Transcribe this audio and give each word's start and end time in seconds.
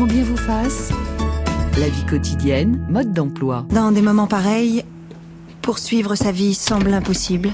Vous 0.00 0.36
fasse. 0.36 0.92
La 1.76 1.88
vie 1.88 2.06
quotidienne, 2.06 2.86
mode 2.88 3.12
d'emploi. 3.12 3.66
Dans 3.70 3.90
des 3.90 4.00
moments 4.00 4.28
pareils, 4.28 4.84
poursuivre 5.60 6.14
sa 6.14 6.30
vie 6.30 6.54
semble 6.54 6.94
impossible. 6.94 7.50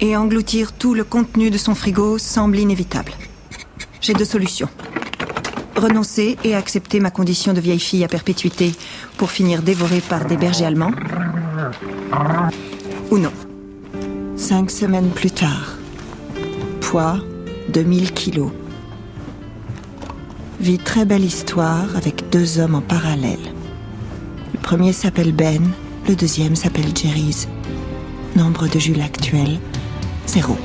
Et 0.00 0.18
engloutir 0.18 0.74
tout 0.74 0.92
le 0.92 1.02
contenu 1.02 1.48
de 1.48 1.56
son 1.56 1.74
frigo 1.74 2.18
semble 2.18 2.58
inévitable. 2.58 3.12
J'ai 4.02 4.12
deux 4.12 4.26
solutions. 4.26 4.68
Renoncer 5.76 6.36
et 6.44 6.54
accepter 6.54 7.00
ma 7.00 7.10
condition 7.10 7.54
de 7.54 7.60
vieille 7.60 7.80
fille 7.80 8.04
à 8.04 8.08
perpétuité 8.08 8.74
pour 9.16 9.30
finir 9.30 9.62
dévorée 9.62 10.02
par 10.02 10.26
des 10.26 10.36
bergers 10.36 10.66
allemands. 10.66 10.92
Ou 13.10 13.16
non. 13.16 13.32
Cinq 14.36 14.70
semaines 14.70 15.08
plus 15.08 15.30
tard. 15.30 15.78
Poids 16.82 17.16
2000 17.72 18.12
kilos. 18.12 18.50
Vie 20.60 20.76
très 20.76 21.06
belle 21.06 21.24
histoire 21.24 21.96
avec 21.96 22.28
deux 22.28 22.58
hommes 22.58 22.74
en 22.74 22.82
parallèle. 22.82 23.40
Le 24.52 24.58
premier 24.58 24.92
s'appelle 24.92 25.32
Ben, 25.32 25.70
le 26.06 26.14
deuxième 26.14 26.54
s'appelle 26.54 26.94
Jerry's. 26.94 27.48
Nombre 28.36 28.68
de 28.68 28.78
Jules 28.78 29.00
actuel, 29.00 29.58
zéro. 30.26 30.58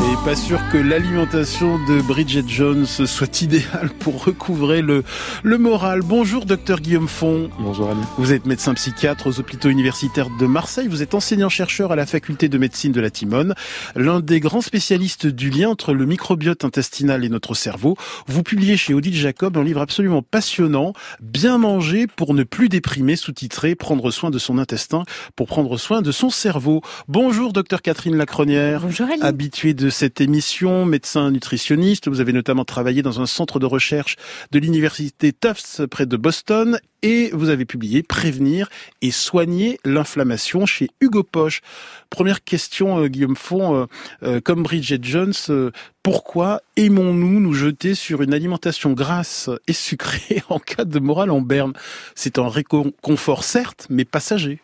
Et 0.00 0.24
pas 0.26 0.36
sûr 0.36 0.59
que 0.70 0.78
l'alimentation 0.78 1.84
de 1.84 2.00
Bridget 2.00 2.44
Jones 2.46 2.86
soit 2.86 3.42
idéale 3.42 3.90
pour 3.98 4.24
recouvrer 4.24 4.82
le, 4.82 5.02
le 5.42 5.58
moral. 5.58 6.02
Bonjour, 6.02 6.44
docteur 6.44 6.80
Guillaume 6.80 7.08
Font. 7.08 7.50
Bonjour, 7.58 7.90
Ali. 7.90 8.00
Vous 8.18 8.32
êtes 8.32 8.46
médecin 8.46 8.74
psychiatre 8.74 9.26
aux 9.26 9.40
hôpitaux 9.40 9.68
universitaires 9.68 10.28
de 10.38 10.46
Marseille. 10.46 10.86
Vous 10.86 11.02
êtes 11.02 11.14
enseignant-chercheur 11.14 11.90
à 11.90 11.96
la 11.96 12.06
faculté 12.06 12.48
de 12.48 12.56
médecine 12.56 12.92
de 12.92 13.00
la 13.00 13.10
Timone. 13.10 13.54
L'un 13.96 14.20
des 14.20 14.38
grands 14.38 14.60
spécialistes 14.60 15.26
du 15.26 15.50
lien 15.50 15.70
entre 15.70 15.92
le 15.92 16.06
microbiote 16.06 16.64
intestinal 16.64 17.24
et 17.24 17.28
notre 17.28 17.54
cerveau. 17.54 17.96
Vous 18.28 18.44
publiez 18.44 18.76
chez 18.76 18.94
Odile 18.94 19.16
Jacob 19.16 19.56
un 19.56 19.64
livre 19.64 19.80
absolument 19.80 20.22
passionnant, 20.22 20.92
Bien 21.20 21.58
manger 21.58 22.06
pour 22.06 22.32
ne 22.32 22.44
plus 22.44 22.68
déprimer, 22.68 23.16
sous-titré 23.16 23.74
Prendre 23.74 24.12
soin 24.12 24.30
de 24.30 24.38
son 24.38 24.56
intestin 24.56 25.02
pour 25.34 25.48
prendre 25.48 25.76
soin 25.78 26.00
de 26.00 26.12
son 26.12 26.30
cerveau. 26.30 26.80
Bonjour, 27.08 27.52
docteur 27.52 27.82
Catherine 27.82 28.16
Lacronière. 28.16 28.82
Bonjour, 28.82 29.08
Ali. 29.10 29.20
Habituée 29.20 29.74
de 29.74 29.90
cette 29.90 30.20
émission, 30.20 30.59
médecin 30.66 31.30
nutritionniste. 31.30 32.08
Vous 32.08 32.20
avez 32.20 32.32
notamment 32.32 32.64
travaillé 32.64 33.02
dans 33.02 33.20
un 33.20 33.26
centre 33.26 33.58
de 33.58 33.66
recherche 33.66 34.16
de 34.50 34.58
l'université 34.58 35.32
Tufts 35.32 35.86
près 35.86 36.06
de 36.06 36.16
Boston 36.16 36.78
et 37.02 37.30
vous 37.32 37.48
avez 37.48 37.64
publié 37.64 38.02
Prévenir 38.02 38.68
et 39.00 39.10
soigner 39.10 39.78
l'inflammation 39.84 40.66
chez 40.66 40.90
Hugo 41.00 41.22
Poche. 41.22 41.62
Première 42.10 42.44
question, 42.44 43.02
euh, 43.02 43.08
Guillaume 43.08 43.36
Font, 43.36 43.74
euh, 43.74 43.86
euh, 44.22 44.40
comme 44.40 44.62
Bridget 44.62 44.98
Jones, 45.02 45.70
pourquoi 46.02 46.60
aimons-nous 46.76 47.40
nous 47.40 47.54
jeter 47.54 47.94
sur 47.94 48.22
une 48.22 48.34
alimentation 48.34 48.92
grasse 48.92 49.48
et 49.66 49.72
sucrée 49.72 50.42
en 50.48 50.58
cas 50.58 50.84
de 50.84 50.98
morale 50.98 51.30
en 51.30 51.40
berne? 51.40 51.72
C'est 52.14 52.38
un 52.38 52.48
réconfort 52.48 53.44
certes, 53.44 53.86
mais 53.88 54.04
passager. 54.04 54.60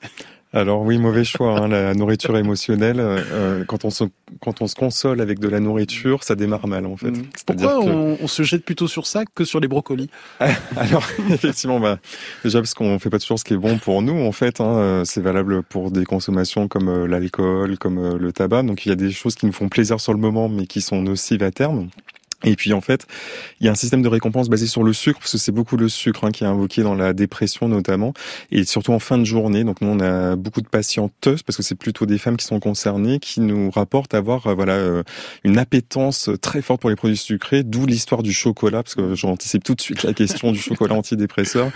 Alors 0.52 0.82
oui, 0.82 0.96
mauvais 0.98 1.24
choix. 1.24 1.58
Hein, 1.58 1.68
la 1.68 1.94
nourriture 1.94 2.36
émotionnelle, 2.36 2.96
euh, 3.00 3.64
quand 3.64 3.84
on 3.84 3.90
se 3.90 4.04
quand 4.40 4.62
on 4.62 4.66
se 4.66 4.74
console 4.74 5.20
avec 5.20 5.38
de 5.38 5.48
la 5.48 5.60
nourriture, 5.60 6.24
ça 6.24 6.34
démarre 6.34 6.66
mal 6.66 6.86
en 6.86 6.96
fait. 6.96 7.12
C'est-à-dire 7.34 7.70
Pourquoi 7.70 7.92
que- 7.92 8.22
on, 8.22 8.26
se 8.26 8.42
jette 8.42 8.64
plutôt 8.64 8.88
sur 8.88 9.06
ça 9.06 9.24
que 9.34 9.44
sur 9.44 9.60
les 9.60 9.68
brocolis? 9.68 10.08
Alors 10.76 11.04
effectivement, 11.30 11.80
bah, 11.80 11.98
déjà 12.44 12.60
parce 12.60 12.74
qu'on 12.74 12.98
fait 12.98 13.10
pas 13.10 13.18
toujours 13.18 13.38
ce 13.38 13.44
qui 13.44 13.54
est 13.54 13.58
bon 13.58 13.78
pour 13.78 14.02
nous 14.02 14.18
en 14.24 14.32
fait. 14.32 14.60
Hein, 14.60 14.76
euh, 14.78 15.04
c'est 15.04 15.20
valable 15.20 15.62
pour 15.62 15.90
des 15.90 16.04
consommations 16.04 16.68
comme 16.68 16.88
euh, 16.88 17.06
l'alcool, 17.06 17.76
comme 17.78 17.98
euh, 17.98 18.18
le 18.18 18.32
tabac. 18.32 18.62
Donc 18.62 18.86
il 18.86 18.90
y 18.90 18.92
a 18.92 18.96
des 18.96 19.10
choses 19.10 19.34
qui 19.34 19.46
nous 19.46 19.52
font 19.52 19.68
plaisir 19.68 20.00
sur 20.00 20.12
le 20.12 20.18
moment, 20.18 20.48
mais 20.48 20.66
qui 20.66 20.80
sont 20.80 21.02
nocives 21.02 21.42
à 21.42 21.50
terme. 21.50 21.88
Et 22.44 22.54
puis 22.54 22.72
en 22.72 22.80
fait, 22.80 23.06
il 23.60 23.66
y 23.66 23.68
a 23.68 23.72
un 23.72 23.76
système 23.76 24.02
de 24.02 24.08
récompense 24.08 24.48
basé 24.48 24.66
sur 24.66 24.82
le 24.82 24.92
sucre, 24.92 25.18
parce 25.18 25.32
que 25.32 25.38
c'est 25.38 25.52
beaucoup 25.52 25.76
le 25.76 25.88
sucre 25.88 26.24
hein, 26.24 26.30
qui 26.30 26.44
est 26.44 26.46
invoqué 26.46 26.82
dans 26.82 26.94
la 26.94 27.14
dépression 27.14 27.68
notamment, 27.68 28.12
et 28.52 28.64
surtout 28.64 28.92
en 28.92 28.98
fin 28.98 29.16
de 29.16 29.24
journée. 29.24 29.64
Donc 29.64 29.80
nous, 29.80 29.88
on 29.88 30.00
a 30.00 30.36
beaucoup 30.36 30.60
de 30.60 30.68
patienteuses, 30.68 31.42
parce 31.42 31.56
que 31.56 31.62
c'est 31.62 31.74
plutôt 31.74 32.04
des 32.04 32.18
femmes 32.18 32.36
qui 32.36 32.44
sont 32.44 32.60
concernées, 32.60 33.18
qui 33.20 33.40
nous 33.40 33.70
rapportent 33.70 34.14
avoir 34.14 34.46
euh, 34.48 34.54
voilà 34.54 34.74
euh, 34.74 35.02
une 35.44 35.58
appétence 35.58 36.28
très 36.42 36.60
forte 36.60 36.80
pour 36.82 36.90
les 36.90 36.96
produits 36.96 37.16
sucrés, 37.16 37.62
d'où 37.62 37.86
l'histoire 37.86 38.22
du 38.22 38.34
chocolat, 38.34 38.82
parce 38.82 38.94
que 38.94 39.14
j'anticipe 39.14 39.64
tout 39.64 39.74
de 39.74 39.80
suite 39.80 40.02
la 40.02 40.12
question 40.12 40.52
du 40.52 40.58
chocolat 40.58 40.94
antidépresseur. 40.96 41.70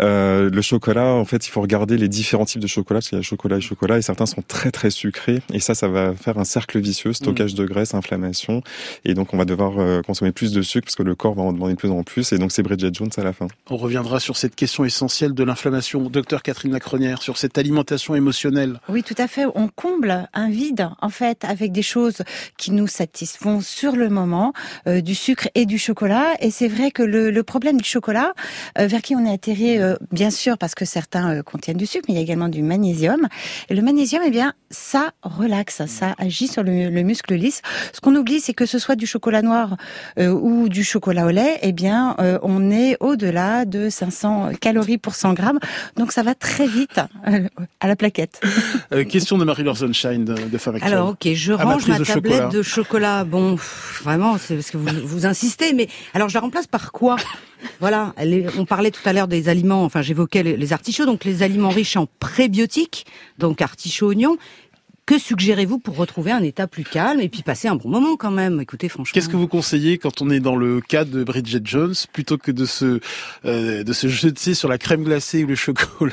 Euh, 0.00 0.48
le 0.50 0.62
chocolat, 0.62 1.12
en 1.12 1.26
fait, 1.26 1.46
il 1.46 1.50
faut 1.50 1.60
regarder 1.60 1.98
les 1.98 2.08
différents 2.08 2.46
types 2.46 2.62
de 2.62 2.66
chocolat, 2.66 2.98
parce 3.00 3.10
qu'il 3.10 3.18
y 3.18 3.20
a 3.20 3.22
chocolat 3.22 3.58
et 3.58 3.60
chocolat, 3.60 3.98
et 3.98 4.02
certains 4.02 4.26
sont 4.26 4.42
très 4.46 4.70
très 4.70 4.90
sucrés, 4.90 5.42
et 5.52 5.60
ça, 5.60 5.74
ça 5.74 5.86
va 5.86 6.14
faire 6.14 6.38
un 6.38 6.44
cercle 6.44 6.80
vicieux, 6.80 7.12
stockage 7.12 7.54
de 7.54 7.66
graisse, 7.66 7.92
inflammation, 7.92 8.62
et 9.04 9.12
donc 9.12 9.34
on 9.34 9.36
va 9.36 9.44
devoir 9.44 9.97
euh, 9.98 10.02
consommer 10.02 10.32
plus 10.32 10.52
de 10.52 10.62
sucre 10.62 10.86
parce 10.86 10.96
que 10.96 11.02
le 11.02 11.14
corps 11.14 11.34
va 11.34 11.42
en 11.42 11.52
demander 11.52 11.74
de 11.74 11.78
plus 11.78 11.90
en 11.90 12.02
plus 12.02 12.32
et 12.32 12.38
donc 12.38 12.52
c'est 12.52 12.62
Bridget 12.62 12.90
Jones 12.92 13.10
à 13.16 13.22
la 13.22 13.32
fin. 13.32 13.46
On 13.70 13.76
reviendra 13.76 14.20
sur 14.20 14.36
cette 14.36 14.54
question 14.54 14.84
essentielle 14.84 15.34
de 15.34 15.44
l'inflammation. 15.44 16.08
Docteur 16.08 16.42
Catherine 16.42 16.72
Lacronière, 16.72 17.22
sur 17.22 17.36
cette 17.36 17.58
alimentation 17.58 18.14
émotionnelle. 18.14 18.80
Oui, 18.88 19.02
tout 19.02 19.14
à 19.18 19.28
fait. 19.28 19.46
On 19.54 19.68
comble 19.68 20.28
un 20.32 20.48
vide, 20.48 20.88
en 21.00 21.08
fait, 21.10 21.44
avec 21.44 21.72
des 21.72 21.82
choses 21.82 22.22
qui 22.56 22.70
nous 22.70 22.86
satisfont 22.86 23.60
sur 23.60 23.96
le 23.96 24.08
moment, 24.08 24.52
euh, 24.86 25.00
du 25.00 25.14
sucre 25.14 25.48
et 25.54 25.66
du 25.66 25.78
chocolat. 25.78 26.34
Et 26.40 26.50
c'est 26.50 26.68
vrai 26.68 26.90
que 26.90 27.02
le, 27.02 27.30
le 27.30 27.42
problème 27.42 27.78
du 27.78 27.88
chocolat, 27.88 28.32
euh, 28.78 28.86
vers 28.86 29.02
qui 29.02 29.14
on 29.16 29.24
est 29.24 29.32
atterré, 29.32 29.80
euh, 29.80 29.96
bien 30.12 30.30
sûr, 30.30 30.58
parce 30.58 30.74
que 30.74 30.84
certains 30.84 31.38
euh, 31.38 31.42
contiennent 31.42 31.76
du 31.76 31.86
sucre, 31.86 32.06
mais 32.08 32.14
il 32.14 32.16
y 32.16 32.20
a 32.20 32.22
également 32.22 32.48
du 32.48 32.62
magnésium. 32.62 33.28
Et 33.68 33.74
le 33.74 33.82
magnésium, 33.82 34.22
eh 34.24 34.30
bien, 34.30 34.54
ça 34.70 35.12
relaxe, 35.22 35.84
ça 35.86 36.14
agit 36.18 36.48
sur 36.48 36.62
le, 36.62 36.88
le 36.90 37.02
muscle 37.02 37.34
lisse. 37.34 37.62
Ce 37.92 38.00
qu'on 38.00 38.14
oublie, 38.14 38.40
c'est 38.40 38.54
que 38.54 38.66
ce 38.66 38.78
soit 38.78 38.96
du 38.96 39.06
chocolat 39.06 39.42
noir 39.42 39.76
euh, 40.18 40.30
ou 40.30 40.68
du 40.68 40.84
chocolat 40.84 41.26
au 41.26 41.30
lait, 41.30 41.58
eh 41.62 41.72
bien, 41.72 42.16
euh, 42.18 42.38
on 42.42 42.70
est 42.70 42.96
au-delà 43.00 43.64
de 43.64 43.88
500 43.88 44.50
calories 44.60 44.98
pour 44.98 45.14
100 45.14 45.34
grammes. 45.34 45.58
Donc, 45.96 46.12
ça 46.12 46.22
va 46.22 46.34
très 46.34 46.66
vite 46.66 47.00
euh, 47.26 47.48
à 47.80 47.88
la 47.88 47.96
plaquette. 47.96 48.40
Euh, 48.92 49.04
question 49.04 49.36
de 49.36 49.44
Marie-Laure 49.44 49.76
Sunshine 49.76 50.24
de, 50.24 50.34
de 50.34 50.58
Femme 50.58 50.76
Actuelle. 50.76 50.94
Alors 50.94 51.10
ok, 51.10 51.28
je 51.34 51.52
range 51.52 51.86
ma 51.88 51.98
de 51.98 52.04
tablette 52.04 52.32
chocolat. 52.32 52.48
de 52.48 52.62
chocolat. 52.62 53.24
Bon, 53.24 53.56
pff, 53.56 54.00
vraiment, 54.02 54.38
c'est 54.38 54.54
parce 54.54 54.70
que 54.70 54.78
vous, 54.78 54.88
vous 55.04 55.26
insistez, 55.26 55.74
mais 55.74 55.88
alors 56.14 56.28
je 56.28 56.34
la 56.34 56.40
remplace 56.40 56.66
par 56.66 56.90
quoi? 56.90 57.16
Voilà, 57.80 58.14
on 58.56 58.64
parlait 58.64 58.90
tout 58.90 59.06
à 59.06 59.12
l'heure 59.12 59.28
des 59.28 59.48
aliments, 59.48 59.84
enfin 59.84 60.00
j'évoquais 60.00 60.42
les, 60.42 60.56
les 60.56 60.72
artichauts, 60.72 61.06
donc 61.06 61.24
les 61.24 61.42
aliments 61.42 61.68
riches 61.68 61.96
en 61.96 62.06
prébiotiques, 62.18 63.04
donc 63.38 63.60
artichauts, 63.60 64.08
oignons. 64.08 64.38
Que 65.08 65.18
suggérez-vous 65.18 65.78
pour 65.78 65.96
retrouver 65.96 66.32
un 66.32 66.42
état 66.42 66.66
plus 66.66 66.84
calme 66.84 67.18
et 67.20 67.30
puis 67.30 67.40
passer 67.40 67.66
un 67.66 67.76
bon 67.76 67.88
moment 67.88 68.16
quand 68.18 68.30
même? 68.30 68.60
Écoutez, 68.60 68.90
franchement. 68.90 69.10
Qu'est-ce 69.14 69.30
que 69.30 69.38
vous 69.38 69.48
conseillez 69.48 69.96
quand 69.96 70.20
on 70.20 70.28
est 70.28 70.38
dans 70.38 70.54
le 70.54 70.82
cas 70.82 71.06
de 71.06 71.24
Bridget 71.24 71.62
Jones, 71.64 71.94
plutôt 72.12 72.36
que 72.36 72.50
de 72.50 72.66
se 72.66 73.00
euh, 73.46 73.84
de 73.84 73.92
se 73.94 74.06
jeter 74.06 74.52
sur 74.52 74.68
la 74.68 74.76
crème 74.76 75.04
glacée 75.04 75.44
ou 75.44 75.46
le 75.46 75.54
chocolat? 75.54 76.12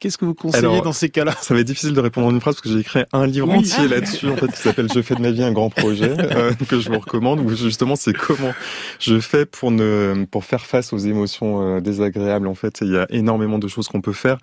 Qu'est-ce 0.00 0.18
que 0.18 0.24
vous 0.24 0.34
conseillez 0.34 0.58
Alors, 0.66 0.82
dans 0.82 0.92
ces 0.92 1.10
cas-là? 1.10 1.32
Ça 1.40 1.54
va 1.54 1.60
être 1.60 1.66
difficile 1.68 1.92
de 1.92 2.00
répondre 2.00 2.26
en 2.26 2.30
une 2.30 2.40
phrase 2.40 2.56
parce 2.56 2.62
que 2.62 2.70
j'ai 2.70 2.80
écrit 2.80 3.04
un 3.12 3.24
livre 3.24 3.50
Oui. 3.50 3.58
entier 3.58 3.86
là-dessus 3.86 4.28
en 4.28 4.36
fait 4.36 4.48
qui 4.48 4.62
s'appelle 4.62 4.88
Je 4.92 5.00
fais 5.00 5.14
de 5.14 5.22
ma 5.22 5.30
vie 5.30 5.44
un 5.44 5.52
grand 5.52 5.70
projet 5.70 6.16
euh, 6.18 6.50
que 6.68 6.80
je 6.80 6.88
vous 6.88 6.98
recommande 6.98 7.38
où 7.38 7.54
justement 7.54 7.94
c'est 7.94 8.14
comment 8.14 8.52
je 8.98 9.20
fais 9.20 9.46
pour 9.46 9.70
ne 9.70 10.24
pour 10.28 10.44
faire 10.44 10.66
face 10.66 10.92
aux 10.92 10.98
émotions 10.98 11.76
euh, 11.76 11.80
désagréables 11.80 12.48
en 12.48 12.56
fait. 12.56 12.80
Il 12.80 12.88
y 12.92 12.98
a 12.98 13.06
énormément 13.10 13.60
de 13.60 13.68
choses 13.68 13.86
qu'on 13.86 14.00
peut 14.00 14.12
faire. 14.12 14.38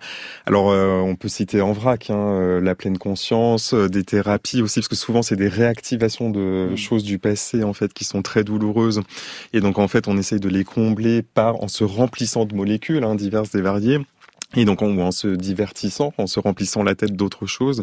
Alors 0.46 0.70
euh, 0.70 0.98
on 1.00 1.14
peut 1.14 1.28
citer 1.28 1.60
en 1.60 1.72
vrac 1.72 2.08
hein, 2.08 2.16
euh, 2.16 2.60
la 2.62 2.74
pleine 2.74 2.96
conscience, 2.96 3.65
euh, 3.74 3.88
des 3.88 4.04
thérapies 4.04 4.62
aussi 4.62 4.80
parce 4.80 4.88
que 4.88 4.96
souvent 4.96 5.22
c'est 5.22 5.36
des 5.36 5.48
réactivations 5.48 6.30
de 6.30 6.68
Mm. 6.70 6.76
choses 6.76 7.02
du 7.04 7.18
passé 7.18 7.62
en 7.64 7.72
fait 7.72 7.92
qui 7.92 8.04
sont 8.04 8.22
très 8.22 8.44
douloureuses 8.44 9.02
et 9.52 9.60
donc 9.60 9.78
en 9.78 9.88
fait 9.88 10.08
on 10.08 10.16
essaye 10.16 10.40
de 10.40 10.48
les 10.48 10.64
combler 10.64 11.22
par 11.22 11.62
en 11.62 11.68
se 11.68 11.84
remplissant 11.84 12.44
de 12.44 12.54
molécules 12.54 13.04
hein, 13.04 13.14
diverses 13.14 13.54
et 13.54 13.60
variées. 13.60 14.00
Et 14.54 14.64
donc 14.64 14.80
en, 14.82 14.96
en 14.98 15.10
se 15.10 15.28
divertissant, 15.28 16.14
en 16.18 16.26
se 16.26 16.38
remplissant 16.40 16.82
la 16.82 16.94
tête 16.94 17.16
d'autres 17.16 17.46
choses. 17.46 17.82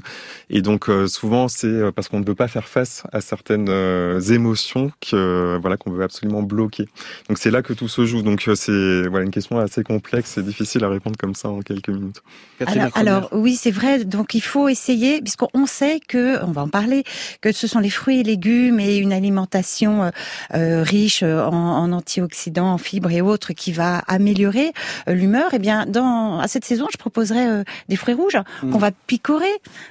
Et 0.50 0.62
donc 0.62 0.90
euh, 0.90 1.08
souvent 1.08 1.48
c'est 1.48 1.68
euh, 1.68 1.92
parce 1.92 2.08
qu'on 2.08 2.20
ne 2.20 2.24
peut 2.24 2.36
pas 2.36 2.48
faire 2.48 2.68
face 2.68 3.04
à 3.12 3.22
certaines 3.22 3.68
euh, 3.70 4.20
émotions 4.22 4.92
que 5.02 5.16
euh, 5.16 5.60
voilà 5.62 5.78
qu'on 5.78 5.92
veut 5.92 6.04
absolument 6.04 6.42
bloquer. 6.42 6.88
Donc 7.28 7.38
c'est 7.38 7.52
là 7.52 7.62
que 7.62 7.74
tout 7.74 7.88
se 7.88 8.06
joue. 8.06 8.22
Donc 8.22 8.48
euh, 8.48 8.56
c'est 8.56 9.08
voilà 9.08 9.26
une 9.26 9.32
question 9.32 9.60
assez 9.60 9.84
complexe 9.84 10.38
et 10.38 10.44
difficile 10.44 10.84
à 10.84 10.90
répondre 10.90 11.18
comme 11.18 11.36
ça 11.36 11.50
en 11.50 11.62
quelques 11.62 11.90
minutes. 11.90 12.22
Alors, 12.96 13.30
oui, 13.34 13.56
c'est 13.56 13.72
vrai. 13.72 14.06
Donc 14.06 14.34
il 14.34 14.42
faut 14.42 14.70
essayer, 14.70 15.22
puisqu'on 15.22 15.66
sait 15.66 16.00
que, 16.00 16.44
on 16.44 16.52
va 16.52 16.62
en 16.62 16.70
parler, 16.70 17.04
que 17.42 17.52
ce 17.52 17.68
sont 17.68 17.80
les 17.80 17.90
fruits 17.90 18.22
et 18.22 18.24
légumes 18.24 18.80
et 18.80 18.98
une 18.98 19.12
alimentation 19.12 20.12
riche 20.52 21.24
en, 21.24 21.52
en 21.52 21.92
antioxydants, 21.92 22.74
en 22.74 22.78
fibres 22.78 23.12
et 23.12 23.22
autres 23.22 23.54
qui 23.54 23.72
va 23.72 24.00
améliorer 24.08 24.72
euh, 25.08 25.14
l'humeur. 25.14 25.50
Eh 25.54 25.60
bien, 25.60 25.86
dans 25.86 26.40
à 26.40 26.48
cette 26.54 26.66
saison, 26.66 26.88
je 26.92 26.98
proposerais 26.98 27.64
des 27.90 27.96
fruits 27.96 28.14
rouges 28.14 28.38
mmh. 28.38 28.72
qu'on 28.72 28.78
va 28.78 28.92
picorer, 28.92 29.46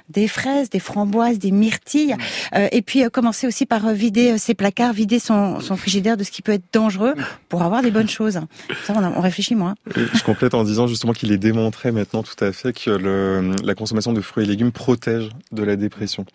des 0.09 0.27
fraises, 0.27 0.69
des 0.69 0.79
framboises, 0.79 1.39
des 1.39 1.51
myrtilles, 1.51 2.15
mmh. 2.53 2.57
et 2.71 2.81
puis 2.81 3.03
commencer 3.11 3.47
aussi 3.47 3.65
par 3.65 3.93
vider 3.93 4.37
ses 4.37 4.53
placards, 4.53 4.93
vider 4.93 5.19
son, 5.19 5.59
son 5.59 5.75
frigidaire 5.75 6.17
de 6.17 6.23
ce 6.23 6.31
qui 6.31 6.41
peut 6.41 6.53
être 6.53 6.65
dangereux 6.73 7.13
pour 7.49 7.63
avoir 7.63 7.81
des 7.81 7.91
bonnes 7.91 8.09
choses. 8.09 8.39
Ça, 8.85 8.93
on, 8.95 9.03
on 9.03 9.21
réfléchit 9.21 9.55
moins. 9.55 9.75
Je 9.95 10.23
complète 10.23 10.53
en 10.53 10.63
disant 10.63 10.87
justement 10.87 11.13
qu'il 11.13 11.31
est 11.31 11.37
démontré 11.37 11.91
maintenant 11.91 12.23
tout 12.23 12.41
à 12.43 12.51
fait 12.51 12.73
que 12.73 12.89
le, 12.89 13.51
la 13.63 13.75
consommation 13.75 14.13
de 14.13 14.21
fruits 14.21 14.45
et 14.45 14.47
légumes 14.47 14.71
protège 14.71 15.29
de 15.51 15.63
la 15.63 15.75
dépression. 15.75 16.25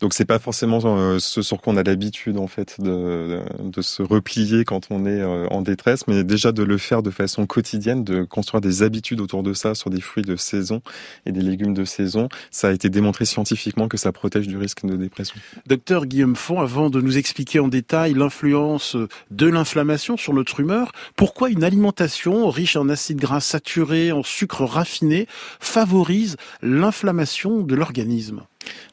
Donc 0.00 0.14
c'est 0.14 0.24
pas 0.24 0.38
forcément 0.38 0.80
euh, 0.84 1.18
ce 1.18 1.42
sur 1.42 1.60
quoi 1.60 1.72
on 1.72 1.76
a 1.76 1.82
l'habitude 1.82 2.38
en 2.38 2.46
fait 2.46 2.80
de, 2.80 3.40
de, 3.60 3.82
se 3.82 4.02
replier 4.02 4.64
quand 4.64 4.88
on 4.90 5.06
est 5.06 5.20
euh, 5.20 5.46
en 5.50 5.62
détresse, 5.62 6.06
mais 6.06 6.24
déjà 6.24 6.52
de 6.52 6.62
le 6.62 6.78
faire 6.78 7.02
de 7.02 7.10
façon 7.10 7.46
quotidienne, 7.46 8.04
de 8.04 8.24
construire 8.24 8.60
des 8.60 8.82
habitudes 8.82 9.20
autour 9.20 9.42
de 9.42 9.52
ça 9.52 9.73
sur 9.74 9.90
des 9.90 10.00
fruits 10.00 10.24
de 10.24 10.36
saison 10.36 10.82
et 11.26 11.32
des 11.32 11.40
légumes 11.40 11.74
de 11.74 11.84
saison, 11.84 12.28
ça 12.50 12.68
a 12.68 12.72
été 12.72 12.88
démontré 12.90 13.24
scientifiquement 13.24 13.88
que 13.88 13.96
ça 13.96 14.12
protège 14.12 14.46
du 14.46 14.56
risque 14.56 14.84
de 14.84 14.96
dépression. 14.96 15.36
Docteur 15.66 16.06
Guillaume 16.06 16.36
Font, 16.36 16.60
avant 16.60 16.90
de 16.90 17.00
nous 17.00 17.18
expliquer 17.18 17.60
en 17.60 17.68
détail 17.68 18.14
l'influence 18.14 18.96
de 19.30 19.46
l'inflammation 19.46 20.16
sur 20.16 20.34
notre 20.34 20.60
humeur, 20.60 20.92
pourquoi 21.16 21.50
une 21.50 21.64
alimentation 21.64 22.48
riche 22.48 22.76
en 22.76 22.88
acides 22.88 23.18
gras 23.18 23.40
saturés, 23.40 24.12
en 24.12 24.22
sucre 24.22 24.64
raffiné, 24.64 25.26
favorise 25.60 26.36
l'inflammation 26.62 27.62
de 27.62 27.74
l'organisme? 27.74 28.42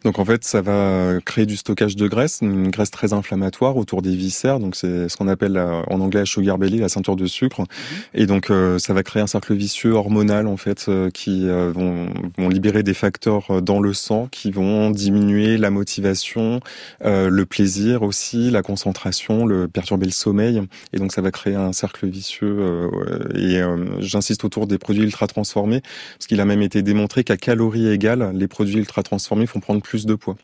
Donc 0.03 0.17
en 0.17 0.25
fait, 0.25 0.43
ça 0.43 0.61
va 0.61 1.19
créer 1.23 1.45
du 1.45 1.57
stockage 1.57 1.95
de 1.95 2.07
graisse, 2.07 2.39
une 2.41 2.69
graisse 2.69 2.91
très 2.91 3.13
inflammatoire 3.13 3.77
autour 3.77 4.01
des 4.01 4.15
viscères. 4.15 4.59
Donc 4.59 4.75
c'est 4.75 5.09
ce 5.09 5.17
qu'on 5.17 5.27
appelle 5.27 5.57
en 5.57 5.99
anglais 5.99 6.21
la 6.21 6.25
sugar 6.25 6.57
belly, 6.57 6.79
la 6.79 6.89
ceinture 6.89 7.15
de 7.15 7.25
sucre. 7.27 7.61
Mhm. 7.61 7.67
Et 8.13 8.25
donc 8.25 8.49
euh, 8.49 8.79
ça 8.79 8.93
va 8.93 9.03
créer 9.03 9.21
un 9.21 9.27
cercle 9.27 9.53
vicieux 9.53 9.91
hormonal 9.91 10.47
en 10.47 10.57
fait 10.57 10.85
euh, 10.87 11.09
qui 11.09 11.47
euh, 11.47 11.71
vont, 11.71 12.07
vont, 12.37 12.49
libérer 12.49 12.83
des 12.83 12.93
facteurs 12.93 13.61
dans 13.61 13.79
le 13.79 13.93
sang 13.93 14.27
qui 14.31 14.51
vont 14.51 14.91
diminuer 14.91 15.57
la 15.57 15.69
motivation, 15.69 16.59
le 17.03 17.43
plaisir 17.43 18.03
aussi, 18.03 18.51
la 18.51 18.61
concentration, 18.61 19.45
le 19.45 19.67
perturber 19.67 20.05
le 20.05 20.11
sommeil. 20.11 20.61
Et 20.93 20.97
donc 20.97 21.11
ça 21.11 21.21
va 21.21 21.31
créer 21.31 21.55
un 21.55 21.73
cercle 21.73 22.07
vicieux. 22.07 22.89
et 23.35 23.61
j'insiste 23.99 24.43
autour 24.43 24.67
des 24.67 24.77
produits 24.77 25.03
ultra 25.03 25.27
transformés 25.27 25.81
parce 26.17 26.27
qu'il 26.27 26.41
a 26.41 26.45
même 26.45 26.61
été 26.61 26.81
démontré 26.81 27.23
qu'à 27.23 27.37
calories 27.37 27.87
égales, 27.87 28.31
les 28.33 28.47
produits 28.47 28.77
ultra 28.77 29.03
transformés 29.03 29.45
font 29.45 29.59
prendre 29.61 29.81
plus 29.81 30.05
de 30.05 30.15
poids. 30.15 30.35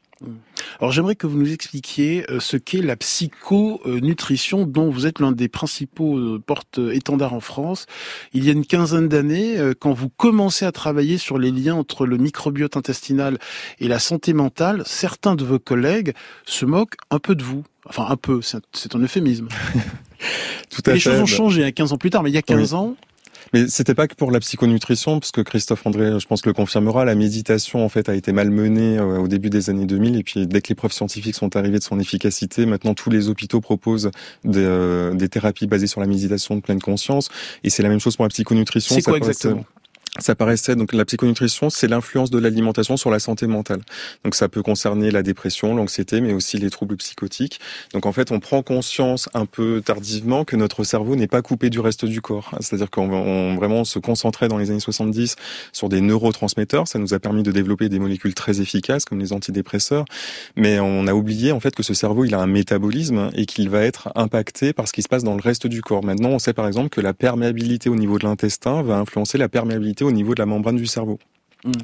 Alors 0.79 0.91
j'aimerais 0.91 1.15
que 1.15 1.27
vous 1.27 1.37
nous 1.37 1.53
expliquiez 1.53 2.25
euh, 2.31 2.39
ce 2.39 2.57
qu'est 2.57 2.81
la 2.81 2.95
psychonutrition 2.95 4.65
dont 4.65 4.89
vous 4.89 5.05
êtes 5.05 5.19
l'un 5.19 5.31
des 5.31 5.47
principaux 5.47 6.17
euh, 6.17 6.41
porte-étendards 6.43 7.33
en 7.33 7.39
France. 7.39 7.85
Il 8.33 8.43
y 8.43 8.49
a 8.49 8.53
une 8.53 8.65
quinzaine 8.65 9.07
d'années, 9.07 9.57
euh, 9.57 9.73
quand 9.77 9.93
vous 9.93 10.09
commencez 10.09 10.65
à 10.65 10.71
travailler 10.71 11.17
sur 11.17 11.37
les 11.37 11.51
liens 11.51 11.75
entre 11.75 12.05
le 12.05 12.17
microbiote 12.17 12.77
intestinal 12.77 13.37
et 13.79 13.87
la 13.87 13.99
santé 13.99 14.33
mentale, 14.33 14.83
certains 14.85 15.35
de 15.35 15.43
vos 15.43 15.59
collègues 15.59 16.13
se 16.45 16.65
moquent 16.65 16.95
un 17.11 17.19
peu 17.19 17.35
de 17.35 17.43
vous. 17.43 17.63
Enfin 17.87 18.07
un 18.09 18.17
peu, 18.17 18.41
c'est 18.41 18.95
un 18.95 18.99
euphémisme. 18.99 19.47
Tout 20.69 20.81
à 20.85 20.93
les 20.93 20.99
choses 20.99 21.19
ont 21.19 21.25
changé 21.25 21.63
à 21.63 21.67
hein, 21.67 21.71
15 21.71 21.93
ans 21.93 21.97
plus 21.97 22.09
tard, 22.09 22.23
mais 22.23 22.31
il 22.31 22.33
y 22.33 22.39
a 22.39 22.41
15 22.41 22.73
ans, 22.73 22.95
mais 23.53 23.67
c'était 23.67 23.93
pas 23.93 24.07
que 24.07 24.15
pour 24.15 24.31
la 24.31 24.39
psychonutrition, 24.39 25.19
parce 25.19 25.31
que 25.31 25.41
Christophe 25.41 25.85
André, 25.85 26.19
je 26.19 26.27
pense, 26.27 26.45
le 26.45 26.53
confirmera. 26.53 27.05
La 27.05 27.15
méditation, 27.15 27.83
en 27.83 27.89
fait, 27.89 28.09
a 28.09 28.15
été 28.15 28.31
malmenée 28.31 28.97
euh, 28.97 29.19
au 29.19 29.27
début 29.27 29.49
des 29.49 29.69
années 29.69 29.85
2000, 29.85 30.15
et 30.15 30.23
puis 30.23 30.47
dès 30.47 30.61
que 30.61 30.69
les 30.69 30.75
preuves 30.75 30.93
scientifiques 30.93 31.35
sont 31.35 31.55
arrivées 31.55 31.79
de 31.79 31.83
son 31.83 31.99
efficacité, 31.99 32.65
maintenant 32.65 32.93
tous 32.93 33.09
les 33.09 33.29
hôpitaux 33.29 33.61
proposent 33.61 34.11
des, 34.43 34.63
euh, 34.63 35.13
des 35.13 35.29
thérapies 35.29 35.67
basées 35.67 35.87
sur 35.87 36.01
la 36.01 36.07
méditation 36.07 36.55
de 36.55 36.61
pleine 36.61 36.81
conscience. 36.81 37.29
Et 37.63 37.69
c'est 37.69 37.83
la 37.83 37.89
même 37.89 37.99
chose 37.99 38.15
pour 38.15 38.25
la 38.25 38.29
psychonutrition. 38.29 38.95
C'est 38.95 39.01
quoi 39.01 39.17
exactement? 39.17 39.65
Ça 40.19 40.35
paraissait 40.35 40.75
donc 40.75 40.93
la 40.93 41.05
psychonutrition, 41.05 41.69
c'est 41.69 41.87
l'influence 41.87 42.29
de 42.29 42.39
l'alimentation 42.39 42.97
sur 42.97 43.11
la 43.11 43.19
santé 43.19 43.47
mentale. 43.47 43.81
Donc 44.23 44.35
ça 44.35 44.49
peut 44.49 44.61
concerner 44.61 45.11
la 45.11 45.23
dépression, 45.23 45.75
l'anxiété, 45.75 46.21
mais 46.21 46.33
aussi 46.33 46.57
les 46.57 46.69
troubles 46.69 46.97
psychotiques. 46.97 47.59
Donc 47.93 48.05
en 48.05 48.11
fait, 48.11 48.31
on 48.31 48.39
prend 48.39 48.61
conscience 48.63 49.29
un 49.33 49.45
peu 49.45 49.81
tardivement 49.85 50.43
que 50.45 50.55
notre 50.55 50.83
cerveau 50.83 51.15
n'est 51.15 51.27
pas 51.27 51.41
coupé 51.41 51.69
du 51.69 51.79
reste 51.79 52.05
du 52.05 52.21
corps. 52.21 52.51
C'est-à-dire 52.59 52.89
qu'on 52.89 53.55
vraiment 53.55 53.83
se 53.83 53.99
concentrait 53.99 54.47
dans 54.47 54.57
les 54.57 54.71
années 54.71 54.79
70 54.79 55.35
sur 55.73 55.89
des 55.89 56.01
neurotransmetteurs. 56.01 56.87
Ça 56.87 56.99
nous 56.99 57.13
a 57.13 57.19
permis 57.19 57.43
de 57.43 57.51
développer 57.51 57.89
des 57.89 57.99
molécules 57.99 58.33
très 58.33 58.61
efficaces 58.61 59.05
comme 59.05 59.19
les 59.19 59.33
antidépresseurs, 59.33 60.05
mais 60.55 60.79
on 60.79 61.07
a 61.07 61.13
oublié 61.13 61.51
en 61.51 61.59
fait 61.59 61.75
que 61.75 61.83
ce 61.83 61.93
cerveau 61.93 62.25
il 62.25 62.33
a 62.33 62.39
un 62.39 62.47
métabolisme 62.47 63.29
et 63.33 63.45
qu'il 63.45 63.69
va 63.69 63.81
être 63.81 64.09
impacté 64.15 64.73
par 64.73 64.87
ce 64.87 64.93
qui 64.93 65.01
se 65.01 65.07
passe 65.07 65.23
dans 65.23 65.35
le 65.35 65.41
reste 65.41 65.67
du 65.67 65.81
corps. 65.81 66.03
Maintenant, 66.03 66.29
on 66.29 66.39
sait 66.39 66.53
par 66.53 66.67
exemple 66.67 66.89
que 66.89 67.01
la 67.01 67.13
perméabilité 67.13 67.89
au 67.89 67.95
niveau 67.95 68.17
de 68.17 68.25
l'intestin 68.25 68.81
va 68.81 68.97
influencer 68.97 69.37
la 69.37 69.49
perméabilité 69.49 70.03
au 70.07 70.11
niveau 70.11 70.33
de 70.33 70.39
la 70.39 70.45
membrane 70.45 70.77
du 70.77 70.87
cerveau. 70.87 71.19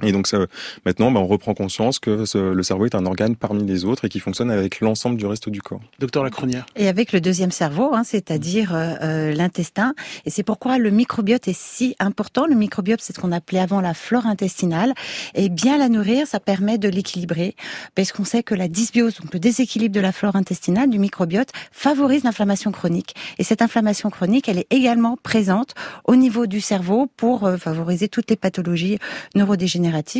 Et 0.03 0.11
donc 0.11 0.27
ça, 0.27 0.37
maintenant, 0.85 1.11
ben, 1.11 1.19
on 1.19 1.27
reprend 1.27 1.53
conscience 1.53 1.99
que 1.99 2.25
le 2.35 2.63
cerveau 2.63 2.85
est 2.85 2.95
un 2.95 3.05
organe 3.05 3.35
parmi 3.35 3.65
les 3.65 3.85
autres 3.85 4.05
et 4.05 4.09
qui 4.09 4.19
fonctionne 4.19 4.51
avec 4.51 4.81
l'ensemble 4.81 5.17
du 5.17 5.25
reste 5.25 5.49
du 5.49 5.61
corps. 5.61 5.81
Docteur 5.99 6.23
Lacronière. 6.23 6.65
Et 6.75 6.87
avec 6.87 7.11
le 7.11 7.21
deuxième 7.21 7.51
cerveau, 7.51 7.93
hein, 7.93 8.03
c'est-à-dire 8.03 8.75
euh, 8.75 8.93
euh, 9.01 9.33
l'intestin. 9.33 9.93
Et 10.25 10.29
c'est 10.29 10.43
pourquoi 10.43 10.77
le 10.77 10.91
microbiote 10.91 11.47
est 11.47 11.57
si 11.57 11.95
important. 11.99 12.45
Le 12.45 12.55
microbiote, 12.55 13.01
c'est 13.01 13.15
ce 13.15 13.19
qu'on 13.19 13.31
appelait 13.31 13.59
avant 13.59 13.81
la 13.81 13.93
flore 13.93 14.25
intestinale. 14.25 14.93
Et 15.33 15.49
bien 15.49 15.77
la 15.77 15.89
nourrir, 15.89 16.27
ça 16.27 16.39
permet 16.39 16.77
de 16.77 16.89
l'équilibrer. 16.89 17.55
Parce 17.95 18.11
qu'on 18.11 18.25
sait 18.25 18.43
que 18.43 18.55
la 18.55 18.67
dysbiose, 18.67 19.15
donc 19.15 19.33
le 19.33 19.39
déséquilibre 19.39 19.95
de 19.95 20.01
la 20.01 20.11
flore 20.11 20.35
intestinale, 20.35 20.89
du 20.89 20.99
microbiote, 20.99 21.49
favorise 21.71 22.23
l'inflammation 22.23 22.71
chronique. 22.71 23.15
Et 23.39 23.43
cette 23.43 23.61
inflammation 23.61 24.09
chronique, 24.09 24.47
elle 24.47 24.59
est 24.59 24.67
également 24.69 25.17
présente 25.21 25.73
au 26.05 26.15
niveau 26.15 26.45
du 26.45 26.61
cerveau 26.61 27.09
pour 27.17 27.45
euh, 27.45 27.57
favoriser 27.57 28.07
toutes 28.07 28.29
les 28.29 28.35
pathologies 28.35 28.99
neurodégénératives 29.35 29.63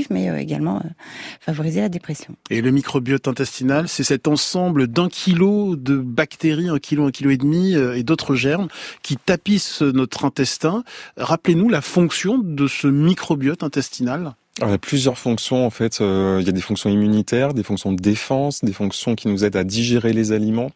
mais 0.09 0.29
euh, 0.29 0.38
également 0.38 0.77
euh, 0.77 0.89
favoriser 1.39 1.81
la 1.81 1.89
dépression. 1.89 2.35
Et 2.50 2.61
le 2.61 2.71
microbiote 2.71 3.27
intestinal, 3.27 3.88
c'est 3.88 4.03
cet 4.03 4.27
ensemble 4.27 4.88
d'un 4.88 5.09
kilo 5.09 5.75
de 5.75 5.97
bactéries, 5.97 6.69
un 6.69 6.79
kilo, 6.79 7.05
un 7.05 7.11
kilo 7.11 7.29
et 7.29 7.38
demi, 7.38 7.75
euh, 7.75 7.95
et 7.95 8.03
d'autres 8.03 8.35
germes 8.35 8.67
qui 9.01 9.17
tapissent 9.17 9.81
notre 9.81 10.25
intestin. 10.25 10.83
Rappelez-nous 11.17 11.69
la 11.69 11.81
fonction 11.81 12.38
de 12.38 12.67
ce 12.67 12.88
microbiote 12.88 13.63
intestinal. 13.63 14.35
Alors, 14.59 14.69
il 14.69 14.73
y 14.73 14.75
a 14.75 14.77
plusieurs 14.77 15.17
fonctions 15.17 15.65
en 15.65 15.71
fait. 15.71 16.00
Euh, 16.00 16.38
il 16.39 16.45
y 16.45 16.50
a 16.50 16.51
des 16.51 16.61
fonctions 16.61 16.88
immunitaires, 16.88 17.55
des 17.55 17.63
fonctions 17.63 17.91
de 17.91 18.00
défense, 18.00 18.63
des 18.63 18.71
fonctions 18.71 19.15
qui 19.15 19.27
nous 19.27 19.44
aident 19.44 19.55
à 19.55 19.63
digérer 19.63 20.13
les 20.13 20.31
aliments, 20.31 20.69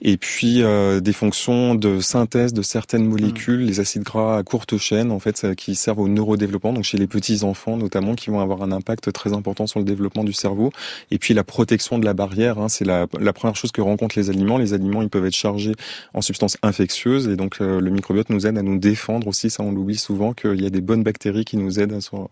et 0.00 0.16
puis 0.16 0.62
euh, 0.62 1.00
des 1.00 1.12
fonctions 1.12 1.74
de 1.74 1.98
synthèse 1.98 2.52
de 2.52 2.62
certaines 2.62 3.04
molécules, 3.04 3.64
mmh. 3.64 3.66
les 3.66 3.80
acides 3.80 4.04
gras 4.04 4.38
à 4.38 4.44
courte 4.44 4.78
chaîne 4.78 5.10
en 5.10 5.18
fait, 5.18 5.56
qui 5.56 5.74
servent 5.74 5.98
au 5.98 6.06
neurodéveloppement. 6.06 6.72
Donc 6.72 6.84
chez 6.84 6.98
les 6.98 7.08
petits 7.08 7.42
enfants 7.42 7.76
notamment, 7.76 8.14
qui 8.14 8.30
vont 8.30 8.38
avoir 8.38 8.62
un 8.62 8.70
impact 8.70 9.12
très 9.12 9.32
important 9.32 9.66
sur 9.66 9.80
le 9.80 9.84
développement 9.84 10.22
du 10.22 10.32
cerveau. 10.32 10.70
Et 11.10 11.18
puis 11.18 11.34
la 11.34 11.42
protection 11.42 11.98
de 11.98 12.04
la 12.04 12.14
barrière, 12.14 12.60
hein, 12.60 12.68
c'est 12.68 12.84
la, 12.84 13.08
la, 13.18 13.32
première 13.32 13.56
chose 13.56 13.72
que 13.72 13.80
rencontrent 13.80 14.16
les 14.16 14.30
aliments. 14.30 14.56
Les 14.56 14.72
aliments, 14.72 15.02
ils 15.02 15.10
peuvent 15.10 15.26
être 15.26 15.34
chargés 15.34 15.74
en 16.14 16.20
substances 16.20 16.58
infectieuses, 16.62 17.26
et 17.26 17.34
donc 17.34 17.56
euh, 17.60 17.80
le 17.80 17.90
microbiote 17.90 18.30
nous 18.30 18.46
aide 18.46 18.56
à 18.56 18.62
nous 18.62 18.78
défendre 18.78 19.26
aussi. 19.26 19.50
Ça, 19.50 19.64
on 19.64 19.72
l'oublie 19.72 19.98
souvent 19.98 20.32
qu'il 20.32 20.62
y 20.62 20.66
a 20.66 20.70
des 20.70 20.80
bonnes 20.80 21.02
bactéries 21.02 21.44
qui 21.44 21.56
nous 21.56 21.80
aident 21.80 21.94
à, 21.94 22.28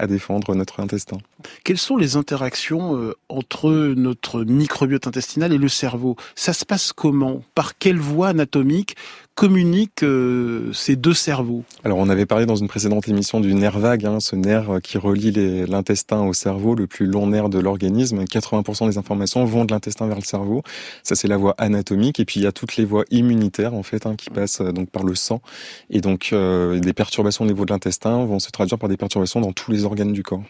à 0.00 0.06
défendre 0.08 0.31
notre 0.54 0.80
intestin. 0.80 1.18
Quelles 1.64 1.78
sont 1.78 1.96
les 1.96 2.16
interactions 2.16 2.96
euh, 2.96 3.14
entre 3.28 3.70
notre 3.70 4.44
microbiote 4.44 5.06
intestinal 5.06 5.52
et 5.52 5.58
le 5.58 5.68
cerveau? 5.68 6.16
Ça 6.34 6.52
se 6.52 6.64
passe 6.64 6.92
comment? 6.92 7.42
Par 7.54 7.78
quelle 7.78 7.98
voie 7.98 8.28
anatomique? 8.28 8.96
Communiquent 9.34 10.02
euh, 10.02 10.72
ces 10.72 10.94
deux 10.94 11.14
cerveaux 11.14 11.64
Alors 11.84 11.98
on 11.98 12.08
avait 12.08 12.26
parlé 12.26 12.46
dans 12.46 12.56
une 12.56 12.68
précédente 12.68 13.08
émission 13.08 13.40
du 13.40 13.54
nerf 13.54 13.78
vague, 13.78 14.04
hein, 14.04 14.20
ce 14.20 14.36
nerf 14.36 14.80
qui 14.82 14.98
relie 14.98 15.32
l'intestin 15.66 16.22
au 16.22 16.32
cerveau, 16.32 16.74
le 16.74 16.86
plus 16.86 17.06
long 17.06 17.26
nerf 17.26 17.48
de 17.48 17.58
l'organisme. 17.58 18.22
80% 18.24 18.88
des 18.88 18.98
informations 18.98 19.44
vont 19.44 19.64
de 19.64 19.72
l'intestin 19.72 20.06
vers 20.06 20.18
le 20.18 20.24
cerveau. 20.24 20.62
Ça 21.02 21.14
c'est 21.14 21.28
la 21.28 21.36
voie 21.36 21.54
anatomique 21.58 22.20
et 22.20 22.24
puis 22.24 22.40
il 22.40 22.42
y 22.42 22.46
a 22.46 22.52
toutes 22.52 22.76
les 22.76 22.84
voies 22.84 23.04
immunitaires 23.10 23.74
en 23.74 23.82
fait 23.82 24.06
hein, 24.06 24.14
qui 24.16 24.30
passent 24.30 24.60
euh, 24.60 24.72
donc 24.72 24.90
par 24.90 25.02
le 25.02 25.14
sang 25.14 25.40
et 25.90 26.00
donc 26.00 26.30
euh, 26.32 26.78
des 26.78 26.92
perturbations 26.92 27.44
au 27.44 27.48
niveau 27.48 27.64
de 27.64 27.72
l'intestin 27.72 28.24
vont 28.24 28.38
se 28.38 28.50
traduire 28.50 28.78
par 28.78 28.88
des 28.88 28.96
perturbations 28.96 29.40
dans 29.40 29.52
tous 29.52 29.70
les 29.70 29.84
organes 29.84 30.12
du 30.12 30.22
corps. 30.22 30.44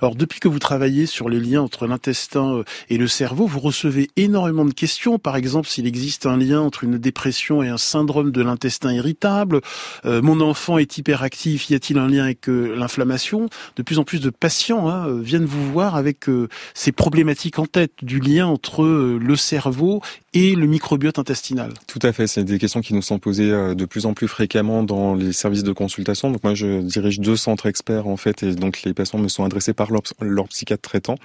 Alors 0.00 0.16
depuis 0.16 0.40
que 0.40 0.48
vous 0.48 0.58
travaillez 0.58 1.06
sur 1.06 1.28
les 1.28 1.40
liens 1.40 1.62
entre 1.62 1.86
l'intestin 1.86 2.54
euh, 2.54 2.64
et 2.88 2.96
le 2.98 3.06
cerveau, 3.06 3.46
vous 3.46 3.60
recevez 3.60 4.08
énormément 4.16 4.64
de 4.64 4.72
questions. 4.72 5.18
Par 5.18 5.36
exemple, 5.36 5.68
s'il 5.68 5.86
existe 5.86 6.26
un 6.26 6.36
lien 6.36 6.60
entre 6.60 6.84
une 6.84 6.98
dépression 6.98 7.62
et 7.62 7.68
un 7.68 7.78
syndrome 7.78 7.97
de 8.04 8.42
l'intestin 8.42 8.92
irritable. 8.92 9.60
Euh, 10.04 10.22
mon 10.22 10.40
enfant 10.40 10.78
est 10.78 10.98
hyperactif. 10.98 11.70
Y 11.70 11.74
a-t-il 11.74 11.98
un 11.98 12.08
lien 12.08 12.24
avec 12.24 12.48
euh, 12.48 12.74
l'inflammation? 12.76 13.48
De 13.76 13.82
plus 13.82 13.98
en 13.98 14.04
plus 14.04 14.20
de 14.20 14.30
patients 14.30 14.88
hein, 14.88 15.06
viennent 15.20 15.44
vous 15.44 15.72
voir 15.72 15.96
avec 15.96 16.26
ces 16.74 16.92
problématiques 16.92 17.58
en 17.58 17.66
tête 17.66 17.92
du 18.02 18.20
lien 18.20 18.46
entre 18.46 18.84
le 18.84 19.36
cerveau 19.36 20.00
et 20.34 20.54
le 20.54 20.66
microbiote 20.66 21.18
intestinal. 21.18 21.72
Tout 21.86 21.98
à 22.02 22.12
fait. 22.12 22.26
C'est 22.26 22.44
des 22.44 22.58
questions 22.58 22.80
qui 22.80 22.94
nous 22.94 23.02
sont 23.02 23.18
posées 23.18 23.50
de 23.50 23.84
plus 23.84 24.06
en 24.06 24.14
plus 24.14 24.28
fréquemment 24.28 24.82
dans 24.82 25.14
les 25.14 25.32
services 25.32 25.62
de 25.62 25.72
consultation. 25.72 26.30
Donc 26.30 26.42
moi, 26.44 26.54
je 26.54 26.80
dirige 26.80 27.20
deux 27.20 27.36
centres 27.36 27.66
experts 27.66 28.06
en 28.06 28.16
fait, 28.16 28.42
et 28.42 28.54
donc 28.54 28.82
les 28.82 28.94
patients 28.94 29.18
me 29.18 29.28
sont 29.28 29.44
adressés 29.44 29.72
par 29.72 29.90
leur, 29.90 30.02
leur 30.20 30.48
psychiatre 30.48 30.82
traitant, 30.82 31.16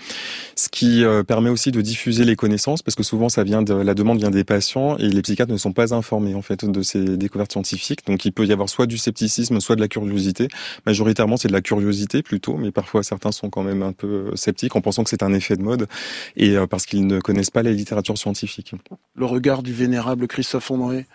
ce 0.56 0.70
qui 0.70 1.04
permet 1.28 1.50
aussi 1.50 1.72
de 1.72 1.82
diffuser 1.82 2.26
les 2.26 2.36
connaissances 2.36 2.82
parce 2.82 2.96
que 2.96 3.04
souvent 3.04 3.30
ça 3.30 3.44
vient 3.44 3.62
de 3.62 3.74
la 3.74 3.94
demande 3.94 4.20
vient 4.20 4.32
des 4.32 4.44
patients 4.44 4.98
et 4.98 5.08
les 5.08 5.22
psychiatres 5.22 5.52
ne 5.52 5.58
sont 5.58 5.74
pas 5.74 5.94
informés 5.94 6.36
en 6.36 6.42
fait 6.42 6.63
de 6.72 6.82
ces 6.82 7.18
découvertes 7.18 7.52
scientifiques. 7.52 8.06
Donc 8.08 8.26
il 8.26 8.32
peut 8.32 8.46
y 8.46 8.52
avoir 8.52 8.70
soit 8.70 8.86
du 8.86 8.98
scepticisme, 8.98 9.60
soit 9.60 9.76
de 9.76 9.82
la 9.82 9.88
curiosité. 9.88 10.48
Majoritairement 10.86 11.38
c'est 11.38 11.48
de 11.48 11.54
la 11.54 11.62
curiosité 11.62 12.24
plutôt, 12.24 12.58
mais 12.58 12.72
parfois 12.72 13.04
certains 13.04 13.32
sont 13.32 13.50
quand 13.50 13.64
même 13.64 13.84
un 13.84 13.94
peu 13.94 14.36
sceptiques 14.36 14.76
en 14.76 14.82
pensant 14.82 15.04
que 15.04 15.10
c'est 15.10 15.24
un 15.24 15.34
effet 15.34 15.56
de 15.56 15.64
mode 15.64 15.88
et 16.36 16.56
parce 16.70 16.86
qu'ils 16.86 17.08
ne 17.08 17.20
connaissent 17.20 17.52
pas 17.52 17.64
la 17.64 17.72
littérature 17.72 18.18
scientifique. 18.18 18.74
Le 19.16 19.26
regard 19.26 19.64
du 19.64 19.74
vénérable 19.74 20.28
Christophe 20.28 20.72
André. 20.72 21.06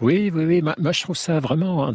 Oui, 0.00 0.32
oui, 0.34 0.44
oui. 0.44 0.62
Moi, 0.62 0.92
je 0.92 1.02
trouve 1.02 1.16
ça 1.16 1.38
vraiment 1.38 1.94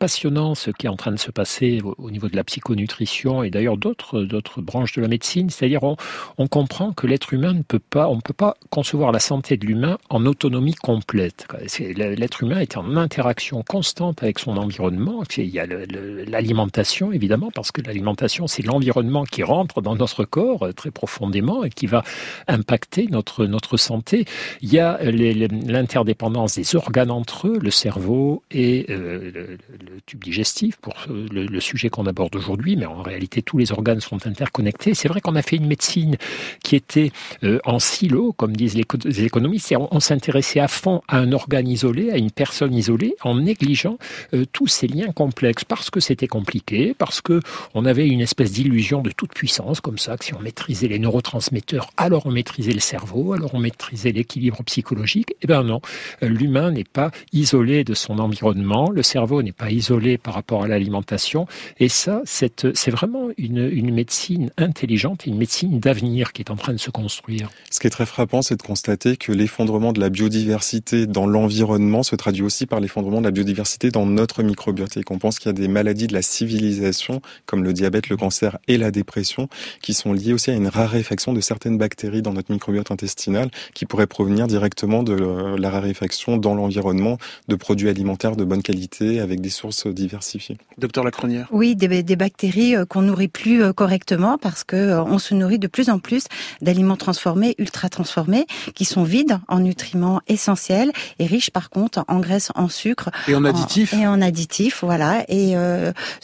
passionnant 0.00 0.56
ce 0.56 0.70
qui 0.70 0.86
est 0.86 0.88
en 0.88 0.96
train 0.96 1.12
de 1.12 1.18
se 1.18 1.30
passer 1.30 1.80
au, 1.98 2.10
niveau 2.10 2.28
de 2.28 2.34
la 2.34 2.42
psychonutrition 2.42 3.44
et 3.44 3.50
d'ailleurs 3.50 3.76
d'autres 3.76 4.22
d'autres 4.22 4.60
branches 4.60 4.94
de 4.94 5.00
la 5.00 5.06
médecine. 5.06 5.50
C'est-à-dire, 5.50 5.84
on, 5.84 5.96
on 6.36 6.48
comprend 6.48 6.92
que 6.92 7.06
l'être 7.06 7.32
humain 7.32 7.52
ne 7.52 7.62
peut 7.62 7.78
pas, 7.78 8.08
on 8.08 8.16
ne 8.16 8.20
peut 8.20 8.34
pas 8.34 8.56
concevoir 8.70 9.12
la 9.12 9.20
santé 9.20 9.56
de 9.56 9.66
l'humain 9.66 9.98
en 10.10 10.26
autonomie 10.26 10.74
complète. 10.74 11.46
L'être 11.78 12.42
humain 12.44 12.60
est 12.60 12.76
en 12.76 12.96
interaction 12.96 13.62
constante 13.62 14.22
avec 14.22 14.38
son 14.38 14.56
environnement. 14.56 15.22
Il 15.36 15.48
y 15.48 15.58
a 15.58 15.66
l'alimentation, 15.66 17.12
évidemment, 17.12 17.50
parce 17.54 17.72
que 17.72 17.80
l'alimentation, 17.82 18.46
c'est 18.46 18.62
l'environnement 18.62 19.24
qui 19.24 19.42
rentre 19.42 19.80
dans 19.82 19.96
notre 19.96 20.24
corps 20.24 20.64
euh, 20.64 20.72
très 20.72 20.90
profondément 20.90 21.64
et 21.64 21.70
qui 21.70 21.86
va 21.86 22.04
impacter 22.48 23.06
notre, 23.10 23.46
notre 23.46 23.76
santé. 23.76 24.24
Il 24.60 24.72
y 24.72 24.78
a 24.78 24.98
l'interdépendance 25.02 26.56
des 26.56 26.76
organes 26.76 27.10
entre 27.10 27.48
le 27.48 27.70
cerveau 27.70 28.42
et 28.50 28.86
euh, 28.90 29.30
le, 29.34 29.58
tube 30.06 30.22
digestif, 30.22 30.76
pour 30.76 30.94
le, 31.08 31.60
sujet 31.60 31.88
qu'on 31.88 32.06
aborde 32.06 32.36
aujourd'hui, 32.36 32.76
mais 32.76 32.86
en 32.86 33.02
réalité 33.02 33.40
tous 33.42 33.58
les 33.58 33.72
organes 33.72 34.00
sont 34.00 34.26
interconnectés. 34.26 34.94
C'est 34.94 35.08
vrai 35.08 35.20
qu'on 35.20 35.36
a 35.36 35.42
fait 35.42 35.56
une 35.56 35.66
médecine 35.66 36.16
qui 36.62 36.76
était 36.76 37.10
euh, 37.42 37.58
en 37.64 37.78
silo, 37.78 38.32
comme 38.32 38.56
disent 38.56 38.74
les 38.74 39.24
économistes, 39.24 39.74
on, 39.78 40.00
s'intéressait 40.00 40.60
à 40.60 40.68
fond 40.68 41.00
à 41.08 41.18
un 41.18 41.32
organe 41.32 41.68
isolé, 41.68 42.10
à 42.10 42.18
une 42.18 42.30
personne 42.34 42.74
isolée, 42.74 43.14
en 43.22 43.36
négligeant 43.36 43.98
euh, 44.32 44.44
tous 44.52 44.66
ces 44.66 44.86
liens 44.86 45.12
complexes, 45.12 45.64
parce 45.64 45.90
que 45.90 46.00
c'était 46.00 46.26
compliqué, 46.26 46.94
parce 46.96 47.20
que 47.20 47.40
on 47.74 47.84
avait 47.84 48.06
une 48.06 48.20
espèce 48.20 48.52
d'illusion 48.52 49.02
de 49.02 49.10
toute 49.10 49.32
puissance, 49.32 49.80
comme 49.80 49.98
ça, 49.98 50.16
que 50.16 50.24
si 50.24 50.34
on 50.34 50.40
maîtrisait 50.40 50.88
les 50.88 50.98
neurotransmetteurs, 50.98 51.90
alors 51.96 52.26
on 52.26 52.30
maîtrisait 52.30 52.72
le 52.72 52.80
cerveau, 52.80 53.32
alors 53.32 53.54
on 53.54 53.58
maîtrisait 53.58 54.12
l'équilibre 54.12 54.62
psychologique. 54.64 55.34
Eh 55.42 55.46
bien 55.46 55.62
non, 55.62 55.80
l'humain 56.22 56.70
n'est 56.70 56.84
pas 56.84 57.10
isolé 57.32 57.84
de 57.84 57.94
son 57.94 58.18
environnement, 58.18 58.90
le 58.90 59.02
cerveau 59.02 59.42
n'est 59.42 59.52
pas 59.52 59.70
isolé 59.70 60.18
par 60.18 60.34
rapport 60.34 60.64
à 60.64 60.68
l'alimentation, 60.68 61.46
et 61.78 61.88
ça, 61.88 62.22
c'est 62.24 62.90
vraiment 62.90 63.28
une, 63.38 63.68
une 63.70 63.92
médecine 63.92 64.50
intelligente, 64.56 65.26
une 65.26 65.36
médecine 65.36 65.80
d'avenir 65.80 66.32
qui 66.32 66.42
est 66.42 66.50
en 66.50 66.56
train 66.56 66.72
de 66.72 66.78
se 66.78 66.90
construire. 66.90 67.50
Ce 67.70 67.80
qui 67.80 67.86
est 67.86 67.90
très 67.90 68.06
frappant, 68.06 68.42
c'est 68.42 68.56
de 68.56 68.62
constater 68.62 69.16
que 69.16 69.32
l'effondrement 69.32 69.92
de 69.92 70.00
la 70.00 70.10
biodiversité 70.10 71.06
dans 71.06 71.26
l'environnement 71.26 72.02
se 72.02 72.16
traduit 72.24 72.42
aussi 72.42 72.64
par 72.64 72.80
l'effondrement 72.80 73.18
de 73.18 73.26
la 73.26 73.30
biodiversité 73.30 73.90
dans 73.90 74.06
notre 74.06 74.42
microbiote, 74.42 74.96
et 74.96 75.02
qu'on 75.02 75.18
pense 75.18 75.38
qu'il 75.38 75.50
y 75.50 75.50
a 75.50 75.52
des 75.52 75.68
maladies 75.68 76.06
de 76.06 76.14
la 76.14 76.22
civilisation, 76.22 77.20
comme 77.44 77.62
le 77.62 77.74
diabète, 77.74 78.08
le 78.08 78.16
cancer 78.16 78.56
et 78.66 78.78
la 78.78 78.90
dépression, 78.90 79.50
qui 79.82 79.92
sont 79.92 80.14
liées 80.14 80.32
aussi 80.32 80.50
à 80.50 80.54
une 80.54 80.68
raréfaction 80.68 81.34
de 81.34 81.42
certaines 81.42 81.76
bactéries 81.76 82.22
dans 82.22 82.32
notre 82.32 82.50
microbiote 82.50 82.90
intestinal, 82.90 83.50
qui 83.74 83.84
pourraient 83.84 84.06
provenir 84.06 84.46
directement 84.46 85.02
de 85.02 85.14
la 85.58 85.68
raréfaction 85.68 86.38
dans 86.38 86.54
l'environnement 86.54 87.18
de 87.48 87.56
produits 87.56 87.90
alimentaires 87.90 88.36
de 88.36 88.44
bonne 88.44 88.62
qualité 88.62 89.20
avec 89.20 89.42
des 89.42 89.50
sources 89.50 89.86
diversifiées. 89.86 90.56
Docteur 90.78 91.04
Lacronière 91.04 91.46
Oui, 91.50 91.76
des, 91.76 92.02
des 92.02 92.16
bactéries 92.16 92.74
euh, 92.74 92.86
qu'on 92.86 93.02
nourrit 93.02 93.28
plus 93.28 93.62
euh, 93.62 93.74
correctement 93.74 94.38
parce 94.38 94.64
que 94.64 94.76
euh, 94.76 95.04
on 95.04 95.18
se 95.18 95.34
nourrit 95.34 95.58
de 95.58 95.66
plus 95.66 95.90
en 95.90 95.98
plus 95.98 96.24
d'aliments 96.62 96.96
transformés, 96.96 97.54
ultra 97.58 97.90
transformés, 97.90 98.46
qui 98.74 98.86
sont 98.86 99.04
vides 99.04 99.38
en 99.48 99.60
nutriments 99.60 100.22
essentiels 100.26 100.90
et 101.18 101.26
riches 101.26 101.50
par 101.50 101.68
contre 101.68 102.04
en 102.08 102.13
graisse, 102.20 102.50
en 102.54 102.68
sucre 102.68 103.10
et 103.28 103.34
en 103.34 103.44
additifs. 103.44 103.92
et 103.94 104.06
en 104.06 104.20
additifs, 104.20 104.82
voilà. 104.82 105.24
Et 105.28 105.54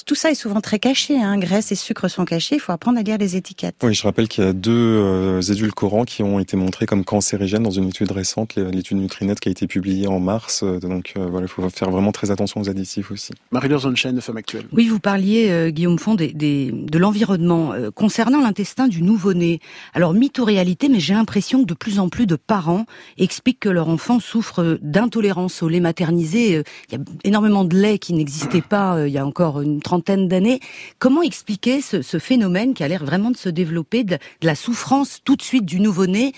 tout 0.07 0.15
ça 0.15 0.31
est 0.31 0.35
souvent 0.35 0.61
très 0.61 0.79
caché. 0.79 1.21
Hein. 1.21 1.39
Graisse 1.39 1.73
et 1.73 1.75
sucre 1.75 2.09
sont 2.09 2.25
cachés. 2.25 2.57
Il 2.57 2.61
faut 2.61 2.73
apprendre 2.73 2.99
à 2.99 3.03
lire 3.03 3.19
les 3.19 3.37
étiquettes. 3.37 3.77
Oui, 3.83 3.95
je 3.95 4.03
rappelle 4.03 4.29
qu'il 4.29 4.45
y 4.45 4.47
a 4.47 4.53
deux 4.53 5.41
édulcorants 5.51 6.05
qui 6.05 6.23
ont 6.23 6.39
été 6.39 6.57
montrés 6.57 6.87
comme 6.87 7.05
cancérigènes 7.05 7.63
dans 7.63 7.71
une 7.71 7.89
étude 7.89 8.11
récente, 8.11 8.57
l'étude 8.57 8.99
Nutrinet 8.99 9.35
qui 9.35 9.49
a 9.49 9.53
été 9.53 9.67
publiée 9.67 10.07
en 10.07 10.21
mars 10.21 10.65
donc 10.91 11.15
euh, 11.17 11.27
voilà, 11.27 11.47
il 11.47 11.49
faut 11.49 11.69
faire 11.71 11.91
vraiment 11.91 12.13
très 12.13 12.31
attention 12.31 12.61
aux 12.61 12.69
additifs 12.69 13.11
aussi. 13.11 13.33
Marie-Laure 13.51 13.81
Zonchen, 13.81 14.15
de 14.15 14.21
Femme 14.21 14.37
Actuelle. 14.37 14.65
Oui, 14.73 14.89
vous 14.89 15.01
parliez, 15.01 15.51
euh, 15.51 15.71
Guillaume 15.71 15.99
Fond, 15.99 16.15
des, 16.15 16.33
de 16.33 16.99
l'environnement. 16.99 17.73
Euh, 17.73 17.91
concernant 17.91 18.41
l'intestin 18.41 18.89
du 18.89 19.03
nouveau-né, 19.03 19.61
alors 19.95 20.15
mythe 20.15 20.39
ou 20.39 20.45
réalité, 20.45 20.89
mais 20.89 21.01
j'ai 21.01 21.15
l'impression 21.15 21.63
que 21.63 21.67
de 21.67 21.75
plus 21.75 21.99
en 21.99 22.09
plus 22.09 22.27
de 22.27 22.37
parents 22.37 22.87
expliquent 23.19 23.61
que 23.61 23.69
leur 23.69 23.89
enfant 23.89 24.21
souffre 24.21 24.79
d'intolérance 24.83 25.63
au 25.63 25.69
lait 25.69 25.80
maternisé. 25.81 26.63
Il 26.89 26.95
y 26.95 26.97
a 26.97 27.05
énormément 27.25 27.65
de 27.65 27.77
lait 27.77 27.99
qui 27.99 28.13
n'existait 28.13 28.63
pas 28.63 29.07
il 29.07 29.13
y 29.13 29.19
a 29.19 29.27
encore 29.27 29.61
une 29.61 29.81
trentaine 29.81 30.29
d'années. 30.29 30.61
Comment 30.99 31.23
expliquer 31.23 31.81
ce, 31.81 32.19
phénomène 32.19 32.75
qui 32.75 32.85
a 32.85 32.89
l'air 32.89 33.05
vraiment 33.05 33.31
de 33.31 33.37
se 33.37 33.49
développer, 33.49 34.05
de 34.05 34.19
la 34.43 34.55
souffrance 34.55 35.21
tout 35.25 35.37
de 35.37 35.43
suite 35.43 35.65
du 35.65 35.81
nouveau-né 35.81 36.33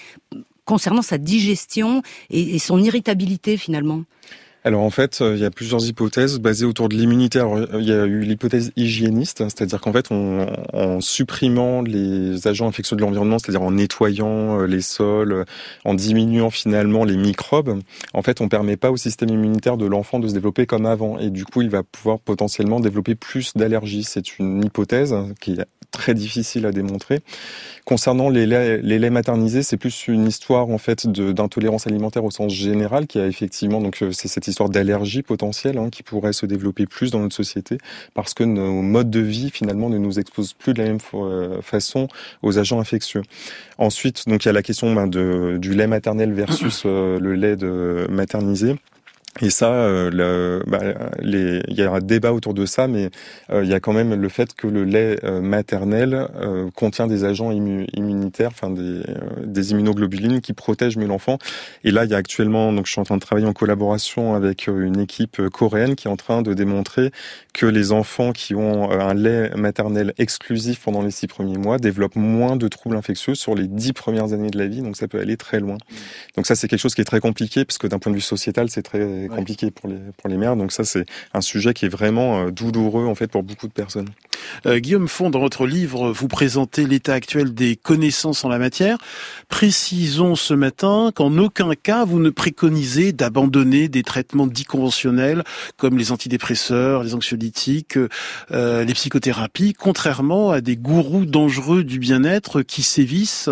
concernant 0.64 1.02
sa 1.02 1.18
digestion 1.18 2.02
et, 2.30 2.58
son 2.58 2.82
irritabilité 2.82 3.56
finalement? 3.56 4.04
Alors 4.64 4.82
en 4.82 4.90
fait, 4.90 5.20
euh, 5.20 5.34
il 5.34 5.40
y 5.40 5.44
a 5.44 5.50
plusieurs 5.50 5.84
hypothèses 5.84 6.38
basées 6.38 6.66
autour 6.66 6.88
de 6.88 6.94
l'immunité. 6.94 7.42
il 7.74 7.84
y 7.84 7.92
a 7.92 8.04
eu 8.04 8.20
l'hypothèse 8.20 8.70
hygiéniste, 8.76 9.38
c'est-à-dire 9.38 9.80
qu'en 9.80 9.92
fait, 9.92 10.10
en 10.12 11.00
supprimant 11.00 11.82
les 11.82 12.46
agents 12.46 12.68
infectieux 12.68 12.96
de 12.96 13.02
l'environnement, 13.02 13.38
c'est-à-dire 13.40 13.62
en 13.62 13.72
nettoyant 13.72 14.60
euh, 14.60 14.66
les 14.66 14.80
sols, 14.80 15.32
euh, 15.32 15.44
en 15.84 15.94
diminuant 15.94 16.50
finalement 16.50 17.04
les 17.04 17.16
microbes, 17.16 17.80
en 18.14 18.22
fait, 18.22 18.40
on 18.40 18.48
permet 18.48 18.76
pas 18.76 18.92
au 18.92 18.96
système 18.96 19.30
immunitaire 19.30 19.76
de 19.76 19.86
l'enfant 19.86 20.20
de 20.20 20.28
se 20.28 20.34
développer 20.34 20.64
comme 20.66 20.86
avant, 20.86 21.18
et 21.18 21.30
du 21.30 21.44
coup, 21.44 21.62
il 21.62 21.70
va 21.70 21.82
pouvoir 21.82 22.20
potentiellement 22.20 22.78
développer 22.78 23.16
plus 23.16 23.54
d'allergies. 23.56 24.04
C'est 24.04 24.38
une 24.38 24.64
hypothèse 24.64 25.14
qui 25.40 25.54
est 25.54 25.66
très 25.92 26.14
difficile 26.14 26.66
à 26.66 26.72
démontrer. 26.72 27.20
Concernant 27.84 28.28
les 28.28 28.46
laits, 28.46 28.82
les 28.82 28.98
laits 28.98 29.12
maternisés, 29.12 29.62
c'est 29.62 29.76
plus 29.76 30.08
une 30.08 30.26
histoire 30.26 30.68
en 30.68 30.78
fait 30.78 31.06
d'intolérance 31.06 31.86
alimentaire 31.86 32.24
au 32.24 32.30
sens 32.30 32.52
général, 32.52 33.06
qui 33.06 33.20
a 33.20 33.26
effectivement 33.26 33.80
donc 33.80 34.02
euh, 34.02 34.10
c'est 34.12 34.28
cette 34.28 34.48
histoire 34.48 34.68
d'allergie 34.68 35.22
potentielle 35.22 35.78
hein, 35.78 35.90
qui 35.90 36.02
pourrait 36.02 36.32
se 36.32 36.46
développer 36.46 36.86
plus 36.86 37.10
dans 37.10 37.20
notre 37.20 37.36
société 37.36 37.78
parce 38.14 38.34
que 38.34 38.44
nos 38.44 38.82
modes 38.82 39.10
de 39.10 39.20
vie 39.20 39.50
finalement 39.50 39.90
ne 39.90 39.98
nous 39.98 40.18
exposent 40.18 40.54
plus 40.54 40.74
de 40.74 40.82
la 40.82 40.88
même 40.88 40.98
euh, 41.14 41.60
façon 41.60 42.08
aux 42.42 42.58
agents 42.58 42.80
infectieux. 42.80 43.22
Ensuite, 43.78 44.28
donc 44.28 44.44
il 44.44 44.46
y 44.46 44.50
a 44.50 44.52
la 44.52 44.62
question 44.62 44.94
ben, 44.94 45.06
de, 45.06 45.58
du 45.60 45.74
lait 45.74 45.86
maternel 45.86 46.32
versus 46.32 46.84
euh, 46.86 47.18
le 47.20 47.34
lait 47.34 47.56
de 47.56 48.06
maternisé. 48.10 48.76
Et 49.40 49.48
ça, 49.48 49.72
euh, 49.72 50.10
le, 50.10 50.62
bah, 50.66 50.80
les, 51.20 51.62
il 51.68 51.74
y 51.74 51.82
a 51.82 51.90
un 51.90 52.00
débat 52.00 52.34
autour 52.34 52.52
de 52.52 52.66
ça, 52.66 52.86
mais 52.86 53.08
euh, 53.50 53.64
il 53.64 53.70
y 53.70 53.72
a 53.72 53.80
quand 53.80 53.94
même 53.94 54.14
le 54.14 54.28
fait 54.28 54.54
que 54.54 54.66
le 54.66 54.84
lait 54.84 55.18
euh, 55.24 55.40
maternel 55.40 56.28
contient 56.74 57.06
des 57.06 57.24
agents 57.24 57.50
immunitaires, 57.50 58.50
enfin 58.50 58.68
des, 58.68 59.02
des, 59.44 59.70
immunoglobulines 59.70 60.40
qui 60.40 60.52
protègent 60.52 60.98
mieux 60.98 61.06
l'enfant. 61.06 61.38
Et 61.82 61.90
là, 61.90 62.04
il 62.04 62.10
y 62.10 62.14
a 62.14 62.18
actuellement, 62.18 62.72
donc 62.72 62.86
je 62.86 62.92
suis 62.92 63.00
en 63.00 63.04
train 63.04 63.16
de 63.16 63.22
travailler 63.22 63.46
en 63.46 63.52
collaboration 63.54 64.34
avec 64.34 64.66
une 64.66 65.00
équipe 65.00 65.40
coréenne 65.48 65.94
qui 65.94 66.08
est 66.08 66.10
en 66.10 66.16
train 66.16 66.42
de 66.42 66.52
démontrer 66.52 67.10
que 67.54 67.66
les 67.66 67.92
enfants 67.92 68.32
qui 68.32 68.54
ont 68.54 68.90
un 68.90 69.14
lait 69.14 69.50
maternel 69.56 70.12
exclusif 70.18 70.80
pendant 70.80 71.02
les 71.02 71.10
six 71.10 71.26
premiers 71.26 71.58
mois 71.58 71.78
développent 71.78 72.16
moins 72.16 72.56
de 72.56 72.68
troubles 72.68 72.96
infectieux 72.96 73.34
sur 73.34 73.54
les 73.54 73.66
dix 73.66 73.92
premières 73.92 74.32
années 74.34 74.50
de 74.50 74.58
la 74.58 74.66
vie. 74.66 74.82
Donc 74.82 74.96
ça 74.96 75.08
peut 75.08 75.20
aller 75.20 75.36
très 75.36 75.60
loin. 75.60 75.78
Donc 76.36 76.46
ça, 76.46 76.54
c'est 76.54 76.68
quelque 76.68 76.80
chose 76.80 76.94
qui 76.94 77.00
est 77.00 77.04
très 77.04 77.20
compliqué 77.20 77.64
parce 77.64 77.78
que 77.78 77.86
d'un 77.86 77.98
point 77.98 78.12
de 78.12 78.16
vue 78.16 78.22
sociétal, 78.22 78.68
c'est 78.68 78.82
très 78.82 79.21
compliqué 79.28 79.70
pour 79.70 79.88
les 79.88 79.98
pour 80.16 80.28
les 80.28 80.36
mères. 80.36 80.56
Donc 80.56 80.72
ça, 80.72 80.84
c'est 80.84 81.06
un 81.34 81.40
sujet 81.40 81.74
qui 81.74 81.86
est 81.86 81.88
vraiment 81.88 82.46
euh, 82.46 82.50
douloureux 82.50 83.06
en 83.06 83.14
fait 83.14 83.28
pour 83.28 83.42
beaucoup 83.42 83.68
de 83.68 83.72
personnes. 83.72 84.08
Euh, 84.66 84.78
Guillaume 84.78 85.08
Fond, 85.08 85.30
dans 85.30 85.40
votre 85.40 85.66
livre, 85.66 86.10
vous 86.12 86.28
présentez 86.28 86.86
l'état 86.86 87.14
actuel 87.14 87.54
des 87.54 87.76
connaissances 87.76 88.44
en 88.44 88.48
la 88.48 88.58
matière. 88.58 88.98
Précisons 89.48 90.34
ce 90.34 90.54
matin 90.54 91.10
qu'en 91.14 91.38
aucun 91.38 91.74
cas 91.74 92.04
vous 92.04 92.18
ne 92.18 92.30
préconisez 92.30 93.12
d'abandonner 93.12 93.88
des 93.88 94.02
traitements 94.02 94.46
dits 94.46 94.64
conventionnels 94.64 95.42
comme 95.76 95.98
les 95.98 96.12
antidépresseurs, 96.12 97.02
les 97.02 97.14
anxiolytiques, 97.14 97.98
euh, 98.50 98.84
les 98.84 98.94
psychothérapies, 98.94 99.74
contrairement 99.74 100.50
à 100.50 100.60
des 100.60 100.76
gourous 100.76 101.24
dangereux 101.24 101.84
du 101.84 101.98
bien-être 101.98 102.62
qui 102.62 102.82
sévissent 102.82 103.50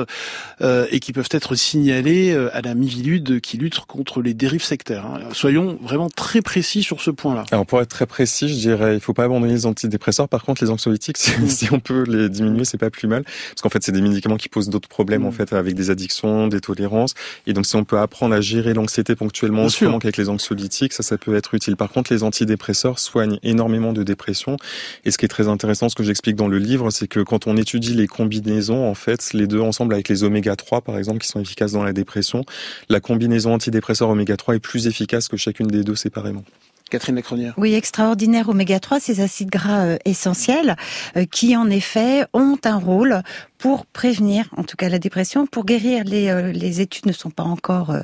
euh, 0.61 0.87
et 0.91 1.00
qui 1.00 1.12
peuvent 1.12 1.29
être 1.31 1.55
signalés 1.55 2.33
euh, 2.33 2.55
à 2.57 2.61
la 2.61 2.75
Mivilude 2.75 3.41
qui 3.41 3.57
lutte 3.57 3.81
contre 3.81 4.23
les 4.23 4.35
dérives 4.35 4.62
sectaires. 4.62 5.07
Hein. 5.07 5.21
Soyons 5.33 5.60
soyons 5.61 5.79
vraiment 5.83 6.09
très 6.09 6.43
précis 6.43 6.83
sur 6.83 7.00
ce 7.00 7.11
point-là. 7.11 7.45
Alors 7.50 7.67
pour 7.67 7.81
être 7.81 7.88
très 7.88 8.07
précis, 8.07 8.49
je 8.49 8.55
dirais, 8.55 8.95
il 8.95 9.00
faut 9.00 9.12
pas 9.12 9.25
abandonner 9.25 9.52
les 9.52 9.67
antidépresseurs. 9.67 10.29
Par 10.29 10.45
contre, 10.45 10.64
les 10.64 10.71
anxiolytiques, 10.71 11.17
si, 11.49 11.73
on 11.73 11.81
peut 11.81 12.05
les 12.09 12.29
diminuer, 12.29 12.64
c'est 12.64 12.79
pas 12.79 12.90
plus 12.90 13.09
mal, 13.09 13.23
parce 13.25 13.62
qu'en 13.62 13.69
fait, 13.69 13.83
c'est 13.83 13.93
des 13.93 14.00
médicaments 14.00 14.37
qui 14.37 14.49
posent 14.49 14.69
d'autres 14.69 14.88
problèmes 14.88 15.25
en 15.25 15.31
mm. 15.31 15.33
fait 15.33 15.52
avec 15.52 15.75
des 15.75 15.90
addictions, 15.90 16.49
des 16.49 16.61
tolérances. 16.61 17.14
Et 17.47 17.52
donc, 17.52 17.67
si 17.67 17.76
on 17.76 17.85
peut 17.85 17.99
apprendre 17.99 18.35
à 18.35 18.40
gérer 18.40 18.75
l'anxiété 18.75 19.14
ponctuellement, 19.14 19.64
autrement 19.64 19.99
qu'avec 19.99 20.17
les 20.17 20.29
anxiolytiques, 20.29 20.93
ça, 20.93 21.02
ça 21.02 21.19
peut 21.19 21.35
être 21.35 21.55
utile. 21.55 21.76
Par 21.76 21.90
contre, 21.90 22.12
les 22.12 22.23
antidépresseurs 22.23 22.99
soignent 22.99 23.38
énormément 23.43 23.93
de 23.93 24.02
dépression. 24.02 24.57
Et 25.05 25.11
ce 25.11 25.19
qui 25.19 25.25
est 25.25 25.29
très 25.29 25.49
intéressant, 25.49 25.88
ce 25.88 25.95
que 25.95 26.02
j'explique 26.02 26.37
dans 26.37 26.49
le 26.49 26.59
livre, 26.59 26.90
c'est 26.90 27.09
que 27.09 27.21
quand 27.21 27.47
on 27.47 27.57
étudie 27.57 27.95
les 27.95 28.07
combinaisons, 28.07 28.88
en 28.88 28.95
fait, 28.95 29.33
les 29.33 29.47
deux 29.47 29.61
ensemble 29.61 29.95
avec 29.95 30.09
les 30.09 30.25
oméga 30.25 30.57
3, 30.57 30.81
par 30.81 30.97
exemple, 30.99 31.19
qui 31.19 31.29
sont 31.29 31.40
efficaces 31.40 31.73
dans 31.73 31.83
la 31.83 31.93
dépression, 31.93 32.45
la 32.88 33.00
combinaison 33.00 33.55
antidépresseur 33.55 34.09
oméga 34.09 34.37
3 34.37 34.57
est 34.57 34.61
plus 34.61 34.87
efficace 34.87 35.29
que 35.29 35.37
chacune 35.50 35.66
des 35.66 35.83
deux 35.83 35.97
séparément. 35.97 36.45
Catherine 36.90 37.16
Lacronière. 37.16 37.54
Oui, 37.57 37.75
extraordinaire 37.75 38.49
oméga 38.49 38.78
3, 38.78 39.00
ces 39.00 39.21
acides 39.21 39.50
gras 39.50 39.85
euh, 39.85 39.97
essentiels 40.04 40.76
euh, 41.16 41.25
qui 41.25 41.57
en 41.57 41.71
effet 41.71 42.25
ont 42.33 42.59
un 42.64 42.78
rôle 42.78 43.23
pour 43.61 43.85
prévenir, 43.87 44.47
en 44.57 44.64
tout 44.64 44.76
cas 44.76 44.88
la 44.88 44.99
dépression, 44.99 45.47
pour 45.47 45.64
guérir. 45.64 46.05
Les, 46.05 46.31
euh, 46.31 46.50
les 46.50 46.81
études 46.81 47.07
ne 47.07 47.12
sont 47.12 47.31
pas 47.31 47.43
encore 47.43 47.95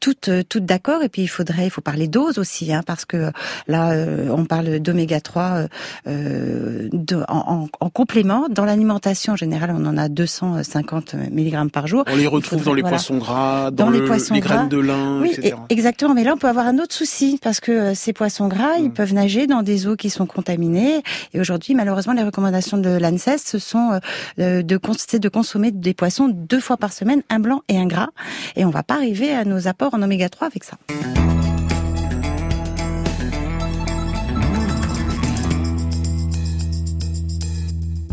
toutes 0.00 0.30
toutes 0.48 0.64
d'accord. 0.64 1.02
Et 1.02 1.08
puis 1.08 1.22
il 1.22 1.28
faudrait, 1.28 1.66
il 1.66 1.70
faut 1.70 1.82
parler 1.82 2.08
dose 2.08 2.38
aussi, 2.38 2.72
hein, 2.72 2.82
parce 2.86 3.04
que 3.04 3.30
là 3.68 3.94
on 4.30 4.44
parle 4.44 4.80
d'oméga 4.80 5.20
3 5.20 5.66
de, 6.06 7.24
en, 7.28 7.68
en, 7.80 7.90
complément. 7.90 8.46
Dans 8.48 8.64
l'alimentation 8.64 9.34
en 9.34 9.36
général, 9.36 9.74
on 9.76 9.84
en 9.86 9.96
a 9.96 10.08
250 10.08 11.14
mg 11.14 11.70
par 11.70 11.86
jour. 11.86 12.04
On 12.06 12.16
les 12.16 12.26
retrouve 12.26 12.64
dans 12.64 12.74
les 12.74 12.82
poissons 12.82 13.18
gras, 13.18 13.70
dans, 13.70 13.90
les, 13.90 14.02
poissons 14.02 14.34
les 14.34 14.40
graines 14.40 14.68
de 14.68 14.78
lin, 14.78 15.20
oui, 15.20 15.32
etc. 15.36 15.56
exactement. 15.68 16.14
Mais 16.14 16.24
là 16.24 16.32
on 16.34 16.38
peut 16.38 16.48
avoir 16.48 16.66
un 16.66 16.78
autre 16.78 16.94
souci 16.94 17.38
parce 17.42 17.60
que 17.60 17.94
ces 17.94 18.12
poissons 18.12 18.48
gras, 18.48 18.76
ils 18.78 18.88
mm. 18.88 18.94
peuvent 18.94 19.14
nager 19.14 19.46
dans 19.46 19.62
des 19.62 19.86
eaux 19.86 19.96
qui 19.96 20.10
sont 20.10 20.26
contaminées. 20.26 21.02
Et 21.32 21.40
aujourd'hui, 21.40 21.74
malheureusement, 21.74 22.12
les 22.12 22.22
recommandations 22.22 22.78
de 22.78 22.90
l'ANSES, 22.90 23.38
ce 23.44 23.58
sont 23.58 24.00
euh, 24.38 24.62
de, 24.94 25.18
de 25.18 25.28
consommer 25.28 25.70
des 25.70 25.94
poissons 25.94 26.28
deux 26.28 26.60
fois 26.60 26.76
par 26.76 26.92
semaine, 26.92 27.22
un 27.30 27.38
blanc 27.38 27.62
et 27.68 27.78
un 27.78 27.86
gras. 27.86 28.10
Et 28.56 28.64
on 28.64 28.70
va 28.70 28.82
pas 28.82 28.94
arriver 28.94 29.32
à 29.32 29.44
nos 29.44 29.68
apports 29.68 29.94
en 29.94 30.02
oméga 30.02 30.28
3 30.28 30.46
avec 30.46 30.64
ça. 30.64 30.76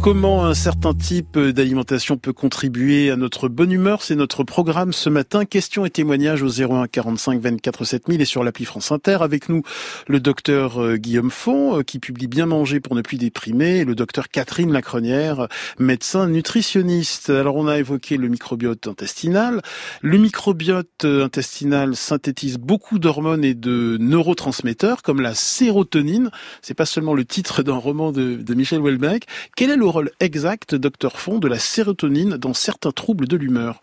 Comment 0.01 0.45
un 0.45 0.55
certain 0.55 0.95
type 0.95 1.37
d'alimentation 1.37 2.17
peut 2.17 2.33
contribuer 2.33 3.11
à 3.11 3.15
notre 3.15 3.49
bonne 3.49 3.71
humeur? 3.71 4.01
C'est 4.01 4.15
notre 4.15 4.43
programme 4.43 4.93
ce 4.93 5.09
matin. 5.09 5.45
Questions 5.45 5.85
et 5.85 5.91
témoignages 5.91 6.41
au 6.41 6.49
01 6.49 6.87
45 6.87 7.39
24 7.39 7.85
7000 7.85 8.19
et 8.19 8.25
sur 8.25 8.43
l'appli 8.43 8.65
France 8.65 8.91
Inter. 8.91 9.19
Avec 9.21 9.47
nous, 9.47 9.61
le 10.07 10.19
docteur 10.19 10.81
euh, 10.81 10.97
Guillaume 10.97 11.29
Font, 11.29 11.77
euh, 11.77 11.83
qui 11.83 11.99
publie 11.99 12.25
Bien 12.25 12.47
manger 12.47 12.79
pour 12.79 12.95
ne 12.95 13.01
plus 13.01 13.17
déprimer, 13.17 13.77
et 13.77 13.85
le 13.85 13.93
docteur 13.93 14.29
Catherine 14.29 14.73
Lacronière, 14.73 15.47
médecin 15.77 16.27
nutritionniste. 16.27 17.29
Alors, 17.29 17.55
on 17.55 17.67
a 17.67 17.77
évoqué 17.77 18.17
le 18.17 18.27
microbiote 18.27 18.87
intestinal. 18.87 19.61
Le 20.01 20.17
microbiote 20.17 21.05
euh, 21.05 21.25
intestinal 21.25 21.95
synthétise 21.95 22.57
beaucoup 22.57 22.97
d'hormones 22.97 23.43
et 23.43 23.53
de 23.53 23.97
neurotransmetteurs, 23.99 25.03
comme 25.03 25.21
la 25.21 25.35
sérotonine. 25.35 26.31
C'est 26.63 26.73
pas 26.73 26.87
seulement 26.87 27.13
le 27.13 27.23
titre 27.23 27.61
d'un 27.61 27.75
roman 27.75 28.11
de, 28.11 28.53
Michel 28.55 28.79
Houellebecq. 28.81 29.27
Est 29.61 29.77
rôle 29.91 30.11
exact, 30.19 30.75
docteur 30.75 31.19
Fond, 31.19 31.39
de 31.39 31.47
la 31.47 31.59
sérotonine 31.59 32.37
dans 32.37 32.53
certains 32.53 32.91
troubles 32.91 33.27
de 33.27 33.37
l'humeur 33.37 33.81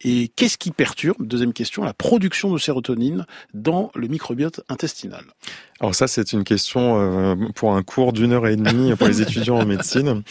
Et 0.00 0.28
qu'est-ce 0.36 0.58
qui 0.58 0.70
perturbe, 0.70 1.26
deuxième 1.26 1.52
question, 1.52 1.84
la 1.84 1.94
production 1.94 2.52
de 2.52 2.58
sérotonine 2.58 3.26
dans 3.54 3.90
le 3.94 4.08
microbiote 4.08 4.60
intestinal? 4.68 5.24
Alors 5.80 5.94
ça, 5.94 6.08
c'est 6.08 6.32
une 6.32 6.42
question 6.42 6.98
euh, 6.98 7.36
pour 7.54 7.74
un 7.74 7.82
cours 7.84 8.12
d'une 8.12 8.32
heure 8.32 8.48
et 8.48 8.56
demie 8.56 8.94
pour 8.96 9.06
les 9.06 9.22
étudiants 9.22 9.60
en 9.60 9.66
médecine. 9.66 10.22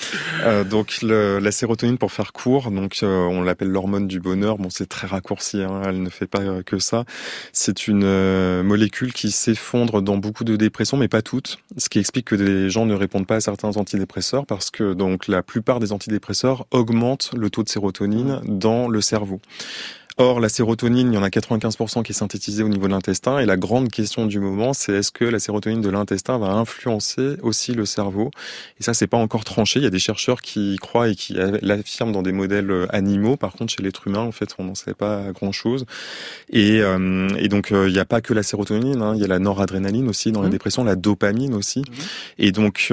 Euh, 0.44 0.66
donc 0.66 1.02
le, 1.02 1.40
la 1.40 1.52
sérotonine, 1.52 1.98
pour 1.98 2.12
faire 2.12 2.34
court, 2.34 2.70
donc 2.70 3.00
euh, 3.02 3.26
on 3.28 3.42
l'appelle 3.44 3.70
l'hormone 3.70 4.08
du 4.08 4.20
bonheur. 4.20 4.58
Bon, 4.58 4.70
c'est 4.70 4.88
très 4.88 5.08
raccourci, 5.08 5.62
hein, 5.62 5.82
elle 5.86 6.04
ne 6.04 6.10
fait 6.10 6.28
pas 6.28 6.64
que 6.64 6.80
ça. 6.80 7.06
C'est 7.54 7.88
une 7.88 8.62
molécule 8.64 9.14
qui 9.14 9.32
s'effondre 9.32 10.02
dans 10.02 10.18
beaucoup 10.18 10.44
de 10.44 10.58
dépressions, 10.58 10.98
mais 10.98 11.08
pas 11.08 11.22
toutes. 11.22 11.60
Ce 11.78 11.88
qui 11.88 12.00
explique 12.00 12.26
que 12.26 12.36
les 12.36 12.70
gens 12.70 12.86
ne 12.86 12.94
répondent 12.94 13.28
pas 13.28 13.36
à 13.36 13.42
certains 13.42 13.78
antidépresseurs 13.78 14.46
parce 14.46 14.70
que 14.70 14.94
donc 15.18 15.28
la 15.28 15.42
plupart 15.42 15.80
des 15.80 15.94
antidépresseurs 15.94 16.68
augmentent 16.70 17.32
le 17.36 17.50
taux 17.50 17.64
de 17.64 17.70
sérotonine 17.70 18.40
dans 18.44 18.88
le 18.88 19.02
cerveau. 19.02 19.42
Or, 20.20 20.40
la 20.40 20.50
sérotonine, 20.50 21.12
il 21.12 21.16
y 21.16 21.18
en 21.20 21.22
a 21.22 21.30
95% 21.30 22.02
qui 22.02 22.12
est 22.12 22.16
synthétisée 22.16 22.64
au 22.64 22.70
niveau 22.70 22.88
de 22.88 22.92
l'intestin. 22.92 23.38
Et 23.38 23.46
la 23.46 23.56
grande 23.56 23.90
question 23.90 24.26
du 24.26 24.40
moment, 24.40 24.74
c'est 24.74 24.94
est-ce 24.94 25.12
que 25.12 25.26
la 25.26 25.38
sérotonine 25.38 25.82
de 25.82 25.90
l'intestin 25.90 26.40
va 26.40 26.48
influencer 26.54 27.36
aussi 27.44 27.74
le 27.74 27.86
cerveau? 27.86 28.32
Et 28.80 28.84
ça, 28.84 28.96
c'est 28.96 29.06
pas 29.06 29.18
encore 29.18 29.44
tranché. 29.44 29.80
Il 29.80 29.84
y 29.84 29.86
a 29.86 29.92
des 29.92 30.00
chercheurs 30.00 30.42
qui 30.42 30.74
y 30.74 30.78
croient 30.78 31.10
et 31.10 31.16
qui 31.16 31.36
l'affirment 31.62 32.12
dans 32.12 32.24
des 32.24 32.32
modèles 32.32 32.72
euh, 32.72 32.88
animaux. 32.90 33.38
Par 33.38 33.54
contre, 33.54 33.72
chez 33.72 33.84
l'être 33.84 34.08
humain, 34.08 34.22
en 34.22 34.32
fait, 34.32 34.56
on 34.58 34.64
n'en 34.64 34.74
sait 34.74 34.96
pas 34.96 35.32
grand-chose. 35.34 35.86
Et, 36.52 36.82
euh, 36.82 37.30
et, 37.38 37.48
donc, 37.48 37.72
euh, 37.72 37.88
il 37.88 37.94
n'y 37.94 38.00
a 38.00 38.06
pas 38.06 38.20
que 38.20 38.34
la 38.34 38.42
sérotonine. 38.42 39.04
Hein. 39.04 39.14
Il 39.14 39.22
y 39.22 39.24
a 39.24 39.28
la 39.28 39.38
noradrénaline 39.38 40.10
aussi 40.10 40.32
dans 40.32 40.42
la 40.42 40.48
mmh. 40.48 40.52
dépression, 40.52 40.84
la 40.84 40.96
dopamine 40.96 41.54
aussi. 41.54 41.82
Mmh. 41.82 41.84
Et 42.40 42.52
donc, 42.52 42.92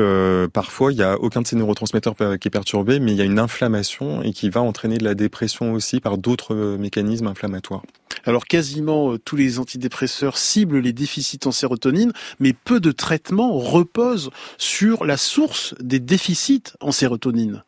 parfois, 0.53 0.93
il 0.93 0.97
n'y 0.97 1.03
a 1.03 1.19
aucun 1.19 1.41
de 1.41 1.47
ces 1.47 1.57
neurotransmetteurs 1.57 2.17
qui 2.17 2.49
est 2.49 2.51
perturbé, 2.51 3.01
mais 3.01 3.13
il 3.13 3.17
y 3.17 3.23
a 3.23 3.25
une 3.25 3.39
inflammation 3.39 4.23
et 4.23 4.35
qui 4.35 4.51
va 4.51 4.61
entraîner 4.61 4.99
de 4.99 5.05
la 5.05 5.15
dépression 5.15 5.73
aussi 5.73 6.01
par 6.01 6.19
d'autres 6.19 6.77
mécanismes 6.79 7.14
Alors 8.25 8.47
quasiment 8.47 9.13
euh, 9.13 9.19
tous 9.19 9.37
les 9.37 9.59
antidépresseurs 9.59 10.39
ciblent 10.39 10.79
les 10.79 10.93
déficits 10.93 11.41
en 11.47 11.53
sérotonine, 11.53 12.13
mais 12.41 12.53
peu 12.53 12.81
de 12.81 12.93
traitements 12.93 13.59
reposent 13.59 14.31
sur 14.59 15.05
la 15.05 15.17
source 15.17 15.75
des 15.81 16.01
déficits 16.01 16.73
en 16.81 16.93
sérotonine. 16.93 17.65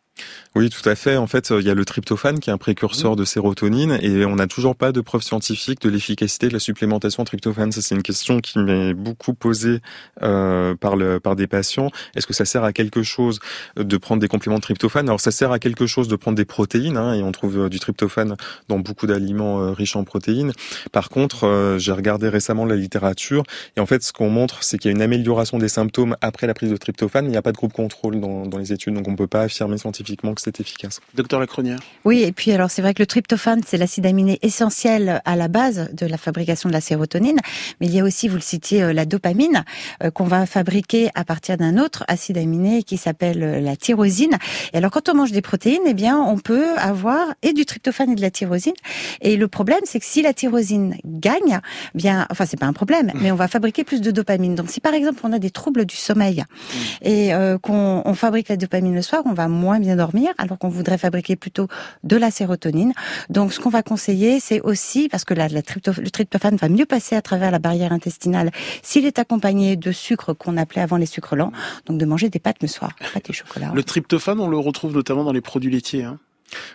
Oui, 0.55 0.71
tout 0.71 0.89
à 0.89 0.95
fait. 0.95 1.19
En 1.19 1.27
fait, 1.27 1.51
il 1.51 1.67
y 1.67 1.71
a 1.71 1.75
le 1.75 1.85
tryptophane 1.85 2.41
qui 2.41 2.49
est 2.49 2.53
un 2.53 2.57
précurseur 2.57 3.13
mmh. 3.13 3.17
de 3.17 3.25
sérotonine 3.27 3.99
et 4.01 4.25
on 4.25 4.37
n'a 4.37 4.47
toujours 4.47 4.75
pas 4.75 4.91
de 4.91 5.03
preuves 5.03 5.21
scientifiques 5.21 5.83
de 5.83 5.91
l'efficacité 5.91 6.49
de 6.49 6.55
la 6.55 6.59
supplémentation 6.59 7.23
en 7.23 7.27
tryptophane. 7.27 7.73
Ça, 7.73 7.83
c'est 7.83 7.95
une 7.95 8.03
question 8.03 8.41
qui 8.41 8.59
m'est 8.59 8.95
beaucoup 8.95 9.35
posée 9.35 9.81
euh, 10.23 10.75
par, 10.75 10.97
le, 10.97 11.21
par 11.21 11.37
des 11.37 11.47
patients. 11.47 11.91
Est-ce 12.15 12.27
que 12.27 12.33
ça 12.33 12.47
sert 12.47 12.65
à 12.65 12.73
quelque 12.73 13.03
chose 13.03 13.39
de 13.77 13.97
prendre 13.99 14.23
des 14.23 14.29
compléments 14.29 14.57
de 14.57 14.63
tryptophane? 14.63 15.07
Alors, 15.09 15.21
ça 15.21 15.31
sert 15.31 15.53
à 15.53 15.59
quelque 15.59 15.87
chose 15.87 16.09
de 16.09 16.17
prendre 16.17 16.37
des 16.37 16.47
protéines 16.47 16.97
hein, 16.97 17.13
et 17.13 17.23
on 17.23 17.33
trouve 17.33 17.59
euh, 17.59 17.69
du 17.69 17.79
tryptophane 17.79 18.37
dans 18.69 18.79
beaucoup 18.79 19.07
d'aliments 19.07 19.61
euh, 19.61 19.73
riches 19.73 19.97
en 19.97 20.05
protéines. 20.05 20.53
Par 20.91 21.11
contre, 21.11 21.45
euh, 21.45 21.79
j'ai 21.79 21.93
regardé 21.93 22.31
récemment 22.31 22.65
la 22.65 22.77
littérature 22.77 23.43
et 23.77 23.81
en 23.81 23.87
fait, 23.87 24.03
ce 24.03 24.15
qu'on 24.15 24.31
montre, 24.31 24.63
c'est 24.63 24.79
qu'il 24.79 24.91
y 24.91 24.95
a 24.95 24.97
une 24.97 25.03
amélioration 25.03 25.59
des 25.59 25.69
symptômes 25.69 26.17
après 26.23 26.47
la 26.47 26.55
prise 26.55 26.71
de 26.71 26.79
tryptophane. 26.79 27.27
Il 27.27 27.31
n'y 27.31 27.37
a 27.37 27.43
pas 27.43 27.53
de 27.53 27.59
groupe 27.59 27.75
contrôle 27.75 28.21
dans, 28.21 28.47
dans 28.47 28.57
les 28.57 28.73
études, 28.73 28.95
donc 28.95 29.07
on 29.07 29.11
ne 29.11 29.17
peut 29.17 29.27
pas 29.27 29.43
affirmer 29.43 29.77
scientifiquement 29.77 30.06
que 30.35 30.41
c'est 30.41 30.61
efficace. 30.61 31.01
Docteur 31.15 31.41
Lacronière 31.41 31.79
Oui, 32.05 32.23
et 32.23 32.33
puis 32.33 32.53
alors 32.53 32.71
c'est 32.71 32.83
vrai 32.83 32.95
que 32.95 33.03
le 33.03 33.07
tryptophane, 33.07 33.63
c'est 33.67 33.77
l'acide 33.77 34.07
aminé 34.07 34.39
essentiel 34.43 35.21
à 35.25 35.37
la 35.37 35.49
base 35.49 35.91
de 35.93 36.07
la 36.07 36.19
fabrication 36.19 36.69
de 36.69 36.75
la 36.75 36.81
sérotonine, 36.81 37.39
mais 37.81 37.87
il 37.87 37.95
y 37.95 38.01
a 38.01 38.05
aussi, 38.05 38.29
vous 38.29 38.37
le 38.37 38.41
citiez, 38.41 38.83
euh, 38.83 38.93
la 38.93 39.05
dopamine 39.05 39.65
euh, 40.03 40.11
qu'on 40.11 40.25
va 40.25 40.47
fabriquer 40.47 41.11
à 41.15 41.25
partir 41.25 41.57
d'un 41.57 41.79
autre 41.79 42.05
acide 42.09 42.39
aminé 42.39 42.83
qui 42.83 42.97
s'appelle 42.97 43.43
euh, 43.43 43.61
la 43.61 43.77
tyrosine. 43.77 44.39
Et 44.73 44.79
alors 44.79 44.91
quand 44.91 45.09
on 45.09 45.15
mange 45.15 45.33
des 45.33 45.43
protéines, 45.43 45.83
eh 45.87 45.95
bien 45.95 46.19
on 46.19 46.39
peut 46.39 46.77
avoir 46.77 47.35
et 47.43 47.53
du 47.53 47.65
tryptophane 47.65 48.11
et 48.11 48.15
de 48.15 48.21
la 48.21 48.31
tyrosine. 48.31 48.75
Et 49.21 49.37
le 49.37 49.49
problème, 49.49 49.81
c'est 49.85 50.01
que 50.01 50.07
si 50.07 50.23
la 50.23 50.33
tyrosine 50.33 50.97
gagne, 51.05 51.61
eh 51.95 51.99
bien, 51.99 52.27
enfin 52.31 52.47
c'est 52.47 52.59
pas 52.59 52.67
un 52.67 52.73
problème, 52.73 53.11
mais 53.15 53.31
on 53.33 53.37
va 53.37 53.49
fabriquer 53.49 53.85
plus 53.85 54.01
de 54.01 54.11
dopamine. 54.11 54.55
Donc 54.55 54.71
si 54.71 54.81
par 54.81 54.95
exemple 54.95 55.21
on 55.25 55.33
a 55.33 55.39
des 55.39 55.51
troubles 55.51 55.85
du 55.85 55.97
sommeil 55.97 56.45
mmh. 56.45 56.79
et 57.07 57.33
qu'on 57.63 58.03
on 58.05 58.15
fabrique 58.15 58.49
la 58.49 58.57
dopamine 58.57 58.95
le 58.95 59.03
soir, 59.03 59.23
on 59.27 59.33
va 59.33 59.49
moins 59.49 59.81
bien 59.81 59.96
dormir 59.97 60.33
alors 60.39 60.59
qu'on 60.59 60.69
voudrait 60.69 60.99
fabriquer 60.99 61.37
plutôt 61.37 61.69
de 62.05 62.17
la 62.17 62.31
sérotonine. 62.31 62.93
Donc, 63.31 63.53
ce 63.53 63.61
qu'on 63.61 63.71
va 63.71 63.83
conseiller, 63.83 64.41
c'est 64.41 64.61
aussi, 64.61 65.09
parce 65.09 65.25
que 65.25 65.35
la, 65.35 65.49
le 65.49 66.11
tryptophane 66.11 66.57
va 66.57 66.69
mieux 66.69 66.87
passer 66.87 67.17
à 67.17 67.23
travers 67.23 67.51
la 67.51 67.59
barrière 67.59 67.93
intestinale 67.93 68.51
s'il 68.83 69.07
est 69.07 69.19
accompagné 69.19 69.77
de 69.77 69.93
sucre 69.93 70.33
qu'on 70.33 70.57
appelait 70.57 70.83
avant 70.83 70.97
les 70.97 71.07
sucres 71.07 71.37
lents, 71.37 71.53
donc 71.87 71.99
de 71.99 72.05
manger 72.05 72.29
des 72.29 72.39
pâtes 72.39 72.63
le 72.63 72.69
soir, 72.69 72.93
pâtes 73.13 73.31
et 73.31 73.33
chocolat. 73.33 73.73
Le 73.75 73.83
tryptophane, 73.83 74.41
on 74.41 74.49
le 74.49 74.59
retrouve 74.59 74.93
notamment 74.93 75.25
dans 75.25 75.33
les 75.33 75.41
produits 75.41 75.71
laitiers. 75.71 76.05
Hein. 76.05 76.19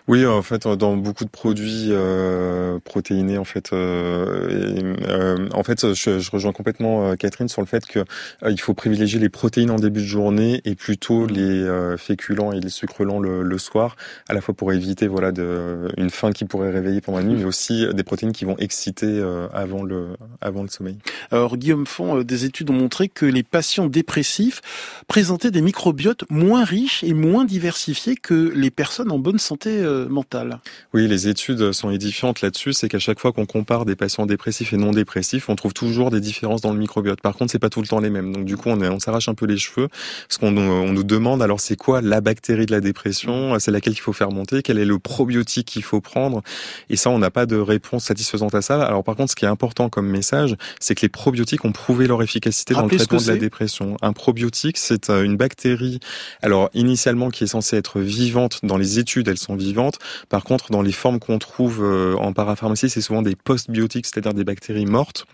Oui, 0.07 0.25
en 0.25 0.41
fait, 0.41 0.67
dans 0.67 0.97
beaucoup 0.97 1.25
de 1.25 1.29
produits 1.29 1.87
euh, 1.89 2.79
protéinés, 2.83 3.37
en 3.37 3.43
fait, 3.43 3.71
euh, 3.71 4.95
euh, 5.07 5.47
en 5.53 5.63
fait, 5.63 5.93
je, 5.93 6.19
je, 6.19 6.31
rejoins 6.31 6.51
complètement 6.51 7.07
euh, 7.07 7.15
Catherine 7.15 7.47
sur 7.47 7.61
le 7.61 7.67
fait 7.67 7.85
que 7.85 8.03
il 8.49 8.59
faut 8.59 8.73
privilégier 8.73 9.19
les 9.19 9.29
protéines 9.29 9.71
en 9.71 9.77
début 9.77 10.01
de 10.01 10.05
journée 10.05 10.61
et 10.65 10.75
plutôt 10.75 11.25
les 11.25 11.65
féculents 11.97 12.51
et 12.51 12.59
les 12.59 12.69
sucres 12.69 13.03
lents 13.03 13.19
le, 13.19 13.43
le, 13.43 13.57
soir, 13.57 13.95
à 14.27 14.33
la 14.33 14.41
fois 14.41 14.53
pour 14.53 14.73
éviter 14.73 15.07
voilà 15.07 15.31
de, 15.31 15.87
une 15.97 16.09
faim 16.09 16.31
qui 16.31 16.45
pourrait 16.45 16.71
réveiller 16.71 17.01
pendant 17.01 17.19
la 17.19 17.23
nuit, 17.23 17.35
mais 17.37 17.45
aussi 17.45 17.85
des 17.93 18.03
protéines 18.03 18.31
qui 18.31 18.45
vont 18.45 18.57
exciter 18.57 19.21
avant 19.53 19.83
le 19.83 20.09
avant 20.41 20.63
le 20.63 20.69
sommeil. 20.69 20.97
Alors 21.31 21.57
Guillaume 21.57 21.85
Font, 21.85 22.21
des 22.23 22.45
études 22.45 22.69
ont 22.69 22.73
montré 22.73 23.07
que 23.07 23.25
les 23.25 23.43
patients 23.43 23.87
dépressifs 23.87 24.61
présentaient 25.07 25.51
des 25.51 25.61
microbiotes 25.61 26.23
moins 26.29 26.63
riches 26.63 27.03
et 27.03 27.13
moins 27.13 27.45
diversifiés 27.45 28.15
que 28.15 28.51
les 28.55 28.71
personnes 28.71 29.11
en 29.11 29.19
bonne 29.19 29.39
santé 29.39 29.60
santé 29.61 29.77
euh, 29.83 30.07
mentale. 30.09 30.59
Oui, 30.93 31.07
les 31.07 31.27
études 31.27 31.71
sont 31.71 31.91
édifiantes 31.91 32.41
là-dessus. 32.41 32.73
C'est 32.73 32.89
qu'à 32.89 32.99
chaque 32.99 33.19
fois 33.19 33.31
qu'on 33.31 33.45
compare 33.45 33.85
des 33.85 33.95
patients 33.95 34.25
dépressifs 34.25 34.73
et 34.73 34.77
non 34.77 34.91
dépressifs, 34.91 35.49
on 35.49 35.55
trouve 35.55 35.73
toujours 35.73 36.09
des 36.09 36.19
différences 36.19 36.61
dans 36.61 36.73
le 36.73 36.79
microbiote. 36.79 37.21
Par 37.21 37.35
contre, 37.35 37.51
c'est 37.51 37.59
pas 37.59 37.69
tout 37.69 37.81
le 37.81 37.87
temps 37.87 37.99
les 37.99 38.09
mêmes. 38.09 38.33
Donc 38.33 38.45
du 38.45 38.57
coup, 38.57 38.69
on, 38.69 38.81
on 38.81 38.99
s'arrache 38.99 39.29
un 39.29 39.35
peu 39.35 39.45
les 39.45 39.57
cheveux 39.57 39.87
parce 40.27 40.37
qu'on 40.39 40.55
on 40.57 40.91
nous 40.91 41.03
demande 41.03 41.41
alors 41.41 41.59
c'est 41.59 41.75
quoi 41.75 42.01
la 42.01 42.21
bactérie 42.21 42.65
de 42.65 42.71
la 42.71 42.81
dépression? 42.81 43.57
C'est 43.59 43.71
laquelle 43.71 43.93
qu'il 43.93 44.01
faut 44.01 44.13
faire 44.13 44.31
monter? 44.31 44.61
Quel 44.63 44.79
est 44.79 44.85
le 44.85 44.97
probiotique 44.97 45.67
qu'il 45.67 45.83
faut 45.83 46.01
prendre? 46.01 46.41
Et 46.89 46.95
ça, 46.95 47.09
on 47.09 47.19
n'a 47.19 47.31
pas 47.31 47.45
de 47.45 47.57
réponse 47.57 48.05
satisfaisante 48.05 48.55
à 48.55 48.61
ça. 48.61 48.81
Alors 48.81 49.03
par 49.03 49.15
contre, 49.15 49.31
ce 49.31 49.35
qui 49.35 49.45
est 49.45 49.49
important 49.49 49.89
comme 49.89 50.07
message, 50.07 50.55
c'est 50.79 50.95
que 50.95 51.01
les 51.01 51.09
probiotiques 51.09 51.65
ont 51.65 51.71
prouvé 51.71 52.07
leur 52.07 52.23
efficacité 52.23 52.73
dans 52.73 52.83
le 52.83 52.95
traitement 52.95 53.19
de 53.19 53.27
la 53.27 53.37
dépression. 53.37 53.97
Un 54.01 54.13
probiotique, 54.13 54.77
c'est 54.77 55.09
euh, 55.09 55.23
une 55.23 55.37
bactérie, 55.37 55.99
alors 56.41 56.69
initialement 56.73 57.29
qui 57.29 57.43
est 57.43 57.47
censée 57.47 57.77
être 57.77 57.99
vivante. 57.99 58.59
Dans 58.63 58.77
les 58.77 58.99
études, 58.99 59.27
elles 59.27 59.37
sont 59.37 59.50
vivantes. 59.55 59.99
Par 60.29 60.43
contre, 60.43 60.71
dans 60.71 60.81
les 60.81 60.91
formes 60.91 61.19
qu'on 61.19 61.39
trouve 61.39 61.83
euh, 61.83 62.15
en 62.15 62.33
parapharmacie, 62.33 62.89
c'est 62.89 63.01
souvent 63.01 63.21
des 63.21 63.35
postbiotiques, 63.35 64.05
c'est-à-dire 64.05 64.33
des 64.33 64.43
bactéries 64.43 64.85
mortes. 64.85 65.25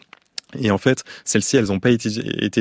Et 0.58 0.72
en 0.72 0.78
fait, 0.78 1.04
celles-ci, 1.26 1.58
elles 1.58 1.66
n'ont 1.66 1.80
pas 1.80 1.90
été, 1.90 2.10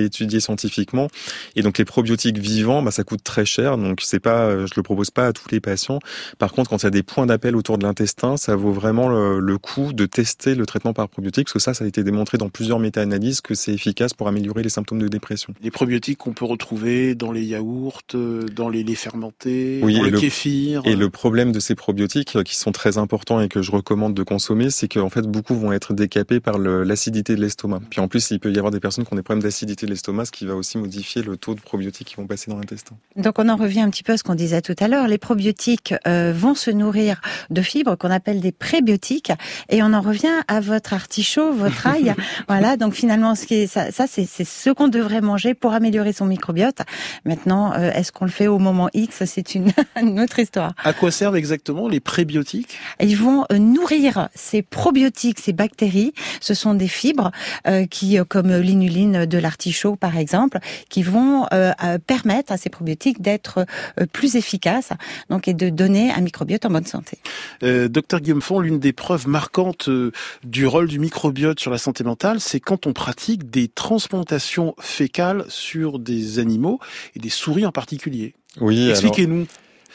étudiées 0.04 0.40
scientifiquement. 0.40 1.08
Et 1.54 1.62
donc, 1.62 1.78
les 1.78 1.84
probiotiques 1.84 2.38
vivants, 2.38 2.82
bah, 2.82 2.90
ça 2.90 3.04
coûte 3.04 3.22
très 3.22 3.44
cher. 3.44 3.78
Donc, 3.78 4.00
c'est 4.02 4.20
pas, 4.20 4.66
je 4.66 4.72
le 4.76 4.82
propose 4.82 5.10
pas 5.10 5.26
à 5.28 5.32
tous 5.32 5.48
les 5.50 5.60
patients. 5.60 6.00
Par 6.38 6.52
contre, 6.52 6.70
quand 6.70 6.78
il 6.82 6.84
y 6.84 6.86
a 6.86 6.90
des 6.90 7.02
points 7.02 7.26
d'appel 7.26 7.54
autour 7.54 7.78
de 7.78 7.84
l'intestin, 7.84 8.36
ça 8.36 8.56
vaut 8.56 8.72
vraiment 8.72 9.08
le, 9.08 9.56
coup 9.58 9.94
de 9.94 10.04
tester 10.04 10.54
le 10.54 10.66
traitement 10.66 10.92
par 10.92 11.08
probiotiques, 11.08 11.46
parce 11.46 11.54
que 11.54 11.58
ça, 11.58 11.72
ça 11.72 11.84
a 11.84 11.88
été 11.88 12.04
démontré 12.04 12.36
dans 12.36 12.50
plusieurs 12.50 12.78
méta-analyses 12.78 13.40
que 13.40 13.54
c'est 13.54 13.72
efficace 13.72 14.12
pour 14.12 14.28
améliorer 14.28 14.62
les 14.62 14.68
symptômes 14.68 15.00
de 15.00 15.08
dépression. 15.08 15.54
Les 15.62 15.70
probiotiques 15.70 16.18
qu'on 16.18 16.34
peut 16.34 16.44
retrouver 16.44 17.14
dans 17.14 17.32
les 17.32 17.42
yaourts, 17.42 18.02
euh, 18.14 18.44
dans 18.54 18.68
les 18.68 18.84
laits 18.84 18.98
fermentés, 18.98 19.80
dans 19.80 19.86
le, 19.86 20.10
kéfir. 20.10 20.82
Et 20.84 20.94
le 20.94 21.08
problème 21.08 21.52
de 21.52 21.60
ces 21.60 21.74
probiotiques, 21.74 22.36
euh, 22.36 22.42
qui 22.42 22.56
sont 22.56 22.72
très 22.72 22.98
importants 22.98 23.40
et 23.40 23.48
que 23.48 23.62
je 23.62 23.70
recommande 23.70 24.14
de 24.14 24.22
consommer, 24.22 24.70
c'est 24.70 24.88
qu'en 24.88 25.08
fait, 25.08 25.22
beaucoup 25.22 25.54
vont 25.54 25.72
être 25.72 25.94
décapés 25.94 26.40
par 26.40 26.58
l'acidité 26.58 27.34
de 27.34 27.40
l'estomac. 27.40 27.75
Puis 27.90 28.00
en 28.00 28.08
plus, 28.08 28.30
il 28.30 28.40
peut 28.40 28.52
y 28.52 28.58
avoir 28.58 28.70
des 28.70 28.80
personnes 28.80 29.04
qui 29.04 29.12
ont 29.12 29.16
des 29.16 29.22
problèmes 29.22 29.42
d'acidité 29.42 29.86
de 29.86 29.90
l'estomac, 29.90 30.26
ce 30.26 30.32
qui 30.32 30.46
va 30.46 30.54
aussi 30.54 30.78
modifier 30.78 31.22
le 31.22 31.36
taux 31.36 31.54
de 31.54 31.60
probiotiques 31.60 32.08
qui 32.08 32.16
vont 32.16 32.26
passer 32.26 32.50
dans 32.50 32.56
l'intestin. 32.56 32.96
Donc 33.16 33.38
on 33.38 33.48
en 33.48 33.56
revient 33.56 33.80
un 33.80 33.90
petit 33.90 34.02
peu 34.02 34.12
à 34.12 34.16
ce 34.16 34.22
qu'on 34.22 34.34
disait 34.34 34.62
tout 34.62 34.76
à 34.78 34.88
l'heure. 34.88 35.08
Les 35.08 35.18
probiotiques 35.18 35.94
euh, 36.06 36.32
vont 36.34 36.54
se 36.54 36.70
nourrir 36.70 37.20
de 37.50 37.62
fibres 37.62 37.96
qu'on 37.96 38.10
appelle 38.10 38.40
des 38.40 38.52
prébiotiques, 38.52 39.32
et 39.68 39.82
on 39.82 39.92
en 39.92 40.00
revient 40.00 40.42
à 40.48 40.60
votre 40.60 40.94
artichaut, 40.94 41.52
votre 41.52 41.86
ail. 41.86 42.14
voilà. 42.48 42.76
Donc 42.76 42.94
finalement, 42.94 43.34
ce 43.34 43.46
qui 43.46 43.54
est, 43.54 43.66
ça, 43.66 43.90
ça 43.90 44.06
c'est 44.06 44.26
ce 44.26 44.70
qu'on 44.70 44.88
devrait 44.88 45.20
manger 45.20 45.54
pour 45.54 45.72
améliorer 45.72 46.12
son 46.12 46.26
microbiote. 46.26 46.80
Maintenant, 47.24 47.72
euh, 47.74 47.90
est-ce 47.92 48.12
qu'on 48.12 48.24
le 48.24 48.30
fait 48.30 48.46
au 48.46 48.58
moment 48.58 48.88
X? 48.94 49.24
C'est 49.24 49.54
une, 49.54 49.72
une, 50.00 50.20
autre 50.20 50.38
histoire. 50.38 50.74
À 50.84 50.92
quoi 50.92 51.10
servent 51.10 51.36
exactement 51.36 51.88
les 51.88 52.00
prébiotiques? 52.00 52.78
Ils 53.00 53.16
vont 53.16 53.44
euh, 53.52 53.58
nourrir 53.58 54.28
ces 54.34 54.62
probiotiques, 54.62 55.40
ces 55.40 55.52
bactéries. 55.52 56.12
Ce 56.40 56.54
sont 56.54 56.74
des 56.74 56.88
fibres 56.88 57.30
qui, 57.90 58.18
euh, 58.18 58.24
comme 58.24 58.54
l'inuline 58.54 59.26
de 59.26 59.38
l'artichaut 59.38 59.96
par 59.96 60.16
exemple, 60.16 60.58
qui 60.88 61.02
vont 61.02 61.46
euh, 61.52 61.72
permettre 62.06 62.52
à 62.52 62.56
ces 62.56 62.70
probiotiques 62.70 63.20
d'être 63.20 63.66
plus 64.12 64.36
efficaces, 64.36 64.90
donc 65.30 65.48
et 65.48 65.54
de 65.54 65.68
donner 65.68 66.10
un 66.12 66.20
microbiote 66.20 66.64
en 66.64 66.70
bonne 66.70 66.86
santé. 66.86 67.18
docteur 67.62 68.20
Guillaume 68.20 68.42
Font, 68.42 68.60
l'une 68.60 68.78
des 68.78 68.92
preuves 68.92 69.28
marquantes 69.28 69.88
du 70.44 70.66
rôle 70.66 70.88
du 70.88 70.98
microbiote 70.98 71.60
sur 71.60 71.70
la 71.70 71.78
santé 71.78 72.04
mentale, 72.04 72.40
c'est 72.40 72.60
quand 72.60 72.86
on 72.86 72.92
pratique 72.92 73.50
des 73.50 73.68
transplantations 73.68 74.74
fécales 74.78 75.44
sur 75.48 75.98
des 75.98 76.38
animaux 76.38 76.80
et 77.14 77.18
des 77.18 77.30
souris 77.30 77.66
en 77.66 77.72
particulier. 77.72 78.34
Oui, 78.60 78.90
expliquez-nous. 78.90 79.46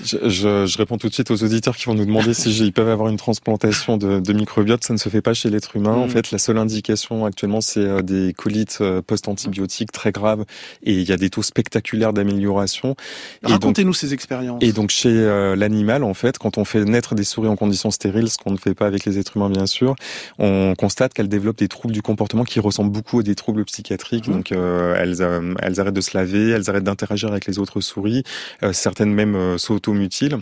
Je, 0.03 0.17
je, 0.29 0.65
je, 0.65 0.77
réponds 0.77 0.97
tout 0.97 1.09
de 1.09 1.13
suite 1.13 1.31
aux 1.31 1.43
auditeurs 1.43 1.75
qui 1.75 1.85
vont 1.85 1.93
nous 1.93 2.05
demander 2.05 2.33
si 2.33 2.49
ils 2.57 2.73
peuvent 2.73 2.89
avoir 2.89 3.09
une 3.09 3.17
transplantation 3.17 3.97
de, 3.97 4.19
de, 4.19 4.33
microbiote. 4.33 4.83
Ça 4.83 4.93
ne 4.93 4.97
se 4.97 5.09
fait 5.09 5.21
pas 5.21 5.33
chez 5.33 5.49
l'être 5.49 5.75
humain. 5.75 5.93
En 5.93 6.07
mm. 6.07 6.09
fait, 6.09 6.31
la 6.31 6.37
seule 6.37 6.57
indication 6.57 7.25
actuellement, 7.25 7.61
c'est 7.61 7.79
euh, 7.79 8.01
des 8.01 8.33
colites 8.33 8.79
euh, 8.81 9.01
post-antibiotiques 9.01 9.91
très 9.91 10.11
graves 10.11 10.45
et 10.83 10.93
il 10.93 11.07
y 11.07 11.11
a 11.11 11.17
des 11.17 11.29
taux 11.29 11.43
spectaculaires 11.43 12.13
d'amélioration. 12.13 12.95
Racontez-nous 13.43 13.93
ces 13.93 14.13
expériences. 14.13 14.61
Et 14.63 14.71
donc 14.71 14.89
chez 14.89 15.09
euh, 15.09 15.55
l'animal, 15.55 16.03
en 16.03 16.13
fait, 16.13 16.37
quand 16.37 16.57
on 16.57 16.65
fait 16.65 16.83
naître 16.83 17.15
des 17.15 17.23
souris 17.23 17.47
en 17.47 17.55
conditions 17.55 17.91
stériles, 17.91 18.29
ce 18.29 18.37
qu'on 18.37 18.51
ne 18.51 18.57
fait 18.57 18.73
pas 18.73 18.87
avec 18.87 19.05
les 19.05 19.19
êtres 19.19 19.37
humains 19.37 19.49
bien 19.49 19.67
sûr, 19.67 19.95
on 20.39 20.73
constate 20.77 21.13
qu'elles 21.13 21.29
développent 21.29 21.59
des 21.59 21.67
troubles 21.67 21.93
du 21.93 22.01
comportement 22.01 22.43
qui 22.43 22.59
ressemblent 22.59 22.91
beaucoup 22.91 23.19
à 23.19 23.23
des 23.23 23.35
troubles 23.35 23.65
psychiatriques. 23.65 24.27
Mm. 24.27 24.31
Donc 24.31 24.51
elles, 24.51 25.21
elles 25.61 25.79
arrêtent 25.79 25.93
de 25.93 26.01
se 26.01 26.17
laver, 26.17 26.49
elles 26.49 26.69
arrêtent 26.69 26.83
d'interagir 26.83 27.29
avec 27.29 27.45
les 27.45 27.59
autres 27.59 27.81
souris, 27.81 28.23
certaines 28.71 29.13
même 29.13 29.57
s'auto 29.57 29.90
mutile. 29.93 30.39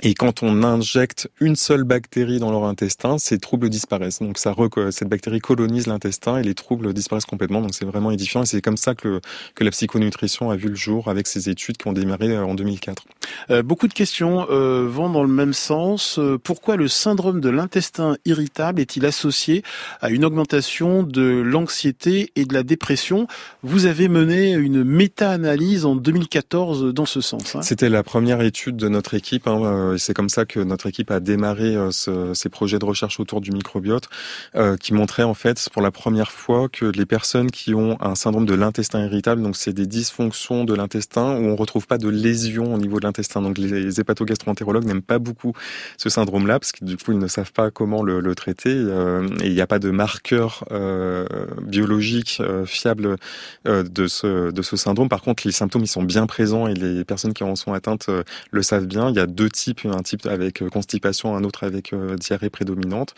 Et 0.00 0.14
quand 0.14 0.42
on 0.42 0.62
injecte 0.62 1.28
une 1.38 1.54
seule 1.54 1.84
bactérie 1.84 2.38
dans 2.38 2.50
leur 2.50 2.64
intestin, 2.64 3.18
ces 3.18 3.38
troubles 3.38 3.68
disparaissent. 3.68 4.20
Donc 4.20 4.38
ça, 4.38 4.54
cette 4.90 5.08
bactérie 5.08 5.40
colonise 5.40 5.86
l'intestin 5.86 6.38
et 6.38 6.42
les 6.42 6.54
troubles 6.54 6.94
disparaissent 6.94 7.26
complètement. 7.26 7.60
Donc 7.60 7.74
c'est 7.74 7.84
vraiment 7.84 8.10
édifiant 8.10 8.42
et 8.42 8.46
c'est 8.46 8.62
comme 8.62 8.78
ça 8.78 8.94
que, 8.94 9.20
que 9.54 9.64
la 9.64 9.70
psychonutrition 9.70 10.50
a 10.50 10.56
vu 10.56 10.68
le 10.68 10.74
jour 10.74 11.08
avec 11.08 11.26
ces 11.26 11.50
études 11.50 11.76
qui 11.76 11.88
ont 11.88 11.92
démarré 11.92 12.30
euh, 12.30 12.44
en 12.44 12.54
2004. 12.54 13.04
Euh, 13.50 13.62
beaucoup 13.62 13.88
de 13.88 13.92
questions 13.92 14.46
euh, 14.50 14.86
vont 14.88 15.10
dans 15.10 15.22
le 15.22 15.28
même 15.28 15.52
sens. 15.52 16.18
Euh, 16.18 16.38
pourquoi 16.42 16.76
le 16.76 16.88
syndrome 16.88 17.40
de 17.40 17.50
l'intestin 17.50 18.16
irritable 18.24 18.80
est-il 18.80 19.04
associé 19.06 19.62
à 20.00 20.10
une 20.10 20.24
augmentation 20.24 21.02
de 21.02 21.22
l'anxiété 21.22 22.32
et 22.36 22.44
de 22.44 22.54
la 22.54 22.62
dépression? 22.62 23.26
Vous 23.62 23.86
avez 23.86 24.08
mené 24.08 24.52
une 24.52 24.84
méta-analyse 24.84 25.84
en 25.84 25.96
2014 25.96 26.94
dans 26.94 27.06
ce 27.06 27.20
sens. 27.20 27.56
Hein. 27.56 27.62
C'était 27.62 27.88
la 27.88 28.02
première 28.02 28.40
étude 28.40 28.76
de 28.76 28.88
notre 28.88 29.14
équipe. 29.14 29.46
Hein, 29.46 29.81
c'est 29.98 30.14
comme 30.14 30.28
ça 30.28 30.44
que 30.44 30.60
notre 30.60 30.86
équipe 30.86 31.10
a 31.10 31.20
démarré 31.20 31.76
euh, 31.76 31.90
ce, 31.90 32.34
ces 32.34 32.48
projets 32.48 32.78
de 32.78 32.84
recherche 32.84 33.20
autour 33.20 33.40
du 33.40 33.50
microbiote, 33.52 34.08
euh, 34.54 34.76
qui 34.76 34.94
montraient 34.94 35.22
en 35.22 35.34
fait 35.34 35.68
pour 35.72 35.82
la 35.82 35.90
première 35.90 36.30
fois 36.30 36.68
que 36.68 36.86
les 36.86 37.06
personnes 37.06 37.50
qui 37.50 37.74
ont 37.74 37.96
un 38.00 38.14
syndrome 38.14 38.46
de 38.46 38.54
l'intestin 38.54 39.04
irritable, 39.04 39.42
donc 39.42 39.56
c'est 39.56 39.72
des 39.72 39.86
dysfonctions 39.86 40.64
de 40.64 40.74
l'intestin 40.74 41.36
où 41.36 41.44
on 41.44 41.56
retrouve 41.56 41.86
pas 41.86 41.98
de 41.98 42.08
lésions 42.08 42.74
au 42.74 42.78
niveau 42.78 42.98
de 42.98 43.04
l'intestin. 43.04 43.42
Donc 43.42 43.58
les, 43.58 44.00
hépatogastroentérologues 44.00 44.84
n'aiment 44.84 45.02
pas 45.02 45.18
beaucoup 45.18 45.52
ce 45.98 46.08
syndrome-là 46.08 46.58
parce 46.58 46.72
que 46.72 46.84
du 46.84 46.96
coup 46.96 47.12
ils 47.12 47.18
ne 47.18 47.26
savent 47.26 47.52
pas 47.52 47.70
comment 47.70 48.02
le, 48.02 48.20
le 48.20 48.34
traiter 48.34 48.70
et 48.70 49.46
il 49.46 49.52
n'y 49.52 49.60
a 49.60 49.66
pas 49.66 49.78
de 49.78 49.90
marqueur 49.90 50.64
euh, 50.70 51.26
biologique 51.62 52.42
fiable 52.64 53.16
de 53.64 54.06
ce 54.06 54.50
de 54.50 54.62
ce 54.62 54.76
syndrome. 54.76 55.08
Par 55.08 55.22
contre, 55.22 55.42
les 55.46 55.52
symptômes 55.52 55.82
ils 55.82 55.88
sont 55.88 56.02
bien 56.02 56.26
présents 56.26 56.66
et 56.66 56.74
les 56.74 57.04
personnes 57.04 57.34
qui 57.34 57.44
en 57.44 57.56
sont 57.56 57.72
atteintes 57.72 58.08
le 58.50 58.62
savent 58.62 58.86
bien. 58.86 59.10
Il 59.10 59.16
y 59.16 59.20
a 59.20 59.26
deux 59.26 59.50
types 59.50 59.71
un 59.84 60.02
type 60.02 60.26
avec 60.26 60.62
euh, 60.62 60.68
constipation, 60.68 61.36
un 61.36 61.44
autre 61.44 61.64
avec 61.64 61.92
euh, 61.92 62.16
diarrhée 62.16 62.50
prédominante. 62.50 63.14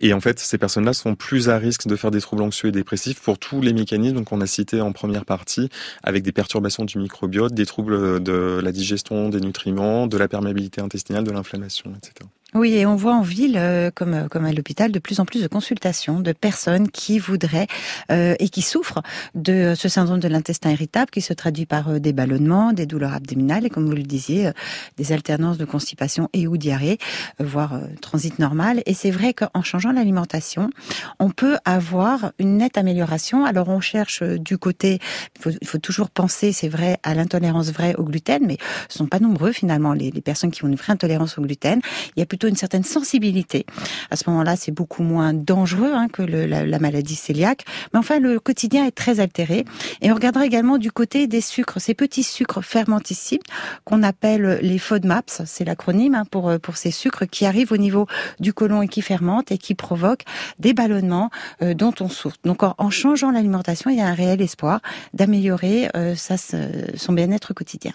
Et 0.00 0.12
en 0.12 0.20
fait, 0.20 0.38
ces 0.38 0.58
personnes-là 0.58 0.92
sont 0.92 1.14
plus 1.14 1.48
à 1.48 1.58
risque 1.58 1.86
de 1.86 1.96
faire 1.96 2.10
des 2.10 2.20
troubles 2.20 2.42
anxieux 2.42 2.68
et 2.68 2.72
dépressifs 2.72 3.20
pour 3.20 3.38
tous 3.38 3.60
les 3.60 3.72
mécanismes 3.72 4.24
qu'on 4.24 4.40
a 4.40 4.46
cités 4.46 4.80
en 4.80 4.92
première 4.92 5.24
partie, 5.24 5.68
avec 6.02 6.22
des 6.22 6.32
perturbations 6.32 6.84
du 6.84 6.98
microbiote, 6.98 7.54
des 7.54 7.66
troubles 7.66 8.22
de 8.22 8.60
la 8.62 8.72
digestion 8.72 9.28
des 9.28 9.40
nutriments, 9.40 10.06
de 10.06 10.16
la 10.16 10.28
perméabilité 10.28 10.80
intestinale, 10.80 11.24
de 11.24 11.30
l'inflammation, 11.30 11.92
etc. 11.96 12.28
Oui, 12.56 12.72
et 12.72 12.86
on 12.86 12.96
voit 12.96 13.14
en 13.14 13.20
ville, 13.20 13.58
euh, 13.58 13.90
comme, 13.94 14.14
euh, 14.14 14.28
comme 14.28 14.46
à 14.46 14.52
l'hôpital, 14.52 14.90
de 14.90 14.98
plus 14.98 15.20
en 15.20 15.26
plus 15.26 15.42
de 15.42 15.46
consultations 15.46 16.20
de 16.20 16.32
personnes 16.32 16.88
qui 16.88 17.18
voudraient 17.18 17.66
euh, 18.10 18.34
et 18.38 18.48
qui 18.48 18.62
souffrent 18.62 19.02
de 19.34 19.74
ce 19.76 19.90
syndrome 19.90 20.20
de 20.20 20.28
l'intestin 20.28 20.70
irritable 20.70 21.10
qui 21.10 21.20
se 21.20 21.34
traduit 21.34 21.66
par 21.66 22.00
des 22.00 22.14
ballonnements, 22.14 22.72
des 22.72 22.86
douleurs 22.86 23.12
abdominales 23.12 23.66
et, 23.66 23.68
comme 23.68 23.84
vous 23.84 23.94
le 23.94 24.02
disiez, 24.02 24.52
des 24.96 25.12
alternances 25.12 25.58
de 25.58 25.66
constipation 25.66 26.30
et 26.32 26.46
ou 26.46 26.56
diarrhée, 26.56 26.96
voire 27.38 27.78
transit 28.00 28.38
normal. 28.38 28.82
Et 28.86 28.94
c'est 28.94 29.10
vrai 29.10 29.34
qu'en 29.34 29.62
changeant 29.62 29.92
l'alimentation, 29.92 30.70
on 31.18 31.28
peut 31.28 31.58
avoir 31.66 32.32
une 32.38 32.56
nette 32.56 32.78
amélioration. 32.78 33.44
Alors 33.44 33.68
on 33.68 33.80
cherche 33.80 34.22
du 34.22 34.56
côté, 34.56 34.98
il 35.36 35.42
faut, 35.42 35.50
faut 35.62 35.78
toujours 35.78 36.08
penser, 36.08 36.52
c'est 36.52 36.68
vrai, 36.68 36.96
à 37.02 37.14
l'intolérance 37.14 37.70
vraie 37.70 37.94
au 37.96 38.04
gluten, 38.04 38.46
mais 38.46 38.56
ce 38.88 38.96
sont 38.96 39.06
pas 39.06 39.20
nombreux 39.20 39.52
finalement 39.52 39.92
les, 39.92 40.10
les 40.10 40.22
personnes 40.22 40.50
qui 40.50 40.64
ont 40.64 40.68
une 40.68 40.76
vraie 40.76 40.94
intolérance 40.94 41.36
au 41.36 41.42
gluten. 41.42 41.80
Il 42.16 42.20
y 42.20 42.22
a 42.22 42.26
plutôt 42.26 42.45
une 42.48 42.56
certaine 42.56 42.84
sensibilité. 42.84 43.66
À 44.10 44.16
ce 44.16 44.28
moment-là, 44.30 44.56
c'est 44.56 44.72
beaucoup 44.72 45.02
moins 45.02 45.32
dangereux 45.32 45.92
hein, 45.92 46.08
que 46.08 46.22
la, 46.22 46.66
la, 46.66 46.78
maladie 46.78 47.16
cœliaque. 47.16 47.64
Mais 47.92 47.98
enfin, 47.98 48.18
le 48.18 48.40
quotidien 48.40 48.86
est 48.86 48.92
très 48.92 49.20
altéré. 49.20 49.64
Et 50.00 50.10
on 50.10 50.14
regardera 50.14 50.46
également 50.46 50.78
du 50.78 50.90
côté 50.90 51.26
des 51.26 51.40
sucres, 51.40 51.80
ces 51.80 51.94
petits 51.94 52.22
sucres 52.22 52.62
fermenticibles 52.62 53.44
qu'on 53.84 54.02
appelle 54.02 54.58
les 54.62 54.78
FODMAPs, 54.78 55.42
c'est 55.44 55.64
l'acronyme 55.64 56.14
hein, 56.14 56.24
pour, 56.30 56.58
pour 56.60 56.76
ces 56.76 56.90
sucres 56.90 57.26
qui 57.26 57.46
arrivent 57.46 57.72
au 57.72 57.76
niveau 57.76 58.06
du 58.40 58.52
côlon 58.52 58.82
et 58.82 58.88
qui 58.88 59.02
fermentent 59.02 59.52
et 59.52 59.58
qui 59.58 59.74
provoquent 59.74 60.24
des 60.58 60.74
ballonnements 60.74 61.30
euh, 61.62 61.74
dont 61.74 61.94
on 62.00 62.08
souffre. 62.08 62.36
Donc 62.44 62.62
en, 62.62 62.90
changeant 62.90 63.30
l'alimentation, 63.30 63.90
il 63.90 63.98
y 63.98 64.00
a 64.00 64.06
un 64.06 64.14
réel 64.14 64.40
espoir 64.40 64.80
d'améliorer 65.14 65.88
euh, 65.96 66.14
son 66.16 67.12
bien-être 67.12 67.54
quotidien. 67.54 67.92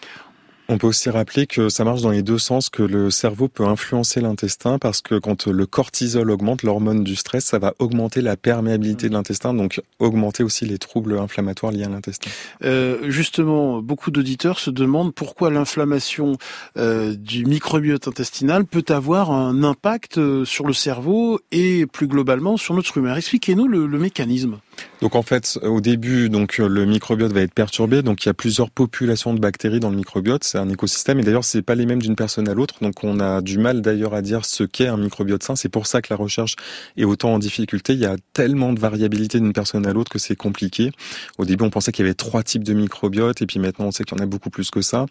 On 0.72 0.78
peut 0.78 0.88
aussi 0.88 1.10
rappeler 1.10 1.48
que 1.48 1.68
ça 1.68 1.84
marche 1.84 2.02
dans 2.02 2.12
les 2.12 2.22
deux 2.22 2.38
sens, 2.38 2.70
que 2.70 2.82
le 2.82 3.12
cerveau 3.12 3.50
peut 3.50 3.66
influencer 3.66 4.22
l'intestin 4.22 4.80
parce 4.80 5.02
que 5.02 5.20
quand 5.20 5.48
le 5.48 5.66
cortisol 5.66 6.32
augmente, 6.32 6.64
l'hormone 6.64 7.04
du 7.04 7.18
stress, 7.18 7.44
ça 7.44 7.60
va 7.60 7.74
augmenter 7.80 8.22
la 8.22 8.38
perméabilité 8.38 9.10
de 9.10 9.14
l'intestin, 9.14 9.54
donc 9.54 9.82
augmenter 10.00 10.44
aussi 10.44 10.66
les 10.66 10.78
troubles 10.78 11.20
inflammatoires 11.20 11.74
liés 11.74 11.84
à 11.84 11.90
l'intestin. 11.90 12.32
Euh, 12.64 13.12
justement, 13.12 13.82
beaucoup 13.82 14.12
d'auditeurs 14.12 14.60
se 14.60 14.70
demandent 14.70 15.14
pourquoi 15.14 15.50
l'inflammation 15.50 16.38
euh, 16.78 17.16
du 17.16 17.44
microbiote 17.44 18.08
intestinal 18.08 18.64
peut 18.64 18.86
avoir 18.88 19.30
un 19.30 19.66
impact 19.66 20.20
euh, 20.20 20.46
sur 20.46 20.66
le 20.66 20.74
cerveau 20.74 21.42
et 21.52 21.86
plus 21.86 22.08
globalement 22.08 22.56
sur 22.56 22.76
notre 22.76 22.98
humeur. 22.98 23.18
Expliquez-nous 23.18 23.68
le, 23.68 23.88
le 23.88 24.00
mécanisme. 24.00 24.60
Donc 25.02 25.15
en 25.15 25.24
fait, 25.24 25.60
au 25.63 25.82
début, 25.82 26.30
donc 26.30 26.58
le 26.60 26.86
microbiote 26.86 27.32
va 27.34 27.41
être 27.41 27.54
perturbé. 27.54 28.02
Donc 28.04 28.24
il 28.24 28.28
y 28.28 28.30
a 28.30 28.34
plusieurs 28.34 28.70
populations 28.70 29.34
de 29.34 29.39
bactéries 29.39 29.80
dans 29.80 29.89
le 29.89 29.96
microbiote. 29.96 30.44
C'est 30.44 30.58
un 30.58 30.70
écosystème 30.70 31.20
et 31.20 31.24
d'ailleurs 31.24 31.44
c'est 31.44 31.62
pas 31.62 31.76
les 31.76 31.86
mêmes 31.86 32.02
d'une 32.02 32.15
personne 32.15 32.48
à 32.48 32.54
l'autre. 32.54 32.76
Donc 32.82 33.04
on 33.04 33.20
a 33.20 33.41
du 33.41 33.58
mal 33.58 33.82
d'ailleurs 33.82 34.13
à 34.13 34.22
dire 34.22 34.46
ce 34.46 34.63
qu'est 34.63 34.88
un 34.88 34.98
microbiote 34.98 35.44
sain. 35.44 35.56
C'est 35.56 35.70
pour 35.70 35.88
ça 35.88 36.02
que 36.02 36.08
la 36.12 36.17
recherche 36.17 36.56
est 36.98 37.04
autant 37.04 37.34
en 37.34 37.39
difficulté. 37.39 37.94
Il 37.94 38.00
y 38.00 38.06
a 38.06 38.15
tellement 38.34 38.74
de 38.74 38.80
variabilité 38.80 39.39
d'une 39.39 39.54
personne 39.54 39.88
à 39.88 39.94
l'autre 39.94 40.12
que 40.12 40.20
c'est 40.20 40.36
compliqué. 40.36 40.91
Au 41.38 41.46
début, 41.46 41.63
on 41.63 41.70
pensait 41.70 41.91
qu'il 41.91 42.06
y 42.06 42.08
avait 42.08 42.13
trois 42.13 42.44
types 42.44 42.63
de 42.63 42.74
microbiote 42.74 43.41
et 43.41 43.46
puis 43.48 43.60
maintenant 43.60 43.86
on 43.86 43.91
sait 43.91 44.04
qu'il 44.04 44.17
y 44.17 44.22
en 44.22 44.24
a 44.24 44.28
beaucoup 44.28 44.50
plus 44.50 44.70
que 44.70 44.82
ça. 44.82 45.06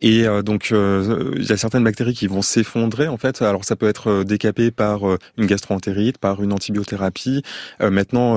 Et 0.00 0.26
euh, 0.26 0.42
donc 0.42 0.70
euh, 0.72 1.32
il 1.36 1.44
y 1.44 1.52
a 1.52 1.56
certaines 1.56 1.84
bactéries 1.84 2.14
qui 2.14 2.26
vont 2.26 2.42
s'effondrer 2.42 3.08
en 3.08 3.18
fait. 3.18 3.42
Alors 3.42 3.64
ça 3.64 3.76
peut 3.76 3.88
être 3.88 4.08
euh, 4.08 4.24
décapé 4.24 4.70
par 4.70 5.02
une 5.36 5.46
gastroentérite, 5.46 6.18
par 6.18 6.42
une 6.42 6.52
antibiothérapie. 6.52 7.42
maintenant 7.80 8.36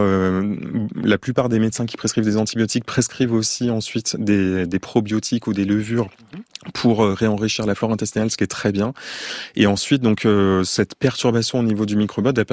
la 0.96 1.18
plupart 1.18 1.50
des 1.50 1.60
médecins 1.60 1.86
qui 1.86 1.98
prescrivent 1.98 2.26
des 2.26 2.38
antibiotiques 2.38 2.86
prescrivent 2.86 3.34
aussi 3.34 3.70
ensuite 3.70 4.16
des, 4.20 4.68
probiotiques 4.80 5.48
ou 5.48 5.54
des 5.54 5.66
levures 5.66 6.10
pour 6.74 7.04
euh, 7.04 7.14
réenrichir 7.14 7.66
la 7.66 7.76
flore 7.76 7.92
intestinale, 7.92 8.30
ce 8.30 8.38
qui 8.38 8.44
est 8.44 8.48
très 8.48 8.72
bien. 8.72 8.94
Et 9.56 9.68
ensuite, 9.68 10.02
donc 10.02 10.26
euh, 10.26 10.64
cette 10.64 10.96
perturbation 10.96 11.60
au 11.60 11.64
niveau 11.64 11.86
du 11.86 11.96
microbiote 11.96 12.38
va 12.38 12.46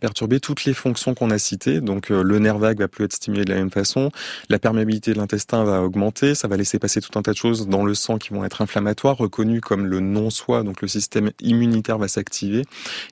perturber 0.00 0.40
toutes 0.40 0.64
les 0.64 0.74
fonctions 0.74 1.14
qu'on 1.14 1.30
a 1.30 1.38
citées. 1.38 1.80
Donc 1.80 2.10
euh, 2.10 2.22
le 2.22 2.38
nerf 2.38 2.58
vague 2.58 2.78
va 2.78 2.88
plus 2.88 3.04
être 3.04 3.12
stimulé 3.12 3.44
de 3.44 3.50
la 3.50 3.56
même 3.56 3.70
façon, 3.70 4.10
la 4.48 4.58
perméabilité 4.58 5.12
de 5.12 5.18
l'intestin 5.18 5.64
va 5.64 5.82
augmenter, 5.82 6.34
ça 6.34 6.48
va 6.48 6.56
laisser 6.56 6.78
passer 6.78 7.00
tout 7.00 7.16
un 7.18 7.22
tas 7.22 7.32
de 7.32 7.36
choses 7.36 7.68
dans 7.68 7.84
le 7.84 7.94
sang 7.94 8.18
qui 8.18 8.30
vont 8.30 8.44
être 8.44 8.62
inflammatoires, 8.62 9.16
reconnues 9.16 9.60
comme 9.60 9.86
le 9.86 10.00
non-soi. 10.00 10.62
Donc 10.62 10.82
le 10.82 10.88
système 10.88 11.30
immunitaire 11.40 11.98
va 11.98 12.08
s'activer. 12.08 12.64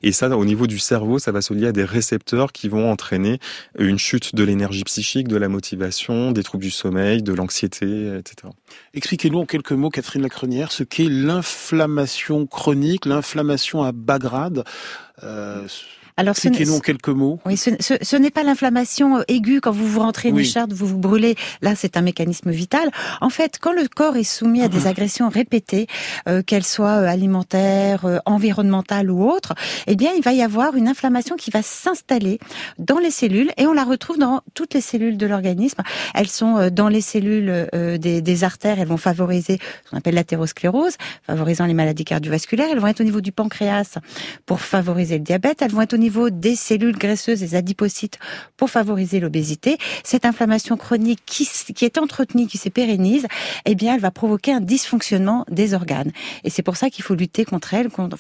Et 0.03 0.13
ça, 0.13 0.29
au 0.37 0.45
niveau 0.45 0.67
du 0.67 0.79
cerveau, 0.79 1.19
ça 1.19 1.33
va 1.33 1.43
se 1.43 1.55
lier 1.55 1.69
à 1.69 1.73
des 1.73 1.85
récepteurs 1.85 2.53
qui 2.53 2.69
vont 2.69 2.91
entraîner 2.91 3.39
une 3.79 3.99
chute 3.99 4.35
de 4.35 4.40
l'énergie 4.43 4.85
psychique, 4.85 5.29
de 5.29 5.37
la 5.37 5.49
motivation, 5.49 6.33
des 6.33 6.43
troubles 6.43 6.65
du 6.65 6.71
sommeil, 6.71 7.23
de 7.23 7.33
l'anxiété, 7.33 8.17
etc. 8.17 8.53
Expliquez-nous 8.95 9.41
en 9.41 9.47
quelques 9.47 9.73
mots, 9.73 9.91
Catherine 9.91 10.23
Lacrenière, 10.23 10.73
ce 10.73 10.85
qu'est 10.85 11.09
l'inflammation 11.09 12.47
chronique, 12.47 13.07
l'inflammation 13.07 13.83
à 13.83 13.93
bas 13.93 14.19
grade. 14.19 14.65
Euh, 15.23 15.67
alors, 16.21 16.33
Expliquez-nous 16.33 16.75
en 16.75 16.81
quelques 16.81 17.09
mots. 17.09 17.39
Oui, 17.47 17.57
ce, 17.57 17.71
ce, 17.81 17.95
ce 18.03 18.17
n'est 18.17 18.31
pas 18.31 18.43
l'inflammation 18.43 19.17
euh, 19.17 19.23
aiguë 19.29 19.63
quand 19.63 19.71
vous 19.71 19.87
vous 19.87 20.01
rentrez 20.01 20.29
une 20.29 20.37
oui. 20.37 20.55
vous 20.69 20.87
vous 20.87 20.99
brûlez. 20.99 21.35
Là, 21.63 21.75
c'est 21.75 21.97
un 21.97 22.03
mécanisme 22.03 22.51
vital. 22.51 22.91
En 23.23 23.31
fait, 23.31 23.59
quand 23.59 23.73
le 23.73 23.89
corps 23.89 24.19
est 24.19 24.23
soumis 24.23 24.63
à 24.63 24.69
des 24.69 24.87
agressions 24.87 25.31
répétées, 25.31 25.87
euh, 26.29 26.43
qu'elles 26.43 26.67
soient 26.67 26.99
euh, 27.01 27.07
alimentaires, 27.07 28.05
euh, 28.05 28.19
environnementales 28.27 29.11
ou 29.11 29.31
autres, 29.31 29.55
eh 29.87 29.97
bien, 29.97 30.11
il 30.15 30.23
va 30.23 30.35
y 30.35 30.43
avoir 30.43 30.77
une 30.77 30.89
inflammation 30.89 31.37
qui 31.37 31.51
va 31.51 31.63
s'installer 31.63 32.39
dans 32.79 32.99
les 32.99 33.11
cellules 33.11 33.51
et 33.57 33.67
on 33.67 33.73
la 33.73 33.85
retrouve 33.85 34.19
dans 34.19 34.43
toutes 34.53 34.75
les 34.75 34.83
cellules 34.83 35.17
de 35.17 35.27
l'organisme. 35.27 35.83
Elles 36.15 36.29
sont 36.29 36.69
dans 36.71 36.89
les 36.89 37.01
cellules 37.01 37.67
des, 37.73 38.21
des, 38.21 38.45
artères. 38.45 38.79
Elles 38.79 38.89
vont 38.89 38.99
favoriser 38.99 39.59
ce 39.85 39.91
qu'on 39.91 39.97
appelle 39.97 40.17
l'athérosclérose, 40.17 40.97
favorisant 41.27 41.65
les 41.65 41.73
maladies 41.73 42.05
cardiovasculaires. 42.05 42.69
Elles 42.71 42.79
vont 42.79 42.89
être 42.89 43.01
au 43.01 43.05
niveau 43.05 43.23
du 43.23 43.33
pancréas 43.33 43.99
pour 44.45 44.61
favoriser 44.61 45.17
le 45.17 45.25
diabète. 45.25 45.63
Elles 45.63 45.71
vont 45.71 45.81
être 45.81 45.95
au 45.95 45.99
niveau 45.99 46.10
niveau 46.11 46.31
des 46.31 46.57
cellules 46.57 46.99
graisseuses, 46.99 47.39
des 47.39 47.55
adipocytes, 47.55 48.19
pour 48.57 48.69
favoriser 48.69 49.21
l'obésité. 49.21 49.79
Cette 50.03 50.25
inflammation 50.25 50.77
chronique 50.77 51.23
qui, 51.25 51.49
est 51.85 51.99
entretenue, 51.99 52.49
qui 52.49 52.59
se 52.59 52.69
pérennise, 52.69 53.29
eh 53.65 53.77
bien, 53.77 53.95
elle 53.95 54.01
va 54.01 54.11
provoquer 54.11 54.53
un 54.53 54.61
dysfonctionnement 54.61 55.45
des 55.49 55.73
organes. 55.73 56.11
Et 56.43 56.51
c'est 56.51 56.63
pour 56.65 56.77
ça 56.77 56.91
qu'il 56.91 57.05
faut 57.05 57.15
lutter 57.15 57.45
contre 57.45 57.75
elle, 57.75 57.91
contre, 57.91 58.17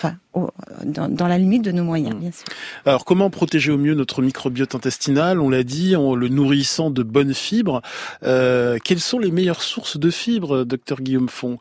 dans, 0.84 1.08
dans, 1.08 1.26
la 1.26 1.38
limite 1.38 1.62
de 1.62 1.72
nos 1.72 1.82
moyens, 1.82 2.14
bien 2.14 2.30
sûr. 2.30 2.44
Alors, 2.86 3.04
comment 3.04 3.30
protéger 3.30 3.72
au 3.72 3.78
mieux 3.78 3.94
notre 3.94 4.22
microbiote 4.22 4.74
intestinal? 4.74 5.40
On 5.40 5.50
l'a 5.50 5.64
dit, 5.64 5.96
en 5.96 6.14
le 6.14 6.28
nourrissant 6.28 6.90
de 6.90 7.02
bonnes 7.02 7.34
fibres. 7.34 7.82
Euh, 8.22 8.78
quelles 8.84 9.00
sont 9.00 9.18
les 9.18 9.30
meilleures 9.30 9.62
sources 9.62 9.98
de 9.98 10.10
fibres, 10.10 10.64
docteur 10.64 11.00
Guillaume 11.00 11.28
Font 11.28 11.58